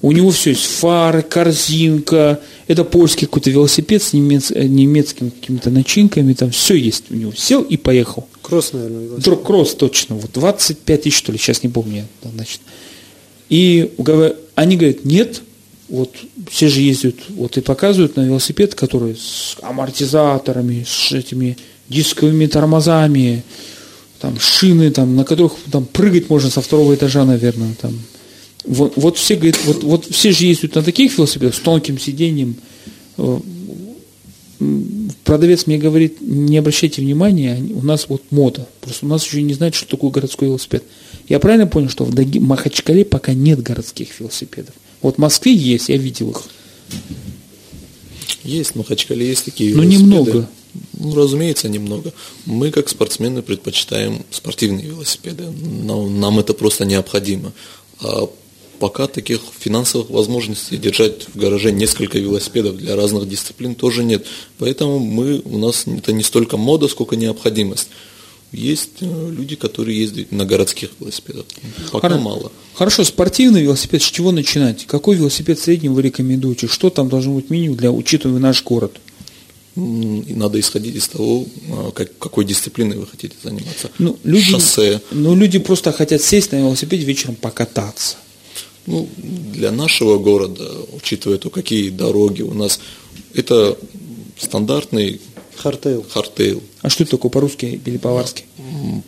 У 0.01 0.11
него 0.11 0.31
все 0.31 0.51
есть 0.51 0.65
фары, 0.65 1.21
корзинка, 1.21 2.39
это 2.67 2.83
польский 2.83 3.27
какой-то 3.27 3.51
велосипед 3.51 4.01
с 4.01 4.13
немец, 4.13 4.51
э, 4.51 4.63
немецкими 4.63 5.29
какими-то 5.29 5.69
начинками, 5.69 6.33
там 6.33 6.51
все 6.51 6.75
есть 6.75 7.05
у 7.09 7.15
него. 7.15 7.31
Сел 7.35 7.61
и 7.61 7.77
поехал. 7.77 8.27
Кросс, 8.41 8.73
наверное. 8.73 9.05
Велосипед. 9.05 9.39
Кросс, 9.43 9.75
точно. 9.75 10.15
Вот 10.15 10.31
25 10.33 11.01
тысяч, 11.01 11.17
что 11.17 11.31
ли, 11.31 11.37
сейчас 11.37 11.63
не 11.63 11.69
помню. 11.69 12.07
Значит. 12.23 12.61
И 13.49 13.91
они 14.55 14.77
говорят, 14.77 15.05
нет, 15.05 15.41
вот 15.89 16.15
все 16.49 16.67
же 16.67 16.81
ездят, 16.81 17.15
вот 17.29 17.57
и 17.57 17.61
показывают 17.61 18.15
на 18.15 18.21
велосипед, 18.25 18.75
который 18.75 19.15
с 19.15 19.55
амортизаторами, 19.61 20.85
с 20.87 21.11
этими 21.11 21.57
дисковыми 21.89 22.47
тормозами, 22.47 23.43
там 24.19 24.39
шины, 24.39 24.91
там, 24.91 25.15
на 25.15 25.23
которых 25.23 25.53
там 25.71 25.85
прыгать 25.85 26.29
можно 26.29 26.49
со 26.49 26.61
второго 26.61 26.95
этажа, 26.95 27.23
наверное, 27.25 27.75
там. 27.79 27.97
Вот, 28.65 28.93
вот 28.97 29.17
все 29.17 29.35
говорят, 29.35 29.57
вот, 29.65 29.83
вот 29.83 30.05
все 30.05 30.33
же 30.33 30.45
ездят 30.45 30.75
на 30.75 30.83
таких 30.83 31.17
велосипедах 31.17 31.55
с 31.55 31.59
тонким 31.59 31.97
сиденьем. 31.97 32.57
Э, 33.17 33.39
продавец 35.23 35.67
мне 35.67 35.77
говорит, 35.77 36.17
не 36.19 36.57
обращайте 36.57 37.01
внимания, 37.01 37.63
у 37.73 37.85
нас 37.85 38.09
вот 38.09 38.23
мода. 38.29 38.67
Просто 38.81 39.05
у 39.05 39.09
нас 39.09 39.25
еще 39.25 39.41
не 39.41 39.53
знают, 39.53 39.75
что 39.75 39.87
такое 39.87 40.11
городской 40.11 40.49
велосипед. 40.49 40.83
Я 41.29 41.39
правильно 41.39 41.67
понял, 41.67 41.89
что 41.89 42.03
в 42.03 42.39
Махачкале 42.41 43.05
пока 43.05 43.33
нет 43.33 43.61
городских 43.61 44.19
велосипедов? 44.19 44.75
Вот 45.01 45.15
в 45.15 45.17
Москве 45.19 45.53
есть, 45.53 45.89
я 45.89 45.97
видел 45.97 46.31
их. 46.31 46.43
Есть, 48.43 48.71
в 48.71 48.75
Махачкале 48.75 49.27
есть 49.27 49.45
такие 49.45 49.75
Но 49.75 49.83
велосипеды. 49.83 50.03
немного. 50.03 50.49
Ну, 50.93 51.15
разумеется, 51.15 51.69
немного. 51.69 52.13
Мы, 52.45 52.71
как 52.71 52.89
спортсмены, 52.89 53.41
предпочитаем 53.41 54.23
спортивные 54.31 54.85
велосипеды. 54.87 55.45
Нам, 55.83 56.19
нам 56.19 56.39
это 56.39 56.53
просто 56.53 56.85
необходимо. 56.85 57.51
А 57.99 58.29
пока 58.79 59.07
таких 59.07 59.41
финансовых 59.59 60.09
возможностей 60.09 60.77
держать 60.77 61.27
в 61.33 61.37
гараже 61.37 61.71
несколько 61.71 62.19
велосипедов 62.19 62.77
для 62.77 62.95
разных 62.95 63.27
дисциплин 63.27 63.75
тоже 63.75 64.03
нет. 64.03 64.25
Поэтому 64.59 64.99
мы, 64.99 65.41
у 65.43 65.57
нас 65.57 65.85
это 65.87 66.13
не 66.13 66.23
столько 66.23 66.57
мода, 66.57 66.87
сколько 66.87 67.15
необходимость. 67.15 67.89
Есть 68.53 69.01
э, 69.01 69.29
люди, 69.31 69.55
которые 69.55 69.99
ездят 69.99 70.31
на 70.31 70.45
городских 70.45 70.89
велосипедах. 70.99 71.45
Пока 71.91 72.07
Хоро- 72.07 72.19
мало. 72.19 72.51
Хорошо, 72.73 73.03
спортивный 73.03 73.61
велосипед, 73.63 74.01
с 74.01 74.05
чего 74.05 74.31
начинать? 74.31 74.85
Какой 74.87 75.17
велосипед 75.17 75.59
в 75.59 75.63
среднем 75.63 75.93
вы 75.93 76.01
рекомендуете? 76.01 76.67
Что 76.67 76.89
там 76.89 77.09
должно 77.09 77.33
быть 77.35 77.49
минимум 77.49 77.77
для 77.77 77.91
учитывая 77.91 78.39
наш 78.39 78.63
город? 78.63 78.97
И 79.75 80.33
надо 80.33 80.59
исходить 80.59 80.95
из 80.95 81.07
того, 81.07 81.45
а, 81.71 81.91
как- 81.91 82.17
какой 82.17 82.45
дисциплиной 82.45 82.97
вы 82.97 83.05
хотите 83.05 83.35
заниматься. 83.43 83.91
Ну, 83.99 84.17
люди, 84.23 84.45
Шоссе. 84.51 85.01
Ну, 85.11 85.35
люди 85.35 85.59
просто 85.59 85.91
хотят 85.91 86.21
сесть 86.21 86.51
на 86.51 86.55
велосипеде 86.57 87.03
вечером 87.05 87.35
покататься. 87.35 88.15
Ну, 88.87 89.07
для 89.53 89.71
нашего 89.71 90.17
города, 90.17 90.67
учитывая 90.93 91.37
то, 91.37 91.49
какие 91.49 91.89
дороги 91.89 92.41
у 92.41 92.53
нас, 92.53 92.79
это 93.33 93.77
стандартный 94.39 95.19
hardtail. 95.57 96.05
hardtail. 96.09 96.63
А 96.87 96.89
что 96.89 97.03
это 97.03 97.11
такое 97.11 97.29
по-русски 97.29 97.81
или 97.85 97.97
по-аварски? 97.97 98.45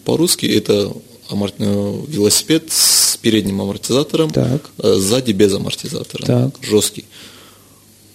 По-русски 0.03 0.45
это 0.47 0.91
амор- 1.29 1.53
э, 1.57 2.03
велосипед 2.09 2.65
с 2.73 3.15
передним 3.21 3.61
амортизатором, 3.61 4.31
Так. 4.31 4.69
э, 4.79 4.95
сзади 4.95 5.31
без 5.31 5.53
амортизатора, 5.53 6.25
Так. 6.25 6.55
жесткий. 6.61 7.05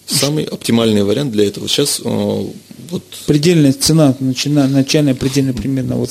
Самый 0.07 0.45
оптимальный 0.45 1.03
вариант 1.03 1.33
для 1.33 1.47
этого 1.47 1.67
сейчас 1.67 1.99
э, 2.05 2.47
вот 2.91 3.03
Предельная 3.27 3.73
цена, 3.73 4.15
начина- 4.21 4.69
начальная 4.69 5.15
предельная 5.15 5.55
примерно 5.55 5.97
вот. 5.97 6.11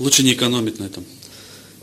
Лучше 0.00 0.24
не 0.24 0.32
экономить 0.32 0.80
на 0.80 0.84
этом. 0.86 1.04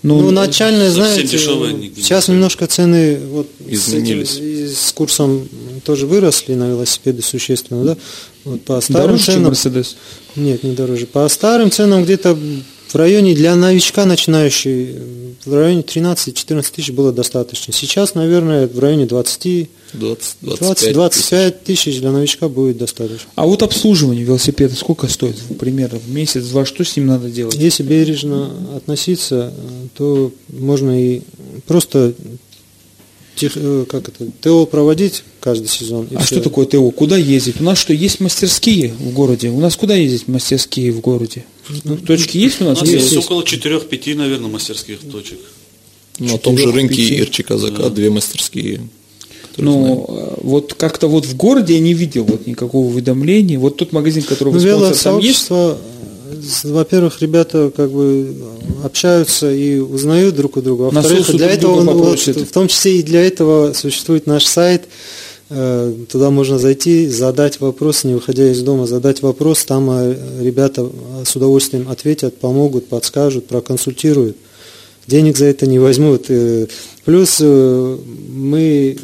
Ну, 0.03 0.21
Ну, 0.21 0.31
начальные, 0.31 0.91
знаете, 0.91 1.23
дешевые 1.27 1.91
сейчас 1.95 2.27
немножко 2.27 2.67
цены 2.67 3.17
вот 3.31 3.47
с, 3.59 3.73
Изменились. 3.73 4.35
этим- 4.35 4.45
и 4.45 4.67
с 4.67 4.91
курсом 4.93 5.47
тоже 5.83 6.05
выросли 6.05 6.53
на 6.53 6.69
велосипеды 6.69 7.21
существенно, 7.23 7.83
да? 7.83 7.97
Вот 8.45 8.61
по 8.61 8.79
старым 8.79 9.07
дороже, 9.07 9.23
чем 9.25 9.33
ценам, 9.35 9.47
Мерседес. 9.49 9.95
нет, 10.35 10.63
не 10.63 10.73
дороже. 10.73 11.07
По 11.07 11.27
старым 11.29 11.71
ценам 11.71 12.03
где-то 12.03 12.37
в 12.89 12.95
районе 12.95 13.33
для 13.33 13.55
новичка 13.55 14.05
начинающий 14.05 14.95
в 15.45 15.53
районе 15.53 15.81
13-14 15.81 16.75
тысяч 16.75 16.91
было 16.91 17.11
достаточно. 17.11 17.73
Сейчас, 17.73 18.13
наверное, 18.15 18.67
в 18.67 18.77
районе 18.79 19.05
20 19.07 19.69
20-25 19.93 20.93
20-25 20.93 21.55
тысяч 21.65 21.99
для 21.99 22.11
новичка 22.11 22.47
будет 22.49 22.77
достаточно. 22.77 23.27
А 23.35 23.45
вот 23.45 23.63
обслуживание 23.63 24.23
велосипеда 24.23 24.75
сколько 24.75 25.07
стоит? 25.07 25.35
Примерно 25.59 25.99
в 25.99 26.09
месяц, 26.09 26.45
два, 26.47 26.65
что 26.65 26.83
с 26.83 26.95
ним 26.95 27.07
надо 27.07 27.29
делать? 27.29 27.55
Если 27.55 27.83
бережно 27.83 28.51
относиться, 28.75 29.53
то 29.95 30.31
можно 30.49 30.91
и 31.15 31.21
просто 31.65 32.13
тех- 33.35 33.53
э, 33.55 33.85
как 33.87 34.09
это, 34.09 34.25
ТО 34.41 34.65
проводить 34.65 35.23
каждый 35.39 35.67
сезон. 35.67 36.07
А 36.15 36.19
всё. 36.19 36.35
что 36.35 36.41
такое 36.41 36.65
ТО? 36.65 36.89
Куда 36.91 37.17
ездить? 37.17 37.61
У 37.61 37.63
нас 37.63 37.77
что, 37.77 37.93
есть 37.93 38.19
мастерские 38.19 38.93
в 38.93 39.13
городе? 39.13 39.49
У 39.49 39.59
нас 39.59 39.75
куда 39.75 39.95
ездить 39.95 40.27
мастерские 40.27 40.91
в 40.91 41.01
городе? 41.01 41.45
Ну, 41.83 41.97
точки 41.97 42.37
есть 42.37 42.61
у 42.61 42.65
У 42.65 42.67
нас? 42.69 42.79
нас 42.81 42.89
есть, 42.89 43.11
есть. 43.11 43.17
около 43.17 43.43
4-5, 43.43 44.15
наверное, 44.15 44.49
мастерских 44.49 44.99
точек. 45.11 45.39
На 46.19 46.37
том 46.39 46.57
же 46.57 46.71
рынке. 46.71 47.01
Ирчика 47.19 47.57
ЗК 47.57 47.89
две 47.93 48.09
мастерские. 48.09 48.89
Ну, 49.57 50.05
э, 50.07 50.33
вот 50.43 50.73
как-то 50.75 51.07
вот 51.07 51.25
в 51.25 51.35
городе 51.35 51.73
я 51.73 51.79
не 51.79 51.93
видел 51.93 52.23
вот 52.25 52.45
никакого 52.45 52.87
уведомления. 52.87 53.57
Вот 53.57 53.77
тот 53.77 53.91
магазин, 53.91 54.23
который 54.23 54.53
Ну, 54.53 54.59
вы 54.59 54.59
спонсор, 54.59 54.79
там 54.79 55.19
есть? 55.19 55.49
велосообщество, 55.49 55.77
э, 56.63 56.69
во-первых, 56.71 57.21
ребята 57.21 57.71
как 57.75 57.91
бы 57.91 58.35
общаются 58.83 59.51
и 59.51 59.79
узнают 59.79 60.35
друг 60.35 60.57
у 60.57 60.61
друга. 60.61 60.83
Во-вторых, 60.83 61.31
для 61.35 61.49
этого, 61.49 61.81
ну, 61.83 61.93
вот, 61.93 62.19
в 62.19 62.51
том 62.51 62.67
числе 62.67 62.99
и 62.99 63.03
для 63.03 63.25
этого 63.25 63.73
существует 63.73 64.27
наш 64.27 64.45
сайт. 64.45 64.83
Э, 65.49 65.93
Туда 66.11 66.29
можно 66.29 66.59
зайти, 66.59 67.07
задать 67.07 67.59
вопрос, 67.59 68.03
не 68.03 68.13
выходя 68.13 68.51
из 68.51 68.61
дома, 68.61 68.85
задать 68.85 69.21
вопрос. 69.23 69.65
Там 69.65 69.89
ребята 70.39 70.87
с 71.25 71.35
удовольствием 71.35 71.89
ответят, 71.89 72.37
помогут, 72.37 72.87
подскажут, 72.89 73.47
проконсультируют. 73.47 74.37
Денег 75.07 75.37
за 75.37 75.45
это 75.45 75.65
не 75.65 75.79
возьмут. 75.79 76.27
Плюс 77.05 77.39
мы 77.39 78.97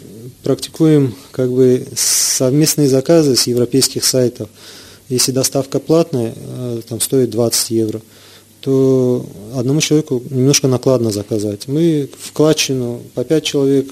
практикуем 0.44 1.16
как 1.32 1.52
бы 1.52 1.86
совместные 1.96 2.88
заказы 2.90 3.36
с 3.36 3.48
европейских 3.48 4.04
сайтов. 4.06 4.50
Если 5.10 5.32
доставка 5.32 5.80
платная, 5.80 6.34
э, 6.36 6.82
там 6.88 7.00
стоит 7.02 7.30
20 7.30 7.72
евро, 7.72 8.02
то 8.62 9.26
одному 9.56 9.82
человеку 9.82 10.24
немножко 10.30 10.68
накладно 10.68 11.12
заказать. 11.12 11.68
Мы 11.68 12.10
вкладчину 12.18 13.02
по 13.14 13.24
5 13.24 13.44
человек 13.44 13.88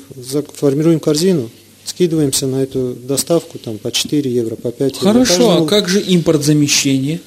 формируем 0.56 1.00
корзину, 1.00 1.50
скидываемся 1.84 2.48
на 2.48 2.64
эту 2.64 2.96
доставку 2.96 3.58
там 3.60 3.78
по 3.78 3.92
4 3.92 4.32
евро, 4.32 4.56
по 4.56 4.72
5 4.72 4.96
евро. 5.02 5.14
Хорошо, 5.14 5.34
Каждому- 5.34 5.66
а 5.66 5.68
как 5.68 5.90
же 5.90 6.00
импортзамещение? 6.00 7.20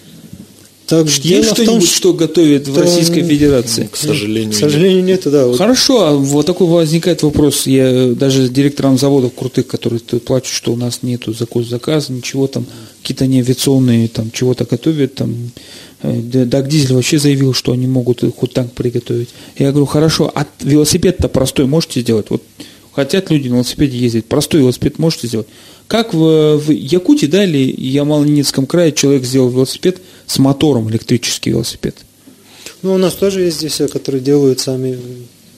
Так, 1.02 1.08
Есть 1.24 1.50
в 1.50 1.54
том, 1.54 1.64
что-нибудь, 1.64 1.88
что 1.88 2.12
готовит 2.12 2.68
в 2.68 2.78
Российской 2.78 3.22
Федерации? 3.22 3.88
К 3.90 3.96
сожалению, 3.96 4.52
К 4.52 4.56
сожалению, 4.56 5.04
нету, 5.04 5.30
да. 5.30 5.46
вот 5.46 5.58
Хорошо, 5.58 6.06
а 6.06 6.14
вот 6.14 6.46
такой 6.46 6.66
возникает 6.66 7.22
вопрос. 7.22 7.66
Я 7.66 7.88
э, 7.88 8.08
даже 8.14 8.48
директорам 8.48 8.98
заводов 8.98 9.34
крутых, 9.34 9.66
которые 9.66 10.00
плачут, 10.00 10.54
что 10.54 10.72
у 10.72 10.76
нас 10.76 11.02
нету 11.02 11.32
заказ 11.32 11.66
заказа, 11.66 12.12
ничего 12.12 12.46
там, 12.46 12.66
какие-то 13.02 13.26
не 13.26 13.40
авиационные 13.40 14.08
там 14.08 14.30
чего-то 14.30 14.64
готовят, 14.64 15.14
там 15.14 15.50
э, 16.02 16.20
Даг 16.20 16.68
Дизель 16.68 16.94
вообще 16.94 17.18
заявил, 17.18 17.54
что 17.54 17.72
они 17.72 17.86
могут 17.86 18.22
хоть 18.36 18.52
танк 18.52 18.72
приготовить. 18.72 19.30
Я 19.58 19.70
говорю, 19.70 19.86
хорошо, 19.86 20.30
а 20.34 20.46
велосипед-то 20.60 21.28
простой 21.28 21.66
можете 21.66 22.00
сделать? 22.00 22.26
Вот 22.30 22.42
хотят 22.92 23.30
люди 23.30 23.48
на 23.48 23.54
велосипеде 23.54 23.98
ездить, 23.98 24.26
простой 24.26 24.60
велосипед 24.60 24.98
можете 24.98 25.26
сделать? 25.26 25.48
Как 25.86 26.14
в, 26.14 26.56
в 26.56 26.70
Якутии, 26.70 27.26
да, 27.26 27.44
или 27.44 27.74
Ямало-Ненецком 27.78 28.66
крае 28.66 28.92
человек 28.92 29.24
сделал 29.24 29.50
велосипед 29.50 29.98
с 30.26 30.38
мотором, 30.38 30.90
электрический 30.90 31.50
велосипед? 31.50 31.96
Ну, 32.82 32.94
у 32.94 32.98
нас 32.98 33.14
тоже 33.14 33.42
есть 33.42 33.58
здесь, 33.58 33.80
э, 33.80 33.88
которые 33.88 34.22
делают 34.22 34.60
сами 34.60 34.98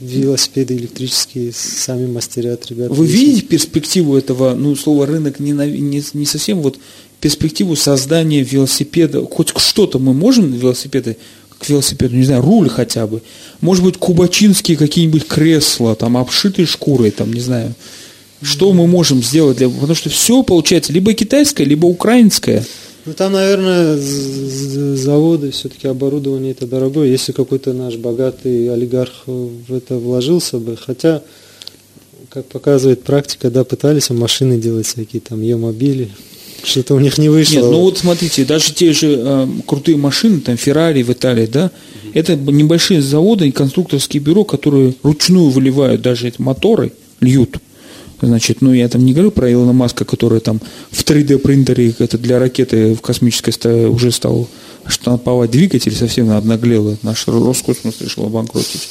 велосипеды 0.01 0.77
электрические, 0.77 1.53
сами 1.53 2.07
мастерят 2.07 2.66
ребята. 2.66 2.93
Вы 2.93 3.07
видите 3.07 3.43
перспективу 3.43 4.16
этого, 4.16 4.55
ну, 4.55 4.77
слово 4.77 5.07
рынок 5.07 5.41
не, 5.41 5.53
не, 5.53 6.03
не 6.12 6.27
совсем 6.27 6.61
вот 6.61 6.79
перспективу 7.20 7.77
создания 7.77 8.43
велосипеда, 8.43 9.24
хоть 9.24 9.57
что-то 9.57 9.99
мы 9.99 10.12
можем 10.12 10.53
велосипеды, 10.53 11.16
к 11.59 11.68
велосипеду, 11.68 12.14
не 12.14 12.24
знаю, 12.24 12.43
руль 12.43 12.68
хотя 12.68 13.07
бы, 13.07 13.22
может 13.61 13.83
быть, 13.83 13.97
кубачинские 13.97 14.77
какие-нибудь 14.77 15.27
кресла, 15.27 15.95
там, 15.95 16.16
обшитые 16.16 16.66
шкурой, 16.66 17.11
там, 17.11 17.33
не 17.33 17.41
знаю, 17.41 17.74
что 18.43 18.72
мы 18.72 18.87
можем 18.87 19.22
сделать 19.22 19.57
для, 19.57 19.68
потому 19.68 19.95
что 19.95 20.11
все 20.11 20.43
получается 20.43 20.93
либо 20.93 21.12
китайское, 21.14 21.66
либо 21.66 21.87
украинское. 21.87 22.64
Ну, 23.07 23.12
там, 23.12 23.32
наверное, 23.32 23.97
заводы, 23.97 25.53
все-таки 25.53 25.87
оборудование 25.87 26.51
это 26.51 26.66
дорогое. 26.66 27.07
Если 27.09 27.30
какой-то 27.30 27.72
наш 27.72 27.95
богатый 27.95 28.68
олигарх 28.72 29.12
в 29.26 29.72
это 29.72 29.97
вложился 29.97 30.59
бы, 30.59 30.76
хотя, 30.76 31.22
как 32.28 32.47
показывает 32.47 33.05
практика, 33.05 33.49
да, 33.49 33.62
пытались 33.62 34.11
машины 34.11 34.59
делать 34.59 34.87
всякие, 34.87 35.20
там, 35.20 35.41
Е-мобили, 35.41 36.11
что-то 36.64 36.95
у 36.95 36.99
них 36.99 37.16
не 37.18 37.28
вышло. 37.28 37.61
Нет, 37.61 37.64
ну 37.64 37.80
вот 37.82 37.99
смотрите, 37.99 38.45
даже 38.45 38.72
те 38.72 38.93
же 38.93 39.22
э, 39.24 39.47
крутые 39.66 39.97
машины, 39.97 40.41
там 40.41 40.57
Феррари 40.57 41.03
в 41.05 41.11
Италии, 41.11 41.47
да, 41.47 41.70
это 42.12 42.34
небольшие 42.34 43.03
заводы 43.03 43.47
и 43.47 43.53
конструкторские 43.53 44.20
бюро, 44.20 44.43
которые 44.45 44.95
ручную 45.05 45.51
выливают 45.51 46.03
даже 46.03 46.26
эти 46.26 46.41
моторы, 46.41 46.93
льют. 47.20 47.59
Значит, 48.21 48.62
ну 48.62 48.73
я 48.73 48.89
там 48.89 49.05
не 49.05 49.12
говорю 49.12 49.31
про 49.31 49.53
Илона 49.53 49.73
Маска, 49.73 50.05
который 50.05 50.41
там 50.41 50.61
в 50.91 51.05
3D 51.05 51.39
принтере 51.39 51.95
это 51.99 52.17
для 52.17 52.39
ракеты 52.39 52.95
в 52.95 53.01
космической 53.01 53.89
уже 53.89 54.11
стал 54.11 54.49
штамповать 54.87 55.51
двигатель, 55.51 55.95
совсем 55.95 56.31
обнаглел. 56.31 56.97
Наш 57.03 57.27
Роскосмос 57.27 58.01
решил 58.01 58.27
обанкротить. 58.27 58.89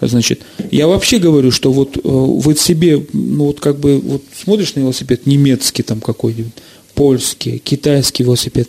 Значит, 0.00 0.42
я 0.70 0.88
вообще 0.88 1.18
говорю, 1.18 1.50
что 1.50 1.72
вот 1.72 1.96
э, 1.96 2.00
вот 2.04 2.58
себе, 2.58 3.06
ну 3.12 3.46
вот 3.46 3.60
как 3.60 3.78
бы 3.78 3.98
вот 3.98 4.22
смотришь 4.36 4.74
на 4.74 4.80
велосипед 4.80 5.26
немецкий 5.26 5.82
там 5.82 6.00
какой-нибудь, 6.00 6.52
польский, 6.94 7.58
китайский 7.58 8.24
велосипед, 8.24 8.68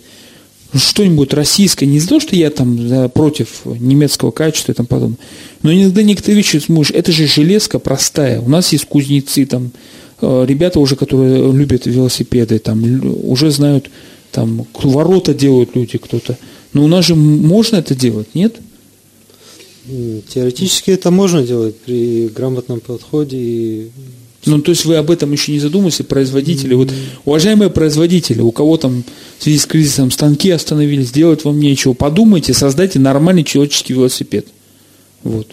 ну, 0.71 0.79
что-нибудь 0.79 1.33
российское, 1.33 1.85
не 1.85 1.99
за 1.99 2.07
то, 2.07 2.19
что 2.19 2.35
я 2.35 2.49
там 2.49 2.87
да, 2.87 3.09
против 3.09 3.65
немецкого 3.65 4.31
качества 4.31 4.71
и 4.71 4.75
тому 4.75 4.87
подобное, 4.87 5.17
но 5.63 5.73
иногда 5.73 6.01
некоторые 6.01 6.37
вещи 6.37 6.57
смотришь, 6.57 6.91
это 6.91 7.11
же 7.11 7.27
железка 7.27 7.79
простая, 7.79 8.39
у 8.39 8.49
нас 8.49 8.71
есть 8.71 8.85
кузнецы, 8.85 9.45
там, 9.45 9.71
ребята 10.21 10.79
уже, 10.79 10.95
которые 10.95 11.51
любят 11.51 11.85
велосипеды, 11.85 12.59
там, 12.59 12.83
уже 13.23 13.51
знают, 13.51 13.89
там, 14.31 14.65
ворота 14.73 15.33
делают 15.33 15.75
люди 15.75 15.97
кто-то, 15.97 16.37
но 16.73 16.83
у 16.83 16.87
нас 16.87 17.05
же 17.05 17.15
можно 17.15 17.77
это 17.77 17.95
делать, 17.95 18.35
нет? 18.35 18.55
Теоретически 19.87 20.91
это 20.91 21.11
можно 21.11 21.43
делать 21.43 21.75
при 21.77 22.27
грамотном 22.27 22.81
подходе 22.81 23.37
и 23.37 23.89
Ну, 24.47 24.61
то 24.61 24.71
есть 24.71 24.85
вы 24.85 24.95
об 24.95 25.11
этом 25.11 25.31
еще 25.31 25.51
не 25.51 25.59
задумывались, 25.59 25.97
производители. 26.07 26.73
Вот, 26.73 26.91
уважаемые 27.25 27.69
производители, 27.69 28.41
у 28.41 28.51
кого 28.51 28.77
там 28.77 29.03
в 29.37 29.43
связи 29.43 29.57
с 29.57 29.65
кризисом 29.65 30.09
станки 30.09 30.49
остановились, 30.51 31.11
делать 31.11 31.43
вам 31.43 31.59
нечего, 31.59 31.93
подумайте, 31.93 32.53
создайте 32.53 32.97
нормальный 32.99 33.43
человеческий 33.43 33.93
велосипед. 33.93 34.47
Вот. 35.23 35.47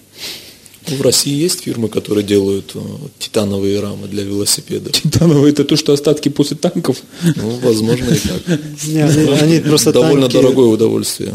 В 0.87 1.01
России 1.01 1.33
есть 1.33 1.63
фирмы, 1.63 1.89
которые 1.89 2.25
делают 2.25 2.73
э, 2.75 2.79
титановые 3.19 3.81
рамы 3.81 4.07
для 4.07 4.23
велосипедов. 4.23 4.93
Титановые 4.93 5.53
это 5.53 5.65
то, 5.65 5.77
что 5.77 5.95
остатки 5.95 6.29
после 6.29 6.59
танков. 6.59 6.99
Ну, 7.37 7.59
возможно, 7.63 8.11
и 8.11 8.19
так. 8.19 8.61
Не, 8.87 9.03
они, 9.03 9.31
они 9.31 9.61
просто 9.61 9.95
Довольно 9.95 10.23
танки, 10.23 10.35
дорогое 10.35 10.67
удовольствие. 10.67 11.35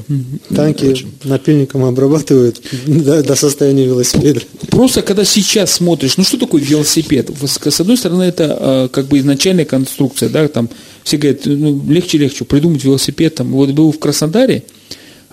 танки 0.53 1.07
напильником 1.23 1.83
обрабатывают 1.83 2.61
до, 2.85 3.23
до 3.23 3.35
состояния 3.35 3.85
велосипеда. 3.85 4.41
Просто 4.69 5.01
когда 5.01 5.25
сейчас 5.25 5.73
смотришь, 5.73 6.17
ну 6.17 6.23
что 6.23 6.37
такое 6.37 6.61
велосипед? 6.61 7.31
С 7.43 7.79
одной 7.79 7.97
стороны, 7.97 8.23
это 8.23 8.57
э, 8.59 8.89
как 8.91 9.07
бы 9.07 9.17
изначальная 9.17 9.65
конструкция, 9.65 10.29
да, 10.29 10.47
там 10.47 10.69
все 11.03 11.17
говорят, 11.17 11.41
ну, 11.45 11.83
легче-легче 11.89 12.45
придумать 12.45 12.83
велосипед. 12.83 13.35
Там, 13.35 13.51
вот 13.51 13.71
был 13.71 13.91
в 13.91 13.97
Краснодаре, 13.97 14.63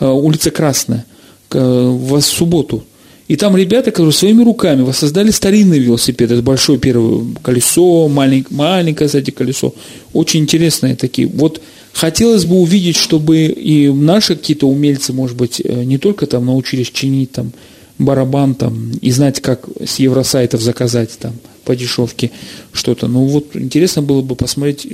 э, 0.01 0.09
улица 0.09 0.51
Красная, 0.51 1.05
в 1.51 2.21
субботу, 2.23 2.85
и 3.29 3.37
там 3.37 3.57
ребята, 3.57 3.91
которые 3.91 4.13
своими 4.13 4.45
руками 4.45 4.83
воссоздали 4.83 5.31
старинный 5.31 5.79
велосипед. 5.79 6.31
Это 6.31 6.43
большое 6.43 6.79
первое 6.79 7.25
колесо, 7.43 8.09
маленькое, 8.09 8.57
маленькое 8.57 9.09
сзади 9.09 9.33
колесо. 9.33 9.75
Очень 10.13 10.41
интересные 10.41 10.95
такие. 10.95 11.27
Вот 11.27 11.61
хотелось 11.93 12.45
бы 12.45 12.57
увидеть, 12.57 12.97
чтобы 12.97 13.47
и 13.47 13.89
наши 13.89 14.37
какие-то 14.37 14.69
умельцы, 14.69 15.13
может 15.13 15.37
быть, 15.37 15.61
э, 15.65 15.85
не 15.85 15.99
только 15.99 16.27
там 16.27 16.47
научились 16.47 16.91
чинить 16.91 17.33
там 17.33 17.53
барабан 17.99 18.55
там 18.55 18.93
и 19.01 19.11
знать, 19.11 19.41
как 19.41 19.67
с 19.85 19.99
евросайтов 19.99 20.61
заказать 20.61 21.11
там 21.19 21.33
по 21.65 21.75
дешевке 21.75 22.31
что-то. 22.73 23.09
Ну 23.09 23.25
вот 23.25 23.57
интересно 23.57 24.03
было 24.03 24.23
бы 24.23 24.37
посмотреть. 24.37 24.87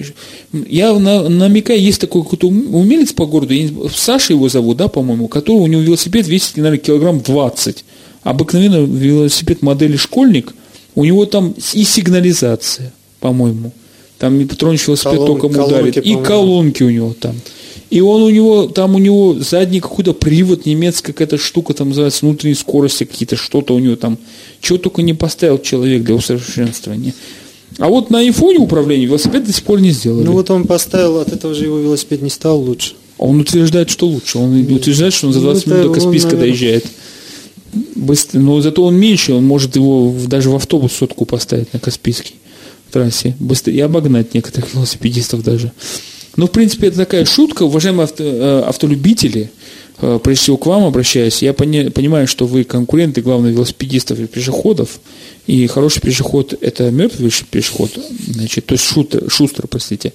Я 0.52 0.94
на, 0.94 1.28
намекаю, 1.28 1.80
есть 1.80 2.00
такой 2.00 2.22
какой-то 2.22 2.48
ум- 2.48 2.74
умелец 2.74 3.12
по 3.12 3.26
городу, 3.26 3.54
Саша 3.94 4.32
его 4.32 4.48
зовут, 4.48 4.78
да, 4.78 4.88
по-моему, 4.88 5.28
который 5.28 5.58
у 5.58 5.66
него 5.66 5.82
велосипед 5.82 6.26
весит, 6.26 6.56
наверное, 6.56 6.78
килограмм 6.78 7.20
20. 7.20 7.84
Обыкновенный 8.22 8.84
велосипед 8.86 9.62
модели 9.62 9.96
«Школьник», 9.96 10.54
у 10.94 11.04
него 11.04 11.26
там 11.26 11.54
и 11.72 11.84
сигнализация, 11.84 12.92
по-моему. 13.20 13.72
Там 14.18 14.38
и 14.40 14.44
Петрович 14.44 14.86
велосипед 14.86 15.14
Колон- 15.14 15.26
только 15.26 15.48
колонки, 15.48 15.72
ударит. 15.74 15.96
И 16.06 16.14
колонки 16.16 16.82
у 16.84 16.90
него 16.90 17.14
там. 17.18 17.34
И 17.90 18.00
он 18.00 18.22
у 18.22 18.30
него, 18.30 18.66
там 18.68 18.94
у 18.94 18.98
него 18.98 19.34
задний 19.38 19.80
какой-то 19.80 20.12
привод, 20.14 20.64
немецкая 20.64 21.12
какая-то 21.12 21.36
штука, 21.38 21.74
там 21.74 21.88
называется 21.88 22.24
внутренние 22.24 22.56
скорости 22.56 23.04
какие-то, 23.04 23.36
что-то 23.36 23.74
у 23.74 23.78
него 23.80 23.96
там. 23.96 24.16
Чего 24.60 24.78
только 24.78 25.02
не 25.02 25.12
поставил 25.14 25.58
человек 25.58 26.02
для 26.04 26.14
усовершенствования. 26.14 27.14
А 27.78 27.88
вот 27.88 28.10
на 28.10 28.20
айфоне 28.20 28.58
управление 28.60 29.06
велосипед 29.06 29.44
до 29.44 29.52
сих 29.52 29.64
пор 29.64 29.80
не 29.80 29.90
сделали. 29.90 30.24
Ну 30.24 30.32
вот 30.32 30.48
он 30.50 30.66
поставил, 30.66 31.18
от 31.18 31.32
этого 31.32 31.54
же 31.54 31.64
его 31.64 31.78
велосипед 31.78 32.22
не 32.22 32.30
стал 32.30 32.60
лучше. 32.60 32.94
А 33.18 33.24
Он 33.24 33.40
утверждает, 33.40 33.90
что 33.90 34.06
лучше. 34.06 34.38
Он 34.38 34.54
утверждает, 34.72 35.12
что 35.14 35.26
он 35.26 35.32
за 35.32 35.40
Ну, 35.40 35.44
20 35.46 35.62
это 35.66 35.70
минут 35.70 35.82
до 35.84 35.88
он, 35.90 35.94
Каспийска 35.94 36.30
наверное- 36.36 36.50
доезжает. 36.50 36.86
Быстро. 37.94 38.38
Но 38.38 38.60
зато 38.60 38.84
он 38.84 38.96
меньше, 38.96 39.32
он 39.32 39.44
может 39.44 39.76
его 39.76 40.14
даже 40.26 40.50
в 40.50 40.56
автобус 40.56 40.92
сотку 40.92 41.24
поставить 41.24 41.72
на 41.72 41.78
Каспийский 41.78 42.36
трассе. 42.90 43.34
Быстрее 43.40 43.76
и 43.76 43.80
обогнать 43.80 44.34
некоторых 44.34 44.74
велосипедистов 44.74 45.42
даже. 45.42 45.72
Ну, 46.36 46.46
в 46.46 46.50
принципе, 46.50 46.88
это 46.88 46.98
такая 46.98 47.24
шутка. 47.24 47.62
Уважаемые 47.62 48.04
авто- 48.04 48.24
э, 48.24 48.62
автолюбители, 48.66 49.50
э, 50.00 50.18
прежде 50.22 50.42
всего 50.42 50.56
к 50.56 50.66
вам 50.66 50.84
обращаюсь, 50.84 51.42
я 51.42 51.52
пони- 51.52 51.88
понимаю, 51.88 52.26
что 52.26 52.46
вы 52.46 52.64
конкуренты, 52.64 53.22
главное, 53.22 53.52
велосипедистов 53.52 54.18
и 54.18 54.26
пешеходов, 54.26 55.00
и 55.46 55.66
хороший 55.66 56.00
пешеход– 56.00 56.54
это 56.60 56.90
мертвый 56.90 57.30
пешеход, 57.50 57.90
значит, 58.26 58.66
то 58.66 58.72
есть 58.72 58.84
шутер, 58.84 59.30
шустер, 59.30 59.66
простите, 59.66 60.12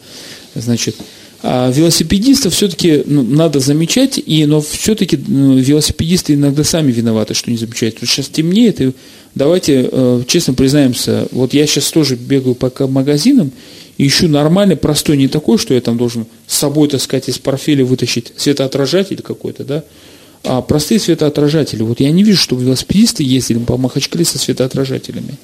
значит, 0.56 0.96
а 1.44 1.72
велосипедистов 1.72 2.54
все-таки 2.54 3.04
ну, 3.06 3.22
надо 3.22 3.60
замечать, 3.60 4.20
и, 4.24 4.46
но 4.46 4.62
все-таки 4.62 5.16
велосипедисты 5.16 6.34
иногда 6.34 6.64
сами 6.64 6.92
виноваты, 6.92 7.36
что 7.36 7.52
не 7.52 7.58
замечают. 7.58 7.98
Вот 8.02 8.10
сейчас 8.10 8.28
темнеет, 8.28 8.82
и 8.82 8.92
давайте 9.36 9.88
э, 9.92 10.24
честно 10.28 10.54
признаемся, 10.54 11.28
вот 11.32 11.54
я 11.54 11.68
сейчас 11.68 11.92
тоже 11.92 12.16
бегаю 12.16 12.56
по 12.56 12.72
магазинам, 12.88 13.52
и 13.98 14.08
ищу 14.08 14.28
нормальный, 14.28 14.76
простой, 14.76 15.18
не 15.18 15.28
такой, 15.28 15.58
что 15.58 15.74
я 15.74 15.82
там 15.82 15.98
должен 15.98 16.26
с 16.48 16.58
собой, 16.58 16.88
так 16.88 17.02
сказать, 17.02 17.30
из 17.30 17.38
портфеля 17.38 17.86
вытащить 17.86 18.34
светоотражатель 18.36 19.22
какой-то, 19.22 19.64
да, 19.64 19.84
а 20.44 20.62
простые 20.62 21.00
светоотражатели. 21.00 21.82
Вот 21.84 22.00
я 22.00 22.12
не 22.12 22.24
вижу, 22.24 22.42
чтобы 22.42 22.64
велосипедисты 22.64 23.24
ездили 23.24 23.60
по 23.60 23.78
Махачкале 23.78 24.26
со 24.26 24.40
светоотражателями. 24.40 25.38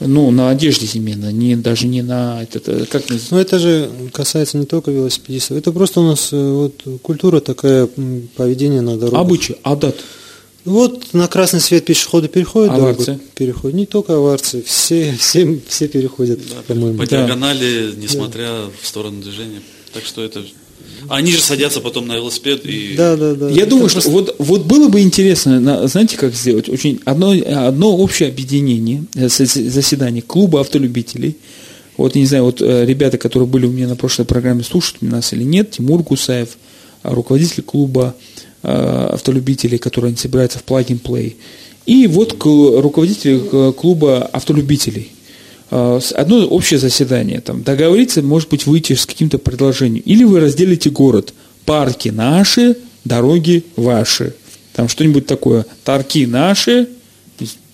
Ну, 0.00 0.30
на 0.32 0.50
одежде 0.50 0.86
именно, 0.94 1.30
не, 1.30 1.56
даже 1.56 1.86
не 1.86 2.02
на 2.02 2.42
этот, 2.42 2.68
э, 2.68 2.84
как? 2.86 3.04
Но 3.30 3.40
это 3.40 3.58
же 3.58 3.90
касается 4.12 4.58
не 4.58 4.66
только 4.66 4.90
велосипедистов. 4.90 5.56
Это 5.56 5.72
просто 5.72 6.00
у 6.00 6.04
нас 6.04 6.30
э, 6.32 6.36
вот 6.36 6.82
культура 7.02 7.40
такая 7.40 7.88
поведение 8.36 8.80
на 8.80 8.96
дорогах. 8.96 9.20
Обычай, 9.20 9.56
адат. 9.62 9.96
Вот 10.64 11.12
на 11.12 11.28
красный 11.28 11.60
свет 11.60 11.84
пешеходы 11.84 12.26
переходят, 12.28 12.72
Аварцы. 12.72 13.04
дорогу 13.04 13.22
переходят. 13.34 13.76
Не 13.76 13.86
только 13.86 14.16
аварцы, 14.16 14.62
все, 14.62 15.14
все, 15.18 15.60
все 15.68 15.88
переходят, 15.88 16.40
по-моему. 16.66 16.98
По 16.98 17.06
Да. 17.06 17.18
диагонали, 17.18 17.92
несмотря 17.96 18.50
в 18.80 18.86
сторону 18.86 19.20
движения. 19.22 19.60
Так 19.92 20.04
что 20.04 20.24
это... 20.24 20.42
Они 21.08 21.32
же 21.32 21.40
садятся 21.40 21.80
потом 21.80 22.06
на 22.06 22.14
велосипед 22.14 22.64
и... 22.64 22.94
Да, 22.96 23.16
да, 23.16 23.34
да. 23.34 23.48
Я 23.50 23.62
Это 23.62 23.70
думаю, 23.70 23.90
просто- 23.90 24.00
что 24.00 24.10
вот, 24.10 24.36
вот 24.38 24.64
было 24.64 24.88
бы 24.88 25.00
интересно, 25.00 25.60
на- 25.60 25.86
знаете, 25.86 26.16
как 26.16 26.34
сделать? 26.34 26.68
Очень 26.68 27.00
одно, 27.04 27.32
одно 27.32 27.96
общее 27.96 28.28
объединение, 28.28 29.04
э, 29.14 29.28
заседание 29.28 30.22
клуба 30.22 30.60
автолюбителей. 30.60 31.36
Вот, 31.96 32.14
я 32.16 32.20
не 32.22 32.26
знаю, 32.26 32.44
вот 32.44 32.60
э, 32.62 32.84
ребята, 32.86 33.18
которые 33.18 33.46
были 33.48 33.66
у 33.66 33.70
меня 33.70 33.86
на 33.86 33.96
прошлой 33.96 34.24
программе, 34.24 34.64
слушают 34.64 35.02
нас 35.02 35.32
или 35.32 35.44
нет, 35.44 35.72
Тимур 35.72 36.02
Гусаев, 36.02 36.56
а, 37.02 37.14
руководитель 37.14 37.62
клуба 37.62 38.14
э, 38.62 39.08
автолюбителей, 39.12 39.78
который 39.78 40.16
собирается 40.16 40.58
в 40.58 40.64
Plug 40.64 40.86
and 40.86 41.02
Play. 41.02 41.34
И 41.86 42.06
вот 42.06 42.32
руководитель 42.42 43.42
э, 43.52 43.72
клуба 43.76 44.22
автолюбителей. 44.24 45.12
С- 45.74 46.12
Одно 46.12 46.46
общее 46.46 46.78
заседание, 46.78 47.40
там, 47.40 47.62
договориться, 47.64 48.22
может 48.22 48.48
быть, 48.48 48.66
выйти 48.66 48.92
с 48.92 49.06
каким-то 49.06 49.38
предложением. 49.38 50.02
Или 50.06 50.22
вы 50.22 50.38
разделите 50.38 50.88
город. 50.90 51.34
Парки 51.64 52.10
наши, 52.10 52.76
дороги 53.04 53.64
ваши. 53.74 54.34
Там 54.74 54.88
что-нибудь 54.88 55.26
такое. 55.26 55.66
Тарки 55.82 56.26
наши, 56.26 56.88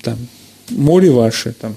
там, 0.03 0.17
море 0.71 1.11
ваше. 1.11 1.55
Там. 1.61 1.77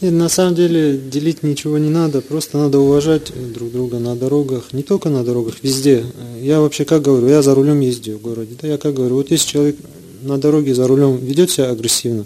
Нет, 0.00 0.12
на 0.12 0.30
самом 0.30 0.54
деле 0.54 0.96
делить 0.96 1.42
ничего 1.42 1.76
не 1.76 1.90
надо, 1.90 2.22
просто 2.22 2.56
надо 2.56 2.78
уважать 2.78 3.30
друг 3.52 3.70
друга 3.70 3.98
на 3.98 4.16
дорогах, 4.16 4.72
не 4.72 4.82
только 4.82 5.10
на 5.10 5.24
дорогах, 5.24 5.56
везде. 5.62 6.04
Я 6.40 6.60
вообще 6.60 6.86
как 6.86 7.02
говорю, 7.02 7.28
я 7.28 7.42
за 7.42 7.54
рулем 7.54 7.80
ездил 7.80 8.16
в 8.16 8.22
городе, 8.22 8.54
да, 8.62 8.66
я 8.66 8.78
как 8.78 8.94
говорю, 8.94 9.16
вот 9.16 9.30
если 9.30 9.46
человек 9.50 9.76
на 10.22 10.38
дороге 10.38 10.74
за 10.74 10.86
рулем 10.86 11.18
ведет 11.18 11.50
себя 11.50 11.68
агрессивно, 11.70 12.24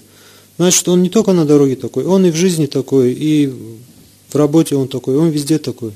значит 0.56 0.88
он 0.88 1.02
не 1.02 1.10
только 1.10 1.32
на 1.32 1.44
дороге 1.44 1.76
такой, 1.76 2.04
он 2.04 2.26
и 2.26 2.30
в 2.30 2.36
жизни 2.36 2.66
такой, 2.66 3.12
и 3.12 3.46
в 4.28 4.34
работе 4.34 4.76
он 4.76 4.88
такой, 4.88 5.16
он 5.16 5.30
везде 5.30 5.58
такой. 5.58 5.92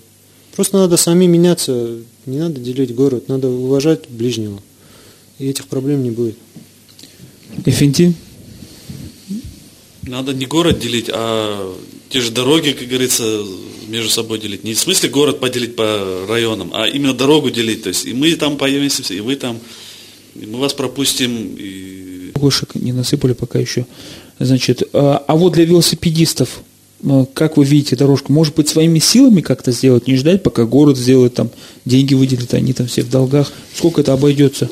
Просто 0.55 0.79
надо 0.79 0.97
сами 0.97 1.27
меняться, 1.27 1.99
не 2.27 2.39
надо 2.39 2.61
делить 2.61 2.95
город, 2.95 3.29
надо 3.29 3.49
уважать 3.49 4.09
ближнего, 4.09 4.61
и 5.39 5.49
этих 5.49 5.67
проблем 5.67 6.03
не 6.03 6.11
будет. 6.11 6.37
Эфенти? 7.65 8.15
Надо 10.03 10.33
не 10.33 10.47
город 10.47 10.79
делить, 10.81 11.11
а 11.13 11.77
те 12.09 12.21
же 12.21 12.31
дороги, 12.31 12.71
как 12.73 12.89
говорится, 12.89 13.45
между 13.89 14.11
собой 14.11 14.39
делить. 14.39 14.65
Не 14.65 14.75
в 14.75 14.79
смысле 14.79 15.09
город 15.09 15.41
поделить 15.41 15.77
по 15.77 16.27
районам, 16.29 16.71
а 16.75 16.87
именно 16.87 17.15
дорогу 17.15 17.51
делить. 17.51 17.83
То 17.83 17.89
есть 17.89 18.07
и 18.07 18.13
мы 18.13 18.35
там 18.35 18.57
появимся, 18.57 19.03
и 19.13 19.21
вы 19.21 19.37
там, 19.37 19.59
и 20.35 20.47
мы 20.47 20.59
вас 20.59 20.73
пропустим. 20.75 21.57
И... 21.59 22.33
Гошек 22.35 22.75
не 22.75 22.93
насыпали 22.93 23.33
пока 23.33 23.59
еще. 23.59 23.87
Значит, 24.39 24.83
а 24.93 25.25
а 25.27 25.37
вот 25.37 25.55
для 25.55 25.65
велосипедистов, 25.65 26.61
э, 27.03 27.25
как 27.35 27.57
вы 27.57 27.65
видите 27.65 27.97
дорожку, 27.97 28.33
может 28.33 28.55
быть, 28.55 28.69
своими 28.69 28.99
силами 28.99 29.41
как-то 29.41 29.73
сделать, 29.73 30.07
не 30.07 30.17
ждать, 30.17 30.43
пока 30.43 30.65
город 30.65 30.97
сделает, 30.97 31.35
там, 31.35 31.51
деньги 31.85 32.15
выделит, 32.15 32.55
они 32.55 32.73
там 32.73 32.87
все 32.87 33.03
в 33.03 33.11
долгах. 33.11 33.53
Сколько 33.75 34.01
это 34.01 34.13
обойдется? 34.13 34.71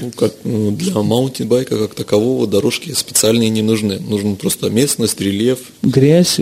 Ну, 0.00 0.10
как 0.10 0.34
ну, 0.44 0.72
для 0.72 0.92
маунтинбайка 0.94 1.78
как 1.78 1.94
такового 1.94 2.46
дорожки 2.46 2.92
специальные 2.92 3.48
не 3.48 3.62
нужны. 3.62 3.98
Нужен 3.98 4.36
просто 4.36 4.68
местность, 4.68 5.20
рельеф. 5.20 5.60
Грязь, 5.82 6.38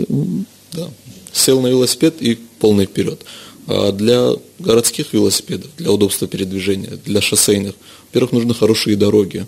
Да. 0.73 0.89
Сел 1.31 1.61
на 1.61 1.67
велосипед 1.67 2.15
и 2.21 2.37
полный 2.59 2.85
вперед. 2.85 3.21
А 3.67 3.91
для 3.91 4.31
городских 4.59 5.13
велосипедов, 5.13 5.71
для 5.77 5.91
удобства 5.91 6.27
передвижения, 6.27 6.99
для 7.05 7.21
шоссейных, 7.21 7.75
во-первых, 8.07 8.33
нужны 8.33 8.53
хорошие 8.53 8.95
дороги, 8.95 9.47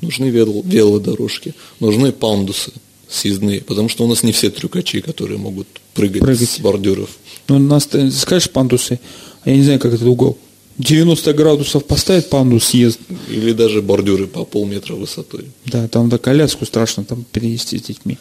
нужны 0.00 0.26
вел- 0.30 0.62
велодорожки, 0.64 1.54
нужны 1.80 2.12
пандусы 2.12 2.72
съездные, 3.08 3.60
потому 3.62 3.88
что 3.88 4.04
у 4.04 4.08
нас 4.08 4.22
не 4.22 4.32
все 4.32 4.50
трюкачи, 4.50 5.00
которые 5.00 5.38
могут 5.38 5.66
прыгать, 5.94 6.20
Прыгать. 6.20 6.48
с 6.50 6.58
бордюров. 6.60 7.08
ну, 7.48 7.56
у 7.56 7.58
нас, 7.58 7.86
ты 7.86 8.10
скажешь 8.10 8.50
пандусы, 8.50 9.00
а 9.44 9.50
я 9.50 9.56
не 9.56 9.62
знаю, 9.62 9.78
как 9.80 9.94
этот 9.94 10.06
угол. 10.06 10.36
90 10.78 11.32
градусов 11.32 11.84
поставит, 11.86 12.30
панду 12.30 12.60
съест. 12.60 13.00
Или 13.28 13.52
даже 13.52 13.82
бордюры 13.82 14.28
по 14.28 14.44
полметра 14.44 14.94
высотой. 14.94 15.46
Да, 15.66 15.88
там 15.88 16.08
до 16.08 16.18
коляску 16.18 16.64
страшно 16.66 17.02
там 17.02 17.24
перенести 17.32 17.78
с 17.78 17.82
детьми. 17.82 18.16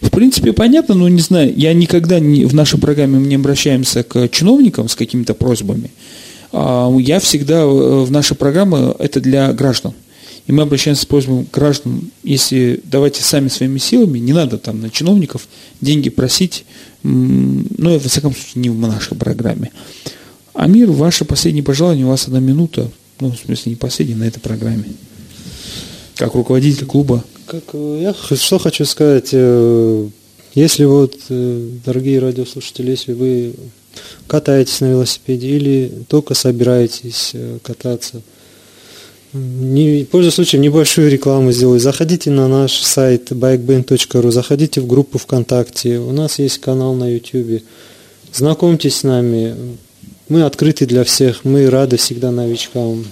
В 0.00 0.08
принципе, 0.08 0.54
понятно, 0.54 0.94
но 0.94 1.06
не 1.10 1.20
знаю, 1.20 1.52
я 1.54 1.74
никогда 1.74 2.18
не, 2.18 2.46
в 2.46 2.54
нашей 2.54 2.78
программе 2.78 3.18
мы 3.18 3.26
не 3.26 3.34
обращаемся 3.34 4.04
к 4.04 4.26
чиновникам 4.28 4.88
с 4.88 4.94
какими-то 4.94 5.34
просьбами. 5.34 5.90
А 6.50 6.90
я 6.98 7.20
всегда 7.20 7.60
э, 7.60 7.66
в 7.66 8.10
нашей 8.10 8.36
программе 8.38 8.94
это 8.98 9.20
для 9.20 9.52
граждан. 9.52 9.92
И 10.48 10.52
мы 10.52 10.62
обращаемся 10.62 11.02
с 11.02 11.06
просьбой 11.06 11.44
к 11.44 11.50
гражданам, 11.52 12.10
если 12.24 12.80
давайте 12.84 13.22
сами 13.22 13.48
своими 13.48 13.78
силами, 13.78 14.18
не 14.18 14.32
надо 14.32 14.56
там 14.56 14.80
на 14.80 14.88
чиновников 14.88 15.46
деньги 15.82 16.08
просить, 16.08 16.64
ну, 17.02 17.64
во 17.78 17.98
всяком 17.98 18.34
случае, 18.34 18.62
не 18.62 18.70
в 18.70 18.78
нашей 18.78 19.14
программе. 19.14 19.70
Амир, 20.54 20.90
ваше 20.90 21.26
последнее 21.26 21.62
пожелание, 21.62 22.06
у 22.06 22.08
вас 22.08 22.26
одна 22.26 22.40
минута, 22.40 22.90
ну, 23.20 23.30
в 23.30 23.36
смысле, 23.36 23.70
не 23.70 23.76
последняя 23.76 24.16
на 24.16 24.24
этой 24.24 24.40
программе. 24.40 24.86
Как 26.16 26.34
руководитель 26.34 26.86
клуба. 26.86 27.22
Как, 27.44 27.64
э, 27.74 27.98
я 28.02 28.36
что 28.36 28.58
хочу 28.58 28.86
сказать, 28.86 29.28
э, 29.32 30.08
если 30.54 30.84
вот, 30.86 31.14
э, 31.28 31.70
дорогие 31.84 32.20
радиослушатели, 32.20 32.90
если 32.90 33.12
вы 33.12 33.54
катаетесь 34.26 34.80
на 34.80 34.86
велосипеде 34.86 35.48
или 35.48 35.92
только 36.08 36.32
собираетесь 36.32 37.34
кататься, 37.62 38.22
не, 39.32 40.04
пользуясь 40.04 40.34
случаем, 40.34 40.62
небольшую 40.62 41.10
рекламу 41.10 41.52
сделаю. 41.52 41.80
Заходите 41.80 42.30
на 42.30 42.48
наш 42.48 42.72
сайт 42.72 43.30
bikeband.ru, 43.30 44.30
заходите 44.30 44.80
в 44.80 44.86
группу 44.86 45.18
ВКонтакте, 45.18 45.98
у 45.98 46.12
нас 46.12 46.38
есть 46.38 46.58
канал 46.58 46.94
на 46.94 47.12
YouTube. 47.12 47.62
Знакомьтесь 48.32 48.96
с 48.96 49.02
нами, 49.02 49.54
мы 50.28 50.42
открыты 50.42 50.86
для 50.86 51.04
всех, 51.04 51.44
мы 51.44 51.68
рады 51.68 51.96
всегда 51.96 52.30
новичкам. 52.30 53.04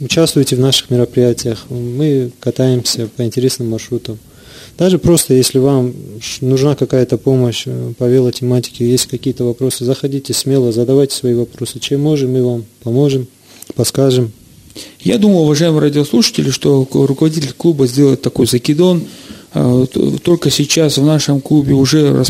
Участвуйте 0.00 0.56
в 0.56 0.60
наших 0.60 0.90
мероприятиях, 0.90 1.66
мы 1.68 2.32
катаемся 2.40 3.08
по 3.16 3.22
интересным 3.22 3.70
маршрутам. 3.70 4.18
Даже 4.78 4.98
просто, 4.98 5.34
если 5.34 5.58
вам 5.58 5.94
нужна 6.40 6.74
какая-то 6.74 7.18
помощь 7.18 7.64
э, 7.66 7.92
по 7.98 8.04
велотематике, 8.04 8.88
есть 8.88 9.06
какие-то 9.06 9.44
вопросы, 9.44 9.84
заходите 9.84 10.32
смело, 10.32 10.72
задавайте 10.72 11.14
свои 11.14 11.34
вопросы. 11.34 11.78
Чем 11.78 12.00
можем, 12.00 12.32
мы 12.32 12.42
вам 12.42 12.64
поможем 12.82 13.26
подскажем. 13.74 14.32
Я 15.00 15.18
думаю, 15.18 15.40
уважаемые 15.40 15.80
радиослушатели, 15.80 16.50
что 16.50 16.86
руководитель 16.92 17.52
клуба 17.52 17.86
сделает 17.86 18.22
такой 18.22 18.46
закидон. 18.46 19.02
А, 19.54 19.84
только 20.22 20.50
сейчас 20.50 20.96
в 20.96 21.04
нашем 21.04 21.40
клубе 21.40 21.74
уже 21.74 22.24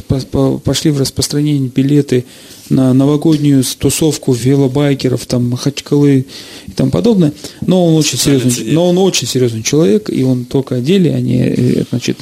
пошли 0.65 0.91
в 0.91 0.99
распространение 0.99 1.71
билеты 1.73 2.25
на 2.69 2.93
новогоднюю 2.93 3.63
тусовку 3.79 4.33
велобайкеров, 4.33 5.25
там, 5.27 5.51
Махачкалы 5.51 6.27
и 6.67 6.71
тому 6.73 6.91
подобное. 6.91 7.33
Но 7.61 7.87
он 7.87 7.95
очень 7.95 8.19
серьезный, 8.19 8.73
но 8.73 8.89
он 8.89 8.99
очень 8.99 9.29
серьезный 9.29 9.63
человек, 9.63 10.11
и 10.11 10.25
он 10.25 10.47
только 10.47 10.77
о 10.77 10.81
деле, 10.81 11.15
а 11.15 11.21
не, 11.21 11.43
э, 11.43 11.85
значит, 11.91 12.19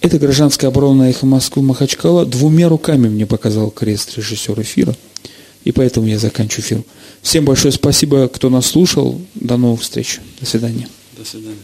это 0.00 0.18
гражданская 0.18 0.70
оборона 0.70 1.04
эхо 1.04 1.24
Москвы 1.26 1.62
Махачкала 1.62 2.26
двумя 2.26 2.68
руками 2.68 3.08
мне 3.08 3.26
показал 3.26 3.70
крест 3.70 4.16
режиссер 4.16 4.60
эфира. 4.60 4.94
И 5.64 5.72
поэтому 5.72 6.06
я 6.06 6.18
заканчиваю 6.18 6.62
эфир. 6.64 6.82
Всем 7.22 7.44
большое 7.44 7.72
спасибо, 7.72 8.28
кто 8.28 8.48
нас 8.50 8.66
слушал. 8.66 9.20
До 9.34 9.56
новых 9.56 9.82
встреч. 9.82 10.20
До 10.40 10.46
свидания. 10.46 10.88
До 11.16 11.24
свидания. 11.24 11.56